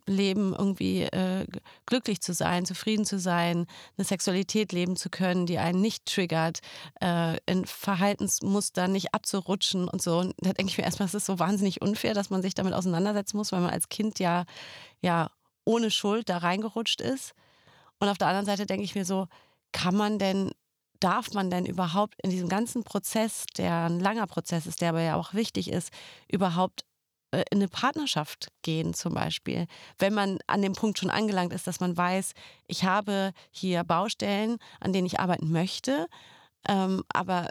Leben 0.06 0.54
irgendwie, 0.56 1.02
äh, 1.02 1.46
glücklich 1.86 2.20
zu 2.20 2.34
sein, 2.34 2.64
zufrieden 2.66 3.04
zu 3.04 3.18
sein, 3.18 3.66
'ne 3.96 4.04
Sexualität 4.04 4.72
leben 4.72 4.96
zu 4.96 5.08
können, 5.10 5.46
die 5.46 5.58
einen 5.58 5.80
nicht 5.80 6.06
triggert, 6.06 6.60
äh, 7.00 7.36
in 7.46 7.64
Verhaltensmuster 7.64 8.88
nicht 8.88 9.14
abzurutschen 9.14 9.88
und 9.88 10.02
so. 10.02 10.18
Und 10.18 10.34
da 10.38 10.52
denke 10.52 10.70
ich 10.70 10.78
mir 10.78 10.84
erst 10.84 10.98
mal, 11.00 11.06
es 11.06 11.14
ist 11.14 11.26
so 11.26 11.38
wahnsinnig 11.38 11.82
unfair, 11.82 12.14
dass 12.14 12.30
man 12.30 12.42
sich 12.42 12.54
damit 12.54 12.74
auseinandersetzen 12.74 13.36
muss, 13.36 13.52
weil 13.52 13.60
man 13.60 13.70
als 13.70 13.88
Kind 13.88 14.18
ja 14.18 14.44
ja 15.02 15.30
ohne 15.66 15.90
Schuld 15.92 16.30
da 16.30 16.38
reingerutscht 16.38 17.02
ist. 17.02 17.34
Und 18.00 18.08
auf 18.08 18.18
der 18.18 18.28
anderen 18.28 18.46
Seite 18.46 18.66
denke 18.66 18.84
ich 18.84 18.94
mir 18.96 19.04
so: 19.06 19.28
„Kann 19.72 19.96
man 19.96 20.18
denn 20.20 20.52
darf 21.00 21.32
man 21.34 21.50
denn 21.50 21.66
überhaupt 21.66 22.16
in 22.24 22.30
diesem 22.30 22.48
ganzen 22.50 22.84
Prozess, 22.84 23.46
der 23.58 23.86
'n 23.88 24.00
langer 24.00 24.26
Prozess 24.28 24.66
ist, 24.66 24.80
der 24.82 24.90
aber 24.90 25.02
ja 25.02 25.16
auch 25.16 25.34
wichtig 25.34 25.70
ist, 25.72 25.90
überhaupt, 26.32 26.84
äh, 27.32 27.44
in 27.52 27.58
'ne 27.60 27.68
Partnerschaft 27.68 28.48
gehen 28.62 28.94
zum 28.94 29.14
Beispiel?“ 29.14 29.66
Wenn 29.98 30.14
man 30.14 30.38
an 30.48 30.62
dem 30.62 30.74
Punkt 30.74 30.98
schon 31.00 31.10
angelangt 31.10 31.52
ist, 31.54 31.66
dass 31.68 31.80
man 31.80 31.96
weiß: 31.96 32.32
„Ich 32.68 32.84
habe 32.84 33.32
hier 33.52 33.84
Baustellen, 33.84 34.58
an 34.80 34.92
denen 34.94 35.06
ich 35.06 35.20
arbeiten 35.20 35.50
möchte.“ 35.52 36.06
Ähm, 36.68 37.04
aber 37.14 37.50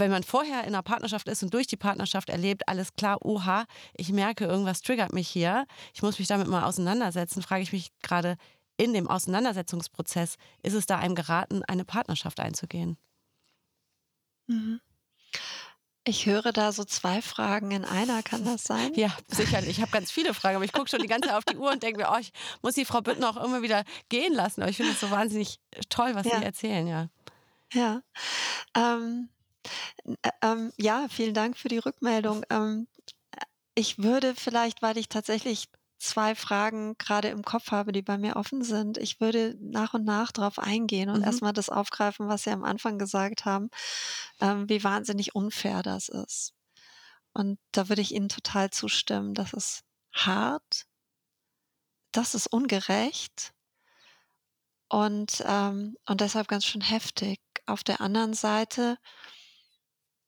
wenn 0.00 0.10
man 0.10 0.22
vorher 0.24 0.64
in 0.64 0.72
'ner 0.72 0.82
Partnerschaft 0.82 1.28
ist 1.28 1.42
und 1.42 1.52
durch 1.54 1.66
die 1.66 1.76
Partnerschaft 1.76 2.28
erlebt: 2.30 2.68
„Alles 2.68 2.94
klar, 2.94 3.18
oha, 3.24 3.64
ich 3.94 4.12
merke, 4.12 4.44
irgendwas 4.46 4.82
triggert 4.82 5.12
mich 5.12 5.28
hier. 5.28 5.66
Ich 5.94 6.02
muss 6.02 6.18
mich 6.18 6.28
damit 6.28 6.48
mal 6.48 6.64
auseinandersetzen“, 6.64 7.42
frage 7.42 7.62
ich 7.62 7.72
mich 7.72 7.90
grade 8.02 8.36
in 8.78 8.92
dem 8.94 9.08
Auseinandersetzungsprozess, 9.08 10.36
ist 10.62 10.74
es 10.74 10.86
da 10.86 10.98
einem 10.98 11.14
geraten, 11.14 11.62
eine 11.64 11.84
Partnerschaft 11.84 12.40
einzugehen? 12.40 12.96
Mhm. 14.48 14.82
Ich 16.04 16.26
höre 16.26 16.52
da 16.52 16.70
so 16.72 16.84
2 16.84 17.22
Fragen 17.22 17.70
in 17.72 17.84
einer. 17.84 18.22
Kann 18.22 18.44
das 18.44 18.64
sein? 18.64 18.92
Ja, 18.94 19.16
sicherlich. 19.26 19.70
Ich 19.78 19.80
habe 19.80 19.90
ganz 19.90 20.10
viele 20.10 20.34
Fragen, 20.34 20.56
aber 20.56 20.64
ich 20.66 20.72
gucke 20.72 20.88
schon 20.90 21.00
die 21.00 21.08
ganze 21.08 21.28
Zeit 21.30 21.38
auf 21.38 21.44
die 21.46 21.56
Uhr 21.56 21.70
und 21.72 21.82
denke 21.82 22.00
mir: 22.02 22.10
„Oh, 22.12 22.18
ich 22.20 22.30
muss 22.62 22.74
die 22.74 22.84
Frau 22.84 23.00
Büttner 23.00 23.30
auch 23.30 23.42
immer 23.42 23.62
wieder 23.62 23.84
gehen 24.10 24.34
lassen.“ 24.34 24.60
Aber 24.60 24.70
ich 24.70 24.76
finde 24.76 24.92
es 24.92 25.00
so 25.00 25.10
wahnsinnig 25.10 25.56
toll, 25.88 26.14
was 26.14 26.28
Sie 26.28 26.40
Ja. 26.40 26.42
erzählen, 26.42 26.86
ja. 26.86 27.08
Ja. 27.72 28.02
Ähm, 28.76 29.30
äh, 29.40 29.41
ähm, 30.42 30.72
ja, 30.78 31.06
vielen 31.08 31.34
Dank 31.34 31.56
für 31.56 31.68
die 31.68 31.78
Rückmeldung. 31.78 32.44
Ähm, 32.50 32.88
äh, 33.32 33.40
ich 33.74 33.98
würde 34.02 34.34
vielleicht, 34.36 34.82
weil 34.82 34.98
ich 34.98 35.08
tatsächlich 35.08 35.68
2 35.98 36.34
Fragen 36.34 36.96
grade 36.98 37.28
im 37.28 37.42
Kopf 37.44 37.70
habe, 37.70 37.92
die 37.92 38.02
bei 38.02 38.18
mir 38.18 38.36
offen 38.36 38.62
sind 38.64 38.98
ich 38.98 39.20
würde 39.20 39.56
nach 39.60 39.94
und 39.94 40.04
nach 40.04 40.32
drauf 40.32 40.58
eingehen 40.58 41.10
und 41.10 41.22
Mhm. 41.22 41.22
erst 41.22 41.42
mal 41.42 41.52
das 41.52 41.70
aufgreifen, 41.70 42.28
was 42.28 42.44
Sie 42.44 42.50
am 42.50 42.64
Anfang 42.64 42.98
gesagt 42.98 43.44
haben, 43.44 43.70
ähm, 44.40 44.68
wie 44.68 44.82
wahnsinnig 44.84 45.34
unfair 45.36 45.82
das 45.82 46.08
ist. 46.08 46.54
Und 47.34 47.58
da 47.72 47.88
würde 47.88 48.02
ich 48.02 48.14
Ihnen 48.14 48.28
total 48.30 48.70
zustimmen. 48.70 49.34
Das 49.34 49.52
ist 49.54 49.84
hart. 50.14 50.86
Das 52.12 52.34
ist 52.34 52.46
ungerecht. 52.46 53.52
Und, 54.88 55.42
ähm 55.46 55.96
und 56.06 56.20
deshalb 56.20 56.48
ganz 56.48 56.64
schön 56.66 56.82
heftig. 56.82 57.40
Auf 57.66 57.82
der 57.84 58.00
anderen 58.00 58.34
Seite 58.34 58.98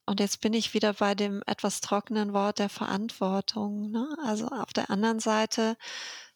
und 0.06 0.20
jetzt 0.20 0.40
bin 0.40 0.52
ich 0.54 0.74
wieder 0.74 0.94
bei 0.94 1.14
dem 1.14 1.42
etwas 1.46 1.80
trockenen 1.80 2.32
Wort 2.34 2.58
der 2.58 2.68
Verantwortung, 2.68 3.90
ne? 3.90 4.08
Also, 4.24 4.48
auf 4.48 4.72
der 4.72 4.90
anderen 4.90 5.20
Seite 5.20 5.76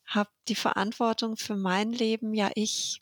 habe 0.07 0.31
die 0.49 0.55
Verantwortung 0.57 1.37
für 1.37 1.57
mein 1.57 1.93
Leben 1.93 2.35
ja 2.35 2.51
ich. 2.55 3.01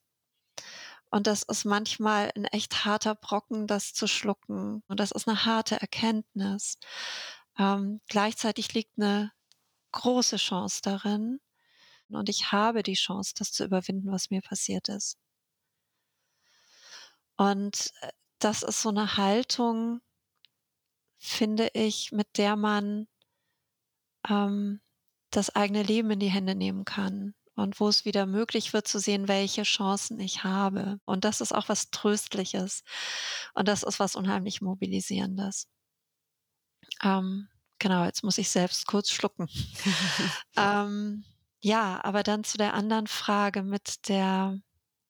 Und 1.13 1.27
das 1.27 1.43
ist 1.45 1.65
manchmal 1.65 2.31
'n 2.37 2.45
echt 2.47 2.85
harter 2.85 3.15
Brocken, 3.15 3.67
das 3.67 3.93
zu 3.95 4.07
schlucken. 4.09 4.83
Und 4.89 4.99
das 5.01 5.13
ist 5.13 5.27
'ne 5.27 5.45
harte 5.45 5.81
Erkenntnis. 5.81 6.79
Ähm, 7.59 8.01
gleichzeitig 8.09 8.75
liegt 8.75 8.99
'ne 8.99 9.33
große 9.93 10.37
Chance 10.37 10.81
darin. 10.83 11.41
Und 12.11 12.29
ich 12.29 12.53
habe 12.53 12.83
die 12.85 12.95
Chance, 12.95 13.35
das 13.39 13.53
zu 13.53 13.65
überwinden, 13.65 14.13
was 14.13 14.31
mir 14.31 14.43
passiert 14.43 14.89
ist. 14.91 15.15
Und, 17.39 17.93
äh, 18.01 18.09
das 18.39 18.63
ist 18.63 18.83
so 18.83 18.91
'ne 18.91 19.17
Haltung 19.17 20.01
finde 21.29 21.71
ich, 21.75 22.13
mit 22.13 22.39
der 22.39 22.57
man 22.57 23.07
ähm, 24.29 24.81
das 25.31 25.55
eigene 25.55 25.83
Leben 25.83 26.11
in 26.11 26.21
die 26.21 26.31
Hände 26.31 26.55
nehmen 26.55 26.85
kann 26.85 27.35
und 27.55 27.81
wo 27.81 27.89
es 27.89 28.05
wieder 28.05 28.27
möglich 28.27 28.73
wird 28.73 28.87
zu 28.89 28.99
sehen, 28.99 29.29
welche 29.29 29.63
Chancen 29.63 30.21
ich 30.21 30.45
habe. 30.45 31.01
Und 31.05 31.25
das 31.25 31.41
ist 31.41 31.53
auch 31.53 31.69
was 31.69 31.91
Tröstliches. 31.91 32.83
Und 33.55 33.69
das 33.69 33.83
ist 33.83 33.99
was 33.99 34.17
unheimlich 34.17 34.61
Mobilisierendes. 34.61 35.69
Ähm, 37.03 37.49
Genau, 37.79 38.05
jetzt 38.05 38.25
muss 38.25 38.39
ich 38.39 38.49
selbst 38.49 38.87
kurz 38.87 39.11
schlucken. 39.11 39.49
ähm, 40.57 41.25
ja, 41.61 42.03
aber 42.03 42.23
dann 42.23 42.45
zu 42.45 42.57
der 42.59 42.75
anderen 42.75 43.07
Frage 43.07 43.63
mit 43.63 44.09
der, 44.09 44.59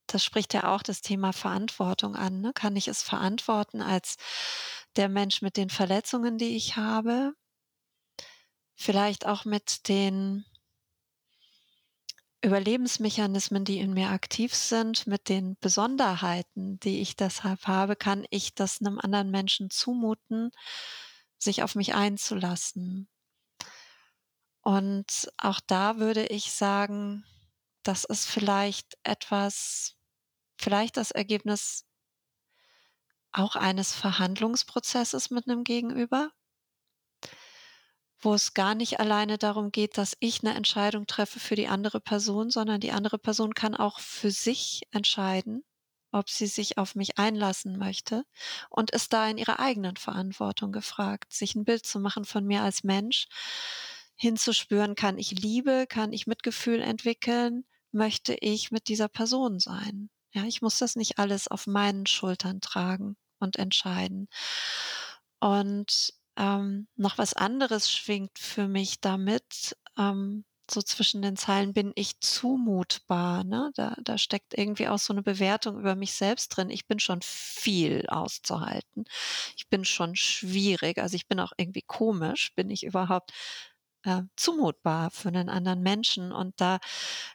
das 0.06 0.24
spricht 0.24 0.52
ja 0.54 0.74
auch 0.74 0.82
das 0.82 1.00
Thema 1.00 1.32
Verantwortung 1.32 2.16
an. 2.16 2.40
Ne? 2.40 2.52
Kann 2.54 2.76
ich 2.76 2.88
es 2.88 3.02
verantworten 3.02 3.82
als 3.82 4.16
der 4.96 5.08
Mensch 5.08 5.42
mit 5.42 5.56
den 5.56 5.70
Verletzungen, 5.70 6.38
die 6.38 6.56
ich 6.56 6.76
habe? 6.76 7.34
Vielleicht 8.74 9.26
auch 9.26 9.44
mit 9.44 9.88
den 9.88 10.44
Überlebensmechanismen, 12.42 13.64
die 13.64 13.78
in 13.78 13.94
mir 13.94 14.10
aktiv 14.10 14.54
sind, 14.54 15.06
mit 15.06 15.28
den 15.28 15.56
Besonderheiten, 15.60 16.78
die 16.80 17.00
ich 17.00 17.16
deshalb 17.16 17.66
habe, 17.66 17.96
kann 17.96 18.26
ich 18.30 18.54
das 18.54 18.80
einem 18.80 18.98
anderen 19.00 19.30
Menschen 19.30 19.70
zumuten, 19.70 20.50
sich 21.38 21.62
auf 21.62 21.74
mich 21.74 21.94
einzulassen. 21.94 23.08
Und 24.62 25.28
auch 25.38 25.60
da 25.66 25.98
würde 25.98 26.26
ich 26.26 26.52
sagen, 26.52 27.24
das 27.82 28.04
ist 28.04 28.26
vielleicht 28.26 28.98
etwas, 29.02 29.96
vielleicht 30.58 30.96
das 30.96 31.10
Ergebnis 31.10 31.84
auch 33.36 33.56
eines 33.56 33.94
Verhandlungsprozesses 33.94 35.30
mit 35.30 35.48
einem 35.48 35.64
Gegenüber 35.64 36.30
wo 38.20 38.34
es 38.34 38.54
gar 38.54 38.74
nicht 38.74 38.98
alleine 38.98 39.38
darum 39.38 39.70
geht, 39.70 39.98
dass 39.98 40.16
ich 40.20 40.42
eine 40.42 40.54
Entscheidung 40.54 41.06
treffe 41.06 41.38
für 41.38 41.54
die 41.54 41.68
andere 41.68 42.00
Person, 42.00 42.50
sondern 42.50 42.80
die 42.80 42.92
andere 42.92 43.18
Person 43.18 43.54
kann 43.54 43.74
auch 43.74 44.00
für 44.00 44.30
sich 44.30 44.82
entscheiden, 44.90 45.64
ob 46.12 46.30
sie 46.30 46.46
sich 46.46 46.78
auf 46.78 46.94
mich 46.94 47.18
einlassen 47.18 47.78
möchte 47.78 48.24
und 48.70 48.90
ist 48.90 49.12
da 49.12 49.28
in 49.28 49.38
ihrer 49.38 49.60
eigenen 49.60 49.96
Verantwortung 49.96 50.72
gefragt, 50.72 51.32
sich 51.32 51.54
ein 51.54 51.64
Bild 51.64 51.84
zu 51.84 52.00
machen 52.00 52.24
von 52.24 52.44
mir 52.46 52.62
als 52.62 52.84
Mensch, 52.84 53.28
hinzuspüren, 54.16 54.94
kann 54.94 55.18
ich 55.18 55.32
Liebe, 55.32 55.86
kann 55.88 56.12
ich 56.12 56.26
Mitgefühl 56.26 56.80
entwickeln, 56.80 57.64
möchte 57.92 58.34
ich 58.40 58.70
mit 58.70 58.88
dieser 58.88 59.08
Person 59.08 59.60
sein. 59.60 60.08
Ja, 60.32 60.44
ich 60.44 60.62
muss 60.62 60.78
das 60.78 60.96
nicht 60.96 61.18
alles 61.18 61.48
auf 61.48 61.66
meinen 61.66 62.06
Schultern 62.06 62.60
tragen 62.60 63.16
und 63.38 63.56
entscheiden. 63.56 64.28
Und 65.40 66.12
ähm, 66.36 66.88
noch 66.96 67.18
was 67.18 67.34
anderes 67.34 67.90
schwingt 67.90 68.38
für 68.38 68.68
mich 68.68 69.00
damit. 69.00 69.76
Ähm, 69.98 70.44
so 70.70 70.82
zwischen 70.82 71.22
den 71.22 71.36
Zeilen 71.36 71.72
bin 71.72 71.92
ich 71.94 72.20
zumutbar. 72.20 73.44
Ne? 73.44 73.70
Da, 73.76 73.96
da 74.02 74.18
steckt 74.18 74.56
irgendwie 74.56 74.88
auch 74.88 74.98
so 74.98 75.12
eine 75.12 75.22
Bewertung 75.22 75.78
über 75.78 75.94
mich 75.94 76.12
selbst 76.12 76.48
drin. 76.48 76.70
Ich 76.70 76.86
bin 76.86 76.98
schon 76.98 77.20
viel 77.22 78.06
auszuhalten. 78.08 79.04
Ich 79.56 79.68
bin 79.68 79.84
schon 79.84 80.16
schwierig. 80.16 80.98
Also 80.98 81.14
ich 81.16 81.28
bin 81.28 81.40
auch 81.40 81.52
irgendwie 81.56 81.82
komisch. 81.82 82.52
Bin 82.56 82.70
ich 82.70 82.84
überhaupt 82.84 83.32
äh, 84.04 84.22
zumutbar 84.36 85.10
für 85.10 85.28
einen 85.28 85.48
anderen 85.48 85.82
Menschen? 85.82 86.32
Und 86.32 86.60
da 86.60 86.78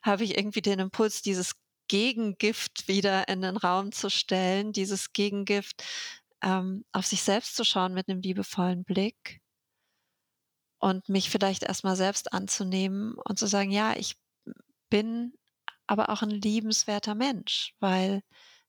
habe 0.04 0.24
ich 0.24 0.38
irgendwie 0.38 0.62
den 0.62 0.80
Impuls, 0.80 1.22
dieses 1.22 1.54
Gegengift 1.92 2.88
wieder 2.88 3.28
in 3.28 3.42
den 3.42 3.58
Raum 3.58 3.92
zu 3.92 4.10
stellen. 4.10 4.72
Dieses 4.72 5.12
Gegengift, 5.12 5.84
ähm, 6.42 6.86
auf 6.94 7.06
sich 7.06 7.22
selbst 7.22 7.58
zu 7.58 7.66
schauen 7.66 7.94
mit 7.94 8.08
einem 8.08 8.22
liebevollen 8.22 8.86
Blick 8.86 9.42
und 10.80 11.10
mich 11.10 11.30
vielleicht 11.30 11.64
erstmal 11.64 11.98
selbst 11.98 12.32
anzunehmen 12.32 13.16
und 13.16 13.38
zu 13.38 13.46
sagen, 13.46 13.72
ja, 13.72 13.94
ich 13.98 14.16
bin 14.90 15.34
aber 15.86 16.10
auch 16.12 16.22
ein 16.22 16.30
liebenswerter 16.30 17.14
Mensch, 17.14 17.76
weil 17.82 18.22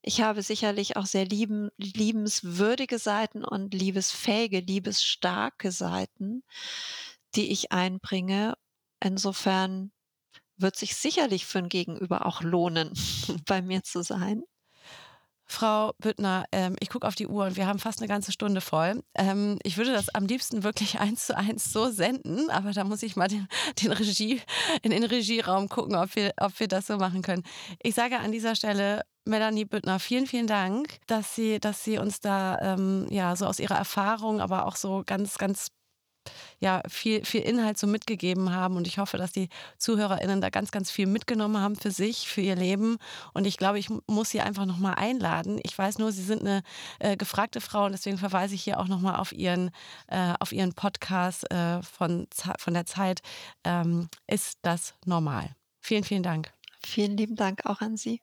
ich 0.02 0.20
habe 0.20 0.42
sicherlich 0.42 0.96
auch 0.96 1.06
sehr 1.06 1.24
lieben, 1.24 1.70
liebenswürdige 1.76 2.98
Seiten 2.98 3.44
und 3.44 3.72
liebesfähige, 3.72 4.58
liebesstarke 4.58 5.70
Seiten, 5.70 6.42
die 7.36 7.52
ich 7.52 7.70
einbringe. 7.70 8.54
Insofern 8.98 9.92
wird 10.62 10.76
sich 10.76 10.96
sicherlich 10.96 11.46
für 11.46 11.58
ein 11.58 11.68
Gegenüber 11.68 12.26
auch 12.26 12.42
lohnen, 12.42 12.92
bei 13.46 13.62
mir 13.62 13.82
zu 13.82 14.02
sein. 14.02 14.42
Frau 15.52 15.92
Büttner, 15.98 16.46
ähm, 16.50 16.76
ich 16.80 16.88
gucke 16.88 17.06
auf 17.06 17.14
die 17.14 17.26
Uhr 17.26 17.44
und 17.44 17.56
wir 17.56 17.66
haben 17.66 17.78
fast 17.78 17.98
eine 18.00 18.08
ganze 18.08 18.32
Stunde 18.32 18.62
voll. 18.62 19.02
Ähm, 19.14 19.58
ich 19.62 19.76
würde 19.76 19.92
das 19.92 20.08
am 20.08 20.24
liebsten 20.24 20.62
wirklich 20.62 20.98
eins 21.00 21.26
zu 21.26 21.36
eins 21.36 21.72
so 21.72 21.90
senden, 21.90 22.48
aber 22.48 22.72
da 22.72 22.84
muss 22.84 23.02
ich 23.02 23.16
mal 23.16 23.28
den, 23.28 23.46
den 23.82 23.92
Regie, 23.92 24.40
in 24.80 24.92
den 24.92 25.04
Regieraum 25.04 25.68
gucken, 25.68 25.94
ob 25.94 26.16
wir, 26.16 26.32
ob 26.38 26.58
wir 26.58 26.68
das 26.68 26.86
so 26.86 26.96
machen 26.96 27.20
können. 27.20 27.42
Ich 27.82 27.94
sage 27.94 28.18
an 28.18 28.32
dieser 28.32 28.54
Stelle 28.54 29.02
Melanie 29.24 29.66
Büttner, 29.66 30.00
vielen, 30.00 30.26
vielen 30.26 30.46
Dank, 30.46 30.98
dass 31.06 31.34
Sie, 31.34 31.60
dass 31.60 31.84
Sie 31.84 31.98
uns 31.98 32.20
da 32.20 32.58
ähm, 32.60 33.06
ja 33.10 33.36
so 33.36 33.46
aus 33.46 33.60
Ihrer 33.60 33.76
Erfahrung, 33.76 34.40
aber 34.40 34.66
auch 34.66 34.76
so 34.76 35.02
ganz, 35.04 35.38
ganz 35.38 35.68
ja, 36.58 36.82
viel, 36.88 37.24
viel 37.24 37.42
Inhalt 37.42 37.78
so 37.78 37.86
mitgegeben 37.86 38.54
haben. 38.54 38.76
Und 38.76 38.86
ich 38.86 38.98
hoffe, 38.98 39.16
dass 39.16 39.32
die 39.32 39.48
ZuhörerInnen 39.78 40.40
da 40.40 40.50
ganz, 40.50 40.70
ganz 40.70 40.90
viel 40.90 41.06
mitgenommen 41.06 41.58
haben 41.58 41.76
für 41.76 41.90
sich, 41.90 42.28
für 42.28 42.40
ihr 42.40 42.56
Leben. 42.56 42.98
Und 43.34 43.46
ich 43.46 43.56
glaube, 43.56 43.78
ich 43.78 43.88
muss 44.06 44.30
sie 44.30 44.40
einfach 44.40 44.66
nochmal 44.66 44.94
einladen. 44.96 45.60
Ich 45.62 45.76
weiß 45.76 45.98
nur, 45.98 46.12
sie 46.12 46.22
sind 46.22 46.42
eine 46.42 46.62
äh, 46.98 47.16
gefragte 47.16 47.60
Frau 47.60 47.86
und 47.86 47.92
deswegen 47.92 48.18
verweise 48.18 48.54
ich 48.54 48.62
hier 48.62 48.78
auch 48.78 48.88
nochmal 48.88 49.16
auf 49.16 49.32
ihren, 49.32 49.70
äh, 50.08 50.34
auf 50.40 50.52
ihren 50.52 50.72
Podcast 50.74 51.50
äh, 51.50 51.82
von, 51.82 52.26
von 52.58 52.74
der 52.74 52.86
Zeit. 52.86 53.20
Ähm, 53.64 54.08
ist 54.26 54.58
das 54.62 54.94
normal? 55.04 55.54
Vielen, 55.80 56.04
vielen 56.04 56.22
Dank. 56.22 56.52
Vielen 56.84 57.16
lieben 57.16 57.36
Dank 57.36 57.66
auch 57.66 57.80
an 57.80 57.96
Sie. 57.96 58.20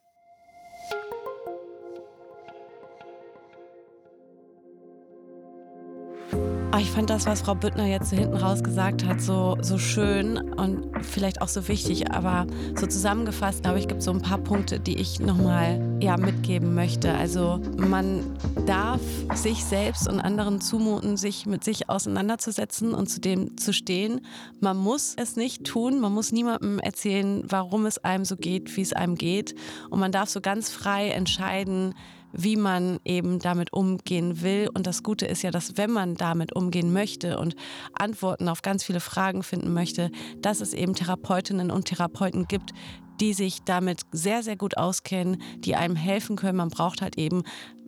Ich 6.80 6.92
fand 6.92 7.10
das, 7.10 7.26
was 7.26 7.42
Frau 7.42 7.56
Büttner 7.56 7.86
jetzt 7.86 8.10
so 8.10 8.16
hinten 8.16 8.38
raus 8.38 8.64
gesagt 8.64 9.06
hat, 9.06 9.22
so, 9.22 9.58
so 9.62 9.78
schön 9.78 10.38
und 10.38 10.88
vielleicht 11.02 11.42
auch 11.42 11.48
so 11.48 11.68
wichtig. 11.68 12.12
Aber 12.12 12.48
so 12.76 12.88
zusammengefasst, 12.88 13.64
glaube 13.64 13.80
ich, 13.80 13.88
gibt 13.88 14.00
es 14.00 14.06
so 14.06 14.12
ein 14.12 14.22
paar 14.22 14.38
Punkte, 14.38 14.80
die 14.80 14.98
ich 14.98 15.20
nochmal 15.20 15.98
ja, 16.00 16.16
mitgeben 16.16 16.76
möchte. 16.76 17.14
Also 17.14 17.60
man 17.76 18.38
darf 18.66 19.02
sich 19.34 19.66
selbst 19.66 20.08
und 20.08 20.20
anderen 20.22 20.62
zumuten, 20.62 21.18
sich 21.18 21.46
mit 21.46 21.64
sich 21.64 21.90
auseinanderzusetzen 21.90 22.94
und 22.94 23.08
zu 23.08 23.20
dem 23.20 23.58
zu 23.58 23.74
stehen. 23.74 24.22
Man 24.60 24.78
muss 24.78 25.16
es 25.18 25.36
nicht 25.36 25.66
tun. 25.66 26.00
Man 26.00 26.14
muss 26.14 26.32
niemandem 26.32 26.80
erzählen, 26.80 27.44
warum 27.48 27.86
es 27.86 27.98
einem 28.04 28.26
so 28.26 28.38
geht, 28.38 28.76
wie 28.78 28.82
es 28.82 28.94
einem 28.94 29.16
geht. 29.16 29.54
Und 29.90 30.00
man 30.00 30.12
darf 30.12 30.30
so 30.30 30.40
ganz 30.40 30.70
frei 30.70 31.10
entscheiden, 31.10 31.94
wie 32.32 32.56
man 32.56 33.00
eben 33.06 33.40
damit 33.40 33.74
umgehen 33.74 34.42
will. 34.42 34.70
Und 34.74 34.88
das 34.88 35.04
Gute 35.04 35.26
ist 35.26 35.42
ja, 35.42 35.52
dass 35.52 35.78
wenn 35.78 35.92
man 35.92 36.16
damit 36.16 36.56
umgehen 36.56 36.94
möchte 36.94 37.40
und 37.40 37.56
Antworten 37.94 38.50
auf 38.50 38.62
ganz 38.62 38.84
viele 38.84 39.00
Fragen 39.00 39.44
finden 39.44 39.74
möchte, 39.74 40.12
dass 40.38 40.62
es 40.62 40.74
eben 40.74 40.96
Therapeutinnen 40.96 41.72
und 41.72 41.86
Therapeuten 41.86 42.48
gibt, 42.48 42.74
die 43.20 43.34
sich 43.34 43.64
damit 43.64 44.02
sehr, 44.12 44.44
sehr 44.44 44.56
gut 44.56 44.78
auskennen, 44.78 45.42
die 45.60 45.76
einem 45.76 45.96
helfen 45.96 46.36
können. 46.36 46.58
Man 46.58 46.70
braucht 46.70 47.02
halt 47.02 47.18
eben 47.18 47.44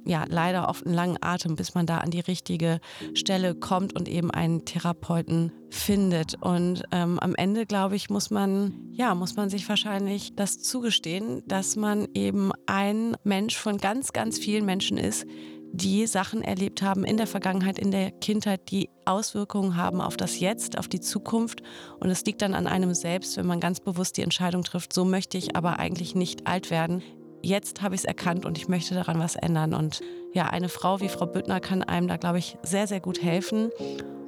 ja 0.06 0.26
leider 0.28 0.68
oft 0.68 0.86
einen 0.86 0.96
langen 0.96 1.18
Atem, 1.22 1.56
bis 1.56 1.76
man 1.76 1.86
da 1.86 2.00
an 2.00 2.12
die 2.12 2.20
richtige 2.20 2.80
Stelle 3.14 3.56
kommt 3.56 3.94
und 3.94 4.08
eben 4.08 4.32
einen 4.32 4.66
Therapeuten 4.66 5.52
findet. 5.70 6.36
Und 6.42 6.84
ähm, 6.92 7.20
am 7.20 7.36
Ende, 7.36 7.66
glaube 7.66 7.96
ich, 7.96 8.10
muss 8.10 8.30
man, 8.30 8.74
ja, 8.92 9.16
muss 9.16 9.36
man 9.36 9.50
sich 9.50 9.68
wahrscheinlich 9.70 10.36
das 10.36 10.60
zugestehen, 10.60 11.44
dass 11.48 11.76
man 11.76 12.08
eben 12.14 12.52
ein 12.66 13.16
Mensch 13.24 13.58
von 13.58 13.78
ganz, 13.78 14.14
ganz 14.14 14.40
vielen 14.40 14.66
Menschen 14.66 14.98
ist, 14.98 15.26
die 15.74 16.06
Sachen 16.08 16.42
erlebt 16.44 16.82
haben 16.82 17.04
in 17.04 17.18
der 17.18 17.28
Vergangenheit, 17.28 17.80
in 17.80 17.92
der 17.92 18.12
Kindheit, 18.12 18.72
die 18.72 18.90
Auswirkungen 19.06 19.76
haben 19.78 20.02
auf 20.02 20.18
das 20.18 20.40
Jetzt, 20.40 20.78
auf 20.78 20.88
die 20.88 21.00
Zukunft. 21.00 21.62
Und 22.00 22.10
es 22.10 22.26
liegt 22.26 22.42
dann 22.42 22.54
an 22.54 22.68
einem 22.68 22.94
selbst, 22.94 23.38
wenn 23.38 23.48
man 23.48 23.60
ganz 23.60 23.80
bewusst 23.80 24.18
die 24.18 24.22
Entscheidung 24.22 24.64
trifft, 24.64 24.94
so 24.94 25.06
möchte 25.06 25.38
ich 25.38 25.56
aber 25.56 25.80
eigentlich 25.80 26.16
nicht 26.16 26.48
alt 26.48 26.72
werden 26.72 27.02
jetzt 27.42 27.82
habe 27.82 27.96
ich 27.96 28.02
es 28.02 28.06
erkannt 28.06 28.46
und 28.46 28.58
ich 28.58 28.68
möchte 28.68 28.96
daran 28.96 29.20
was 29.20 29.36
ändern. 29.36 29.74
Und 29.74 30.02
ja, 30.34 30.48
eine 30.48 30.70
Frau 30.70 31.02
wie 31.02 31.10
Frau 31.10 31.26
Büttner 31.26 31.60
kann 31.60 31.84
einem 31.84 32.08
da, 32.08 32.18
glaube 32.18 32.40
ich, 32.40 32.58
sehr, 32.64 32.88
sehr 32.88 33.00
gut 33.00 33.22
helfen. 33.22 33.70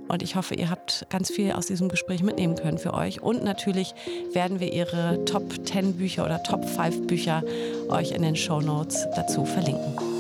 Und 0.08 0.22
ich 0.22 0.36
hoffe, 0.36 0.56
ihr 0.56 0.70
habt 0.70 1.08
ganz 1.10 1.32
viel 1.32 1.54
aus 1.54 1.66
diesem 1.66 1.88
Gespräch 1.88 2.24
mitnehmen 2.24 2.56
können 2.56 2.78
für 2.78 2.94
euch. 2.94 3.22
Und 3.22 3.44
natürlich 3.44 3.94
werden 4.34 4.60
wir 4.60 4.74
ihre 4.74 5.24
Top 5.26 5.66
10 5.66 5.94
Bücher 5.94 6.26
oder 6.26 6.44
Top 6.44 6.66
5 6.68 7.08
Bücher 7.08 7.42
euch 7.90 8.12
in 8.12 8.22
den 8.22 8.36
Show 8.36 8.60
Notes 8.60 9.08
dazu 9.16 9.46
verlinken. 9.46 10.13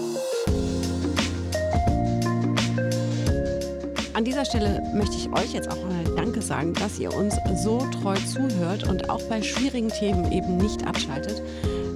An 4.13 4.23
dieser 4.23 4.45
Stelle 4.45 4.83
möchte 4.93 5.15
ich 5.15 5.27
euch 5.33 5.53
jetzt 5.53 5.71
auch 5.71 5.83
mal 5.83 6.03
Danke 6.15 6.41
sagen, 6.41 6.73
dass 6.75 6.99
ihr 6.99 7.11
uns 7.13 7.35
so 7.63 7.79
treu 8.01 8.15
zuhört 8.31 8.87
und 8.87 9.09
auch 9.09 9.21
bei 9.23 9.41
schwierigen 9.41 9.89
Themen 9.89 10.31
eben 10.31 10.57
nicht 10.57 10.85
abschaltet. 10.85 11.41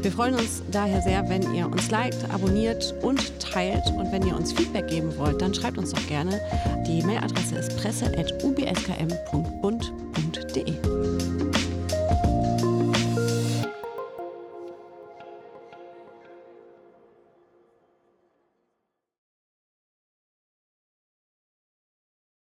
Wir 0.01 0.11
freuen 0.11 0.33
uns 0.35 0.63
daher 0.71 1.01
sehr, 1.01 1.27
wenn 1.29 1.53
ihr 1.53 1.67
uns 1.67 1.91
liked, 1.91 2.17
abonniert 2.33 2.95
und 3.01 3.39
teilt. 3.39 3.85
Und 3.97 4.11
wenn 4.11 4.25
ihr 4.25 4.35
uns 4.35 4.51
Feedback 4.53 4.87
geben 4.87 5.15
wollt, 5.17 5.39
dann 5.41 5.53
schreibt 5.53 5.77
uns 5.77 5.91
doch 5.91 6.07
gerne. 6.07 6.41
Die 6.87 7.03
Mailadresse 7.03 7.57
ist 7.57 7.77
presse.ubskm.bund.de. 7.77 10.73